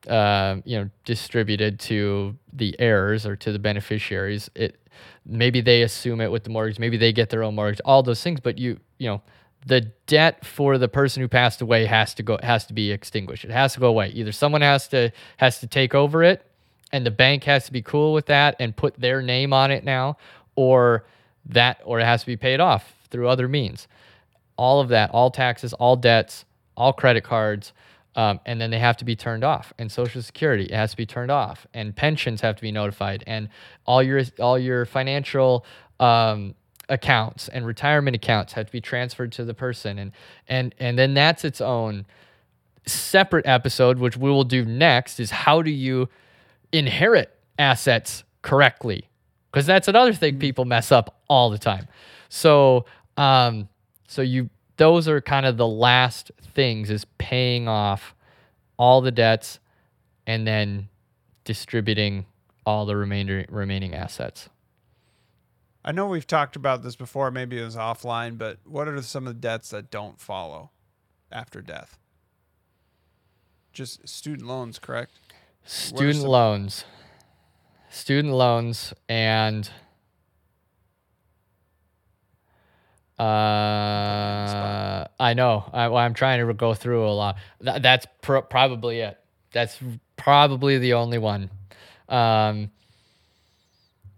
uh, 0.08 0.58
you 0.66 0.78
know 0.80 0.90
distributed 1.06 1.80
to 1.80 2.36
the 2.54 2.76
heirs 2.80 3.26
or 3.26 3.36
to 3.36 3.52
the 3.52 3.60
beneficiaries. 3.60 4.50
It 4.56 4.78
maybe 5.26 5.62
they 5.62 5.82
assume 5.82 6.22
it 6.22 6.32
with 6.32 6.44
the 6.44 6.50
mortgage 6.50 6.78
maybe 6.78 6.98
they 6.98 7.14
get 7.14 7.30
their 7.30 7.42
own 7.42 7.56
mortgage 7.56 7.80
all 7.86 8.04
those 8.04 8.22
things 8.22 8.42
but 8.42 8.58
you 8.58 8.78
you 8.98 9.08
know 9.08 9.22
the 9.66 9.82
debt 10.08 10.46
for 10.46 10.78
the 10.78 10.88
person 10.88 11.22
who 11.22 11.28
passed 11.28 11.62
away 11.62 11.86
has 11.86 12.14
to 12.16 12.24
go 12.24 12.38
has 12.42 12.66
to 12.68 12.74
be 12.74 12.92
extinguished. 12.92 13.44
It 13.44 13.52
has 13.52 13.74
to 13.74 13.80
go 13.80 13.88
away. 13.88 14.10
Either 14.10 14.32
someone 14.32 14.62
has 14.62 14.88
to 14.90 15.12
has 15.38 15.60
to 15.60 15.68
take 15.68 15.94
over 15.94 16.24
it 16.24 16.46
and 16.92 17.06
the 17.06 17.12
bank 17.12 17.44
has 17.44 17.66
to 17.66 17.72
be 17.72 17.82
cool 17.82 18.14
with 18.14 18.28
that 18.28 18.56
and 18.60 18.76
put 18.76 18.96
their 18.96 19.22
name 19.22 19.54
on 19.54 19.72
it 19.72 19.84
now 19.84 20.18
or 20.56 21.06
that 21.46 21.82
or 21.84 22.00
it 22.00 22.06
has 22.06 22.22
to 22.22 22.28
be 22.28 22.38
paid 22.38 22.60
off 22.60 22.94
through 23.10 23.28
other 23.28 23.48
means. 23.48 23.88
All 24.56 24.80
of 24.80 24.90
that 24.90 25.12
all 25.12 25.32
taxes 25.32 25.74
all 25.74 25.96
debts 25.96 26.46
all 26.78 26.94
credit 26.94 27.24
cards 27.24 27.74
um, 28.20 28.42
and 28.46 28.60
then 28.60 28.70
they 28.70 28.80
have 28.80 28.98
to 28.98 29.06
be 29.06 29.16
turned 29.16 29.46
off. 29.46 29.72
And 29.80 29.90
social 29.90 30.22
security 30.22 30.66
it 30.66 30.74
has 30.74 30.92
to 30.92 30.98
be 30.98 31.06
turned 31.06 31.32
off. 31.32 31.66
And 31.74 31.96
pensions 31.96 32.42
have 32.42 32.58
to 32.58 32.62
be 32.62 32.70
notified. 32.70 33.24
And 33.26 33.48
all 33.86 34.04
your 34.04 34.22
all 34.42 34.60
your 34.60 34.86
financial 34.86 35.66
um, 36.02 36.54
accounts 36.90 37.48
and 37.48 37.66
retirement 37.66 38.18
accounts 38.18 38.52
have 38.54 38.66
to 38.66 38.72
be 38.74 38.82
transferred 38.82 39.32
to 39.34 39.46
the 39.46 39.54
person. 39.54 39.98
And 39.98 40.12
and 40.50 40.76
and 40.80 41.00
then 41.00 41.14
that's 41.14 41.46
its 41.46 41.62
own 41.62 42.06
separate 42.86 43.46
episode 43.46 44.00
which 44.00 44.18
we 44.18 44.30
will 44.30 44.44
do 44.44 44.66
next 44.66 45.20
is 45.22 45.32
how 45.32 45.62
do 45.62 45.72
you 45.72 46.10
inherit 46.74 47.34
assets 47.58 48.26
correctly? 48.42 49.08
Because 49.50 49.66
that's 49.66 49.88
another 49.88 50.12
thing 50.12 50.40
people 50.40 50.66
mess 50.66 50.92
up 50.92 51.22
all 51.30 51.50
the 51.50 51.58
time. 51.58 51.88
So 52.28 52.84
um 53.16 53.70
so 54.10 54.22
you 54.22 54.50
those 54.80 55.10
are 55.10 55.20
kind 55.20 55.46
of 55.46 55.58
the 55.58 55.68
last 55.68 56.32
things 56.56 56.90
is 56.90 57.06
paying 57.18 57.68
off 57.68 58.16
all 58.78 59.02
the 59.02 59.12
debts 59.12 59.60
and 60.26 60.48
then 60.48 60.88
distributing 61.44 62.26
all 62.66 62.86
the 62.86 62.96
remainder 62.96 63.46
remaining 63.50 63.94
assets. 63.94 64.50
I 65.84 65.92
know 65.92 66.08
we've 66.08 66.26
talked 66.26 66.56
about 66.56 66.82
this 66.82 66.96
before, 66.96 67.30
maybe 67.30 67.60
it 67.60 67.64
was 67.64 67.76
offline, 67.76 68.38
but 68.38 68.60
what 68.66 68.88
are 68.88 69.02
some 69.02 69.28
of 69.28 69.34
the 69.34 69.40
debts 69.40 69.70
that 69.72 69.92
don't 69.92 70.20
follow 70.20 70.72
after 71.30 71.62
death? 71.62 72.00
Just 73.74 74.08
student 74.08 74.48
loans, 74.48 74.80
correct? 74.80 75.12
Student 75.66 76.22
some- 76.22 76.30
loans. 76.30 76.86
Student 77.90 78.34
loans 78.34 78.94
and 79.10 79.70
uh, 83.20 85.08
I 85.20 85.34
know. 85.36 85.70
I, 85.74 85.86
I'm 85.86 86.14
trying 86.14 86.46
to 86.46 86.54
go 86.54 86.74
through 86.74 87.08
a 87.08 87.12
lot. 87.12 87.38
Th- 87.64 87.82
that's 87.82 88.08
pr- 88.22 88.38
probably 88.40 89.00
it. 89.02 89.20
That's 89.52 89.78
probably 90.16 90.78
the 90.78 90.94
only 90.94 91.18
one. 91.18 91.50
Um, 92.08 92.72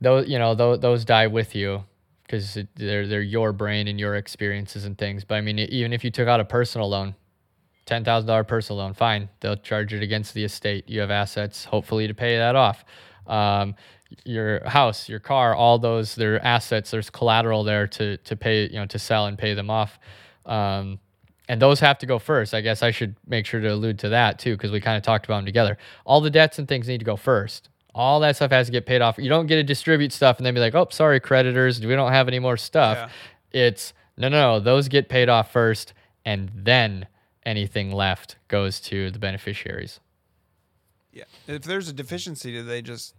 those, 0.02 0.28
you 0.30 0.38
know, 0.38 0.54
those, 0.56 0.80
those 0.80 1.06
die 1.06 1.28
with 1.28 1.56
you 1.56 1.84
because 2.24 2.58
they're 2.76 3.08
they're 3.08 3.22
your 3.22 3.52
brain 3.54 3.88
and 3.88 4.00
your 4.00 4.16
experiences 4.16 4.86
and 4.86 4.98
things. 4.98 5.24
But 5.24 5.36
I 5.36 5.42
mean, 5.42 5.60
even 5.60 5.94
if 5.94 6.04
you 6.04 6.12
took 6.12 6.28
out 6.28 6.40
a 6.40 6.46
personal 6.46 6.90
loan, 6.90 7.16
ten 7.86 8.04
thousand 8.04 8.28
dollar 8.28 8.44
personal 8.44 8.78
loan, 8.84 8.94
fine. 8.94 9.30
They'll 9.40 9.58
charge 9.58 9.94
it 9.94 10.04
against 10.04 10.34
the 10.34 10.44
estate. 10.44 10.90
You 10.90 11.02
have 11.02 11.12
assets, 11.12 11.66
hopefully, 11.66 12.08
to 12.08 12.14
pay 12.14 12.38
that 12.38 12.56
off. 12.56 12.86
Um, 13.32 13.76
your 14.26 14.68
house, 14.68 15.08
your 15.08 15.20
car, 15.20 15.56
all 15.56 15.80
those 15.80 16.16
they're 16.16 16.44
assets. 16.46 16.92
There's 16.92 17.10
collateral 17.10 17.64
there 17.64 17.88
to 17.88 18.18
to 18.18 18.36
pay, 18.36 18.68
you 18.68 18.76
know, 18.76 18.86
to 18.88 19.00
sell 19.00 19.26
and 19.26 19.38
pay 19.38 19.54
them 19.54 19.70
off. 19.70 19.98
Um, 20.46 21.00
and 21.48 21.62
those 21.62 21.80
have 21.80 21.98
to 22.00 22.06
go 22.06 22.20
first. 22.20 22.54
I 22.54 22.62
guess 22.62 22.84
I 22.84 22.92
should 22.92 23.16
make 23.26 23.46
sure 23.46 23.62
to 23.62 23.74
allude 23.74 24.00
to 24.00 24.10
that 24.10 24.38
too, 24.38 24.56
because 24.56 24.72
we 24.72 24.82
kind 24.82 24.98
of 24.98 25.04
talked 25.04 25.26
about 25.26 25.38
them 25.38 25.46
together. 25.46 25.78
All 26.06 26.22
the 26.22 26.30
debts 26.30 26.60
and 26.60 26.68
things 26.68 26.88
need 26.88 27.00
to 27.00 27.06
go 27.06 27.16
first. 27.16 27.70
All 27.94 28.20
that 28.22 28.36
stuff 28.36 28.52
has 28.52 28.68
to 28.68 28.72
get 28.72 28.86
paid 28.86 29.02
off. 29.02 29.18
You 29.18 29.30
don't 29.30 29.48
get 29.48 29.56
to 29.56 29.64
distribute 29.64 30.14
stuff 30.14 30.38
and 30.38 30.46
then 30.46 30.54
be 30.54 30.62
like, 30.62 30.76
oh, 30.76 30.88
sorry, 30.92 31.20
creditors, 31.20 31.80
we 31.80 31.94
don't 31.94 32.12
have 32.12 32.28
any 32.28 32.40
more 32.40 32.58
stuff. 32.58 32.98
Yeah. 33.54 33.68
It's 33.68 33.94
no, 34.18 34.30
no, 34.30 34.54
no. 34.54 34.60
Those 34.60 34.88
get 34.88 35.10
paid 35.10 35.30
off 35.30 35.52
first, 35.52 35.94
and 36.26 36.52
then 36.54 37.08
anything 37.46 37.92
left 37.92 38.38
goes 38.48 38.80
to 38.82 39.10
the 39.12 39.20
beneficiaries. 39.20 40.00
Yeah. 41.12 41.26
If 41.48 41.64
there's 41.64 41.90
a 41.90 41.94
deficiency, 41.94 42.54
do 42.54 42.64
they 42.64 42.82
just 42.82 43.16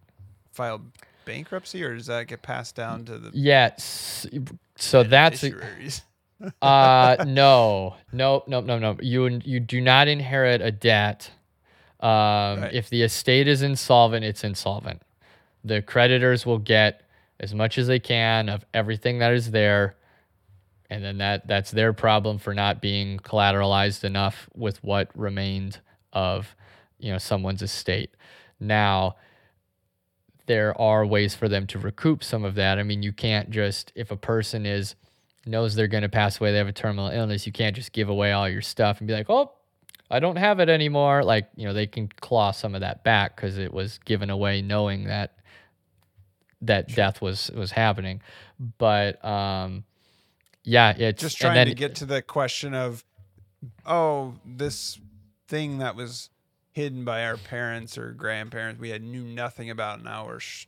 file 0.53 0.81
bankruptcy 1.25 1.83
or 1.85 1.95
does 1.95 2.07
that 2.07 2.27
get 2.27 2.43
passed 2.43 2.75
down 2.77 3.05
to 3.07 3.19
the 3.19 3.31
Yes. 3.33 4.27
So 4.77 5.03
that's 5.03 5.45
uh 6.63 7.17
no. 7.27 7.97
No 8.13 8.43
no 8.47 8.61
no 8.61 8.79
no 8.79 8.97
you 9.01 9.41
you 9.45 9.61
do 9.61 9.81
not 9.81 10.09
inherit 10.09 10.61
a 10.61 10.71
debt. 10.73 11.31
Um 12.01 12.63
Right. 12.63 12.75
if 12.75 12.91
the 12.91 13.03
estate 13.03 13.49
is 13.49 13.63
insolvent 13.63 14.25
it's 14.25 14.45
insolvent. 14.45 15.03
The 15.65 15.81
creditors 15.83 16.45
will 16.45 16.59
get 16.59 17.03
as 17.39 17.55
much 17.55 17.79
as 17.79 17.87
they 17.87 17.99
can 18.01 18.49
of 18.49 18.65
everything 18.75 19.19
that 19.21 19.33
is 19.33 19.51
there 19.53 19.97
and 20.91 21.03
then 21.03 21.19
that 21.19 21.47
that's 21.47 21.71
their 21.71 21.93
problem 21.93 22.39
for 22.39 22.53
not 22.55 22.83
being 22.83 23.19
collateralized 23.19 24.05
enough 24.05 24.49
with 24.55 24.83
what 24.85 25.09
remained 25.17 25.81
of 26.13 26.55
you 26.99 27.11
know 27.11 27.19
someone's 27.19 27.63
estate. 27.63 28.11
Now 28.61 29.17
there 30.47 30.79
are 30.81 31.05
ways 31.07 31.35
for 31.35 31.49
them 31.49 31.67
to 31.69 31.79
recoup 31.79 32.23
some 32.25 32.45
of 32.45 32.55
that. 32.57 32.79
I 32.79 32.83
mean 32.83 33.03
you 33.03 33.13
can't 33.13 33.51
just 33.51 33.93
if 33.95 34.11
a 34.11 34.17
person 34.17 34.67
is 34.67 34.95
knows 35.47 35.75
they're 35.75 35.89
going 35.89 36.03
to 36.03 36.09
pass 36.09 36.41
away 36.41 36.53
they 36.53 36.59
have 36.59 36.69
a 36.69 36.73
terminal 36.73 37.09
illness 37.09 37.47
you 37.47 37.53
can't 37.53 37.75
just 37.75 37.91
give 37.93 38.09
away 38.09 38.31
all 38.31 38.49
your 38.49 38.63
stuff 38.63 39.01
and 39.01 39.09
be 39.09 39.13
like 39.13 39.29
oh 39.29 39.51
i 40.09 40.21
don't 40.21 40.37
have 40.37 40.61
it 40.61 40.69
anymore. 40.69 41.25
Like 41.25 41.49
you 41.57 41.67
know 41.67 41.73
they 41.73 41.87
can 41.87 42.07
claw 42.09 42.51
some 42.53 42.75
of 42.75 42.83
that 42.83 43.03
back 43.03 43.35
because 43.35 43.59
it 43.59 43.73
was 43.73 43.99
given 44.05 44.31
away 44.31 44.63
knowing 44.63 45.05
that 45.05 45.39
that 46.61 46.95
death 46.95 47.21
was 47.21 47.51
was 47.55 47.73
happening. 47.73 48.21
But 48.79 49.25
um 49.25 49.85
yeah 50.65 50.91
it's 50.97 51.21
just 51.21 51.39
trying 51.39 51.55
then- 51.55 51.67
to 51.69 51.75
get 51.75 51.95
to 51.97 52.07
the 52.07 52.23
question 52.23 52.75
of 52.75 53.05
oh 53.87 54.35
this 54.45 55.01
thing 55.49 55.79
that 55.79 55.97
was 55.97 56.29
hidden 56.73 57.05
by 57.05 57.25
our 57.25 57.37
parents 57.37 57.97
or 57.99 58.13
grandparents 58.13 58.81
we 58.81 58.91
had 58.91 59.03
knew 59.03 59.23
nothing 59.25 59.71
about 59.71 60.03
now 60.03 60.27
we're 60.27 60.41
sh- 60.41 60.67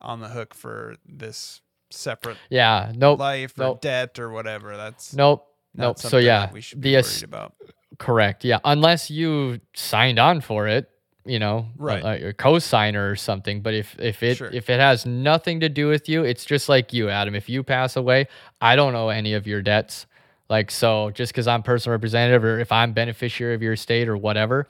on 0.00 0.20
the 0.20 0.28
hook 0.28 0.54
for 0.54 0.96
this 1.06 1.60
separate 1.90 2.36
yeah 2.48 2.92
nope 2.94 3.18
life 3.18 3.58
or 3.58 3.62
nope. 3.62 3.80
debt 3.80 4.18
or 4.18 4.30
whatever 4.30 4.76
that's 4.76 5.12
nope 5.14 5.46
nope 5.74 5.98
so 5.98 6.18
yeah 6.18 6.50
we 6.52 6.60
should 6.60 6.78
the 6.78 6.90
be 6.90 6.96
es- 6.96 7.16
worried 7.20 7.24
about 7.28 7.54
correct 7.98 8.44
yeah 8.44 8.58
unless 8.64 9.10
you 9.10 9.60
signed 9.74 10.18
on 10.18 10.40
for 10.40 10.68
it 10.68 10.88
you 11.26 11.38
know 11.38 11.66
Right. 11.76 12.02
a, 12.22 12.28
a 12.28 12.32
co-signer 12.32 13.10
or 13.10 13.16
something 13.16 13.60
but 13.60 13.74
if 13.74 13.94
if 13.98 14.22
it 14.22 14.36
Sure. 14.36 14.48
if 14.52 14.70
it 14.70 14.78
has 14.80 15.04
nothing 15.04 15.60
to 15.60 15.68
do 15.68 15.88
with 15.88 16.08
you 16.08 16.22
it's 16.24 16.44
just 16.44 16.68
like 16.68 16.92
you 16.92 17.10
adam 17.10 17.34
if 17.34 17.48
you 17.48 17.62
pass 17.62 17.96
away 17.96 18.26
i 18.60 18.74
don't 18.76 18.94
owe 18.94 19.08
any 19.08 19.34
of 19.34 19.46
your 19.46 19.60
debts 19.60 20.06
like 20.48 20.70
so 20.70 21.10
just 21.10 21.32
because 21.32 21.46
i'm 21.46 21.62
personal 21.62 21.92
representative 21.92 22.42
or 22.44 22.58
if 22.58 22.72
i'm 22.72 22.92
beneficiary 22.94 23.54
of 23.54 23.62
your 23.62 23.74
estate 23.74 24.08
or 24.08 24.16
whatever 24.16 24.66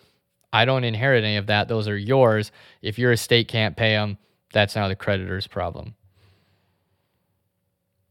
i 0.52 0.64
don't 0.64 0.84
inherit 0.84 1.24
any 1.24 1.36
of 1.36 1.46
that 1.46 1.68
those 1.68 1.88
are 1.88 1.98
yours 1.98 2.52
if 2.82 2.98
your 2.98 3.12
estate 3.12 3.48
can't 3.48 3.76
pay 3.76 3.92
them 3.92 4.18
that's 4.52 4.74
now 4.76 4.88
the 4.88 4.96
creditor's 4.96 5.46
problem 5.46 5.94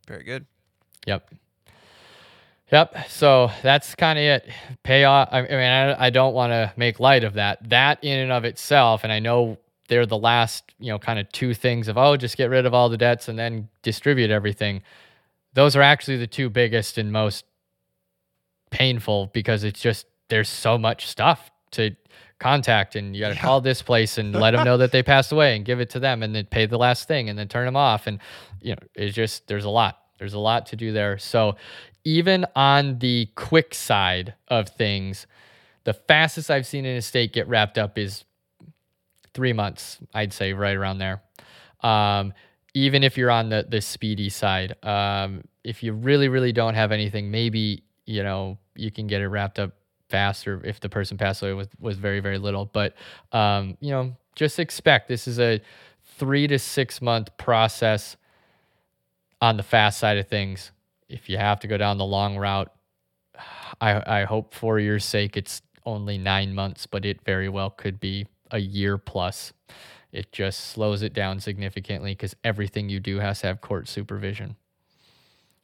very 0.08 0.24
good 0.24 0.46
Yep. 1.08 1.34
Yep. 2.72 3.10
So 3.10 3.50
that's 3.64 3.96
kind 3.96 4.20
of 4.20 4.24
it. 4.24 4.50
Pay 4.84 5.04
off. 5.04 5.30
I 5.32 5.42
mean, 5.42 5.54
I, 5.54 6.06
I 6.06 6.10
don't 6.12 6.34
want 6.34 6.52
to 6.52 6.72
make 6.78 7.00
light 7.00 7.24
of 7.24 7.34
that. 7.34 7.68
That 7.70 8.04
in 8.04 8.20
and 8.20 8.32
of 8.32 8.46
itself, 8.46 9.04
and 9.04 9.12
I 9.12 9.20
know 9.20 9.58
they're 9.88 10.06
the 10.06 10.18
last, 10.18 10.64
you 10.80 10.92
know, 10.92 11.00
kind 11.00 11.18
of 11.18 11.32
two 11.32 11.56
things 11.56 11.88
of, 11.88 11.98
oh, 11.98 12.16
just 12.16 12.38
get 12.38 12.52
rid 12.52 12.68
of 12.68 12.76
all 12.76 12.90
the 12.90 12.98
debts 12.98 13.28
and 13.28 13.40
then 13.40 13.70
distribute 13.82 14.30
everything. 14.30 14.84
Those 15.56 15.76
are 15.76 15.82
actually 15.82 16.18
the 16.18 16.28
two 16.28 16.52
biggest 16.52 17.00
and 17.00 17.12
most 17.12 17.44
painful 18.70 19.32
because 19.34 19.64
it's 19.64 19.82
just, 19.82 20.06
there's 20.28 20.48
so 20.48 20.78
much 20.78 21.08
stuff 21.08 21.50
to 21.72 21.96
contact 22.40 22.96
and 22.96 23.16
you 23.16 23.22
got 23.22 23.30
to 23.30 23.36
Yeah. 23.36 23.42
call 23.42 23.62
this 23.62 23.82
place 23.82 24.18
and 24.18 24.34
let 24.34 24.52
them 24.52 24.64
know 24.66 24.78
that 24.78 24.92
they 24.92 25.04
passed 25.04 25.32
away 25.32 25.56
and 25.56 25.66
give 25.66 25.80
it 25.80 25.90
to 25.92 26.00
them 26.00 26.24
and 26.24 26.34
then 26.36 26.46
pay 26.46 26.66
the 26.66 26.78
last 26.78 27.08
thing 27.08 27.30
and 27.30 27.38
then 27.38 27.48
turn 27.48 27.66
them 27.66 27.76
off. 27.76 28.08
And, 28.08 28.20
you 28.62 28.72
know, 28.72 28.82
it's 28.96 29.16
just, 29.16 29.48
there's 29.48 29.66
a 29.66 29.70
lot. 29.70 30.00
There's 30.18 30.34
a 30.34 30.40
lot 30.40 30.66
to 30.68 30.76
do 30.76 30.92
there. 30.92 31.18
So 31.18 31.56
even 32.04 32.46
on 32.56 33.00
the 33.00 33.30
quick 33.36 33.74
side 33.76 34.34
of 34.48 34.70
things, 34.70 35.28
the 35.84 35.94
fastest 35.94 36.50
I've 36.50 36.66
seen 36.66 36.86
an 36.86 36.96
estate 36.96 37.34
get 37.34 37.48
wrapped 37.48 37.78
up 37.78 37.98
is 37.98 38.24
three 39.34 39.54
months, 39.54 40.00
I'd 40.14 40.34
say, 40.34 40.54
right 40.54 40.76
around 40.76 40.98
there. 40.98 41.22
Um, 41.82 42.34
even 42.74 43.04
if 43.04 43.18
you're 43.18 43.32
on 43.32 43.50
the 43.50 43.66
the 43.68 43.82
speedy 43.82 44.30
side. 44.30 44.76
Um, 44.86 45.44
if 45.64 45.82
you 45.84 45.92
really 45.94 46.28
really 46.30 46.52
don't 46.52 46.76
have 46.76 46.92
anything, 46.92 47.32
maybe 47.32 47.84
you 48.06 48.22
know 48.24 48.58
you 48.76 48.92
can 48.92 49.08
get 49.08 49.22
it 49.22 49.28
wrapped 49.28 49.60
up 49.60 49.72
faster 50.10 50.62
if 50.64 50.80
the 50.80 50.89
person 50.89 51.18
passed 51.18 51.41
away 51.41 51.53
with 51.53 51.70
was 51.80 51.97
very 51.97 52.20
very 52.20 52.38
little. 52.38 52.66
But 52.66 52.95
um, 53.32 53.78
you 53.80 53.91
know, 53.91 54.16
just 54.36 54.60
expect 54.60 55.07
this 55.07 55.28
is 55.28 55.39
a 55.39 55.62
three 56.18 56.47
to 56.47 56.60
six 56.60 57.01
month 57.01 57.36
process 57.38 58.18
on 59.41 59.57
the 59.57 59.64
fast 59.64 59.99
side 59.99 60.18
of 60.18 60.28
things. 60.28 60.72
If 61.07 61.30
you 61.30 61.38
have 61.38 61.60
to 61.62 61.68
go 61.68 61.78
down 61.78 61.97
the 61.97 62.05
long 62.05 62.38
route, 62.38 62.72
I 63.82 64.22
I 64.22 64.24
hope 64.26 64.53
for 64.53 64.80
your 64.80 64.99
sake 64.99 65.38
it's 65.38 65.62
only 65.86 66.18
nine 66.18 66.53
months, 66.53 66.86
but 66.86 67.05
it 67.05 67.22
very 67.26 67.49
well 67.49 67.70
could 67.70 67.99
be 67.99 68.28
a 68.51 68.60
year 68.60 68.97
plus. 68.97 69.53
It 70.12 70.32
just 70.32 70.72
slows 70.72 71.01
it 71.03 71.14
down 71.14 71.39
significantly 71.39 72.12
because 72.12 72.36
everything 72.43 72.89
you 72.89 72.99
do 72.99 73.20
has 73.20 73.41
to 73.41 73.47
have 73.47 73.62
court 73.62 73.88
supervision. 73.88 74.55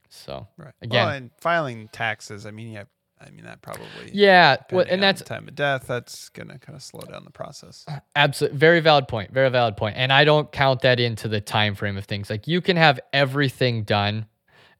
So 0.09 0.47
Right. 0.57 0.73
again, 0.81 1.05
well, 1.05 1.09
and 1.09 1.31
filing 1.39 1.87
taxes. 1.89 2.45
I 2.45 2.51
mean, 2.51 2.71
yeah. 2.71 2.83
I 3.19 3.29
mean 3.29 3.45
that 3.45 3.61
probably. 3.61 3.85
yeah, 4.11 4.57
well, 4.71 4.85
and 4.89 5.01
that's 5.01 5.21
the 5.21 5.27
time 5.27 5.47
of 5.47 5.55
death. 5.55 5.87
That's 5.87 6.29
gonna 6.29 6.59
kind 6.59 6.75
of 6.75 6.83
slow 6.83 7.01
down 7.01 7.23
the 7.23 7.31
process. 7.31 7.85
Absolutely, 8.15 8.57
very 8.57 8.79
valid 8.81 9.07
point. 9.07 9.31
Very 9.31 9.49
valid 9.49 9.77
point. 9.77 9.95
And 9.97 10.11
I 10.11 10.25
don't 10.25 10.51
count 10.51 10.81
that 10.81 10.99
into 10.99 11.27
the 11.27 11.39
time 11.41 11.75
frame 11.75 11.97
of 11.97 12.05
things. 12.05 12.29
Like 12.29 12.47
you 12.47 12.61
can 12.61 12.75
have 12.77 12.99
everything 13.13 13.83
done, 13.83 14.25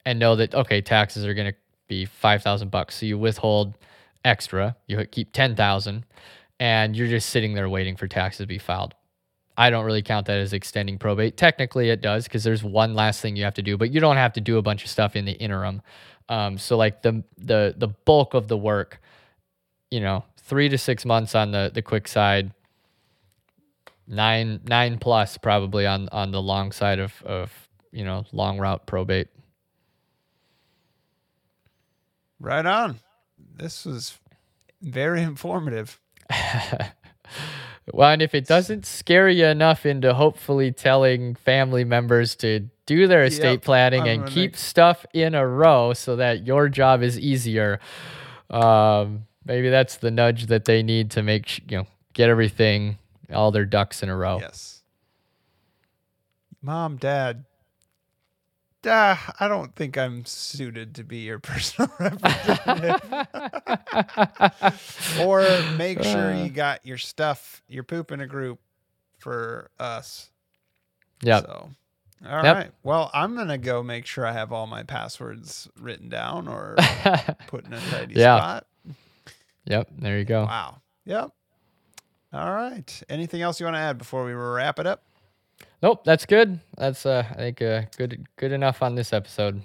and 0.05 0.19
know 0.19 0.35
that 0.35 0.53
okay, 0.53 0.81
taxes 0.81 1.25
are 1.25 1.33
going 1.33 1.51
to 1.51 1.57
be 1.87 2.05
five 2.05 2.43
thousand 2.43 2.71
bucks. 2.71 2.95
So 2.95 3.05
you 3.05 3.17
withhold 3.17 3.77
extra. 4.23 4.75
You 4.87 5.05
keep 5.05 5.31
ten 5.31 5.55
thousand, 5.55 6.05
and 6.59 6.95
you're 6.95 7.07
just 7.07 7.29
sitting 7.29 7.53
there 7.53 7.69
waiting 7.69 7.95
for 7.95 8.07
taxes 8.07 8.39
to 8.39 8.47
be 8.47 8.59
filed. 8.59 8.93
I 9.57 9.69
don't 9.69 9.85
really 9.85 10.01
count 10.01 10.27
that 10.27 10.37
as 10.37 10.51
extending 10.51 10.97
probate. 10.97 11.37
Technically, 11.37 11.89
it 11.89 12.01
does 12.01 12.25
because 12.25 12.43
there's 12.43 12.63
one 12.63 12.93
last 12.93 13.21
thing 13.21 13.37
you 13.37 13.45
have 13.45 13.53
to 13.53 13.61
do, 13.61 13.77
but 13.77 13.89
you 13.91 14.01
don't 14.01 14.17
have 14.17 14.33
to 14.33 14.41
do 14.41 14.57
a 14.57 14.61
bunch 14.61 14.83
of 14.83 14.89
stuff 14.89 15.15
in 15.15 15.23
the 15.23 15.31
interim. 15.31 15.81
Um, 16.29 16.57
so 16.57 16.77
like 16.77 17.01
the 17.01 17.23
the 17.37 17.75
the 17.77 17.87
bulk 17.87 18.33
of 18.33 18.47
the 18.47 18.57
work, 18.57 18.99
you 19.91 19.99
know, 19.99 20.23
three 20.37 20.69
to 20.69 20.77
six 20.77 21.05
months 21.05 21.35
on 21.35 21.51
the 21.51 21.71
the 21.73 21.81
quick 21.81 22.07
side, 22.07 22.51
nine 24.07 24.61
nine 24.67 24.97
plus 24.97 25.37
probably 25.37 25.85
on 25.85 26.09
on 26.11 26.31
the 26.31 26.41
long 26.41 26.71
side 26.71 26.99
of 26.99 27.21
of 27.23 27.69
you 27.91 28.03
know 28.03 28.25
long 28.31 28.57
route 28.57 28.85
probate. 28.85 29.27
Right 32.39 32.65
on. 32.65 32.99
This 33.37 33.85
was 33.85 34.17
very 34.81 35.21
informative. 35.21 35.99
Well, 37.93 38.09
and 38.09 38.21
if 38.21 38.33
it 38.33 38.47
doesn't 38.47 38.85
scare 38.85 39.29
you 39.29 39.45
enough 39.45 39.85
into 39.85 40.13
hopefully 40.13 40.71
telling 40.71 41.35
family 41.35 41.83
members 41.83 42.35
to 42.37 42.61
do 42.87 43.07
their 43.07 43.23
estate 43.23 43.51
Yep, 43.51 43.61
planning 43.61 44.01
I'm 44.01 44.21
and 44.21 44.27
keep 44.27 44.57
stuff 44.57 45.05
in 45.13 45.35
a 45.35 45.47
row 45.47 45.93
so 45.93 46.15
that 46.15 46.45
your 46.47 46.67
job 46.67 47.03
is 47.03 47.19
easier, 47.19 47.79
um, 48.49 49.25
maybe 49.45 49.69
that's 49.69 49.97
the 49.97 50.09
nudge 50.11 50.47
that 50.47 50.65
they 50.65 50.81
need 50.81 51.11
to 51.11 51.21
make 51.21 51.47
sh- 51.47 51.61
you 51.69 51.77
know 51.77 51.87
get 52.13 52.29
everything 52.29 52.97
all 53.31 53.51
their 53.51 53.65
ducks 53.65 54.01
in 54.01 54.09
a 54.09 54.15
row. 54.15 54.39
Yes. 54.39 54.81
Mom, 56.61 56.97
Dad. 56.97 57.45
Duh, 58.85 59.15
I 59.39 59.47
don't 59.47 59.75
think 59.75 59.97
I'm 59.97 60.25
suited 60.25 60.93
to 60.95 61.03
be 61.03 61.17
your 61.19 61.39
personal 61.39 61.89
representative. 61.99 63.01
or 65.19 65.41
make 65.75 66.03
sure 66.03 66.33
Uh. 66.33 66.43
you 66.43 66.49
got 66.49 66.85
your 66.85 66.99
stuff, 66.99 67.63
your 67.67 67.81
poop 67.83 68.11
in 68.11 68.21
a 68.21 68.27
group 68.27 68.59
for 69.17 69.71
us. 69.79 70.29
Yeah. 71.23 71.39
So, 71.39 71.69
all 72.29 72.35
right. 72.37 72.43
Yep. 72.65 72.73
Well, 72.83 73.09
I'm 73.11 73.33
going 73.35 73.47
to 73.47 73.57
go 73.57 73.81
make 73.81 74.05
sure 74.05 74.23
I 74.23 74.33
have 74.33 74.51
all 74.53 74.67
my 74.67 74.83
passwords 74.83 75.67
written 75.79 76.07
down 76.09 76.47
or 76.47 76.75
put 77.47 77.65
in 77.65 77.73
a 77.73 77.79
tidy 77.89 78.13
Yeah. 78.13 78.37
spot. 78.37 78.67
yep. 79.65 79.89
There 79.97 80.19
you 80.19 80.25
go. 80.25 80.43
Wow. 80.45 80.81
Yep. 81.05 81.31
All 82.33 82.51
right. 82.53 83.01
Anything 83.09 83.41
else 83.41 83.59
you 83.59 83.65
want 83.65 83.77
to 83.77 83.81
add 83.81 83.97
before 83.97 84.25
we 84.25 84.33
wrap 84.33 84.77
it 84.77 84.85
up? 84.85 85.01
Nope, 85.81 86.03
that's 86.03 86.25
good. 86.25 86.59
That's 86.77 87.05
uh, 87.05 87.25
I 87.29 87.35
think 87.35 87.61
uh, 87.61 87.83
good 87.97 88.25
good 88.37 88.51
enough 88.51 88.81
on 88.81 88.95
this 88.95 89.13
episode. 89.13 89.61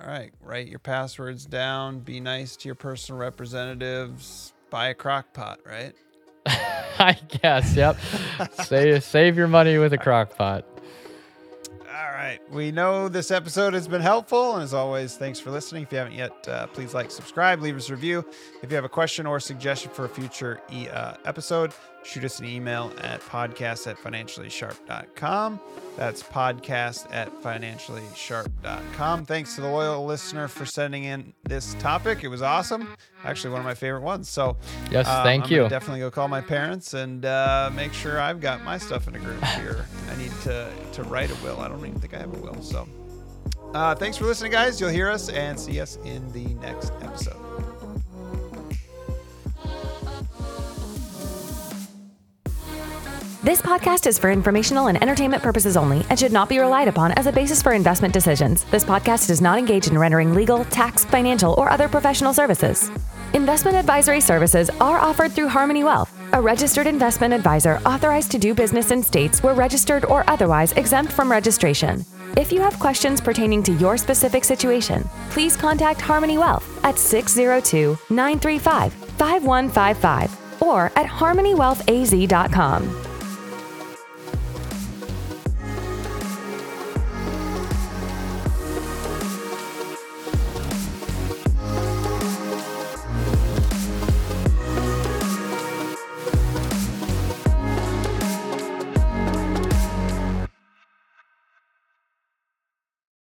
All 0.00 0.06
right. 0.06 0.32
Write 0.40 0.68
your 0.68 0.78
passwords 0.78 1.44
down. 1.44 2.00
Be 2.00 2.20
nice 2.20 2.56
to 2.56 2.68
your 2.68 2.76
personal 2.76 3.20
representatives. 3.20 4.52
Buy 4.70 4.88
a 4.88 4.94
crock 4.94 5.32
pot, 5.32 5.58
right? 5.66 5.92
I 6.46 7.18
guess. 7.42 7.74
Yep. 7.74 7.98
save 8.64 9.02
save 9.04 9.36
your 9.36 9.48
money 9.48 9.78
with 9.78 9.92
a 9.92 9.98
crock 9.98 10.36
pot. 10.36 10.64
All 11.80 12.07
right. 12.18 12.40
We 12.50 12.70
know 12.72 13.08
this 13.08 13.30
episode 13.30 13.74
has 13.74 13.86
been 13.86 14.00
helpful. 14.00 14.54
And 14.54 14.62
as 14.62 14.74
always, 14.74 15.16
thanks 15.16 15.38
for 15.38 15.50
listening. 15.50 15.84
If 15.84 15.92
you 15.92 15.98
haven't 15.98 16.14
yet, 16.14 16.48
uh, 16.48 16.66
please 16.68 16.94
like, 16.94 17.10
subscribe, 17.10 17.60
leave 17.60 17.76
us 17.76 17.88
a 17.90 17.94
review. 17.94 18.24
If 18.62 18.70
you 18.70 18.76
have 18.76 18.84
a 18.84 18.88
question 18.88 19.26
or 19.26 19.38
suggestion 19.40 19.90
for 19.92 20.04
a 20.04 20.08
future 20.08 20.60
e- 20.72 20.88
uh, 20.88 21.14
episode, 21.24 21.72
shoot 22.04 22.24
us 22.24 22.38
an 22.40 22.46
email 22.46 22.92
at 23.02 23.20
podcast 23.20 23.86
at 23.86 23.96
financiallysharp.com. 23.98 25.60
That's 25.96 26.22
podcast 26.22 27.12
at 27.12 27.32
financiallysharp.com. 27.42 29.24
Thanks 29.24 29.54
to 29.56 29.60
the 29.60 29.68
loyal 29.68 30.04
listener 30.06 30.46
for 30.48 30.64
sending 30.64 31.04
in 31.04 31.34
this 31.44 31.74
topic. 31.74 32.22
It 32.22 32.28
was 32.28 32.40
awesome. 32.40 32.88
Actually, 33.24 33.50
one 33.50 33.60
of 33.60 33.66
my 33.66 33.74
favorite 33.74 34.02
ones. 34.02 34.28
So, 34.28 34.56
Yes, 34.92 35.08
um, 35.08 35.24
thank 35.24 35.46
I'm 35.46 35.52
you. 35.52 35.68
Definitely 35.68 36.00
go 36.00 36.10
call 36.10 36.28
my 36.28 36.40
parents 36.40 36.94
and 36.94 37.24
uh, 37.24 37.70
make 37.74 37.92
sure 37.92 38.20
I've 38.20 38.40
got 38.40 38.62
my 38.62 38.78
stuff 38.78 39.08
in 39.08 39.16
a 39.16 39.18
group 39.18 39.42
here. 39.44 39.84
I 40.10 40.16
need 40.16 40.30
to 40.44 40.72
to 40.92 41.02
write 41.04 41.30
a 41.30 41.34
will. 41.44 41.60
I 41.60 41.66
don't 41.68 41.80
even 41.80 41.98
think 42.00 42.07
I 42.14 42.18
have 42.18 42.34
a 42.34 42.38
will. 42.38 42.60
So, 42.62 42.88
uh, 43.74 43.94
thanks 43.94 44.16
for 44.16 44.24
listening, 44.24 44.52
guys. 44.52 44.80
You'll 44.80 44.90
hear 44.90 45.10
us 45.10 45.28
and 45.28 45.58
see 45.58 45.80
us 45.80 45.96
in 46.04 46.30
the 46.32 46.46
next 46.54 46.92
episode. 47.02 47.36
This 53.44 53.62
podcast 53.62 54.06
is 54.06 54.18
for 54.18 54.30
informational 54.30 54.88
and 54.88 55.00
entertainment 55.00 55.42
purposes 55.42 55.76
only 55.76 56.04
and 56.10 56.18
should 56.18 56.32
not 56.32 56.48
be 56.48 56.58
relied 56.58 56.88
upon 56.88 57.12
as 57.12 57.26
a 57.26 57.32
basis 57.32 57.62
for 57.62 57.72
investment 57.72 58.12
decisions. 58.12 58.64
This 58.64 58.84
podcast 58.84 59.28
does 59.28 59.40
not 59.40 59.58
engage 59.58 59.86
in 59.86 59.96
rendering 59.96 60.34
legal, 60.34 60.64
tax, 60.66 61.04
financial, 61.04 61.54
or 61.54 61.70
other 61.70 61.88
professional 61.88 62.34
services. 62.34 62.90
Investment 63.34 63.76
advisory 63.76 64.20
services 64.20 64.70
are 64.80 64.98
offered 64.98 65.32
through 65.32 65.48
Harmoney 65.48 65.84
Wealth, 65.84 66.17
a 66.32 66.40
registered 66.40 66.86
investment 66.86 67.34
advisor 67.34 67.80
authorized 67.86 68.30
to 68.32 68.38
do 68.38 68.54
business 68.54 68.90
in 68.90 69.02
states 69.02 69.42
where 69.42 69.54
registered 69.54 70.04
or 70.04 70.28
otherwise 70.28 70.72
exempt 70.72 71.12
from 71.12 71.30
registration. 71.30 72.04
If 72.36 72.52
you 72.52 72.60
have 72.60 72.78
questions 72.78 73.20
pertaining 73.20 73.62
to 73.64 73.72
your 73.72 73.96
specific 73.96 74.44
situation, 74.44 75.08
please 75.30 75.56
contact 75.56 76.00
Harmoney 76.00 76.38
Wealth 76.38 76.84
at 76.84 76.98
602 76.98 77.98
935 78.10 78.92
5155 78.92 80.62
or 80.62 80.86
at 80.96 81.06
harmoneywealthaz.com. 81.06 83.07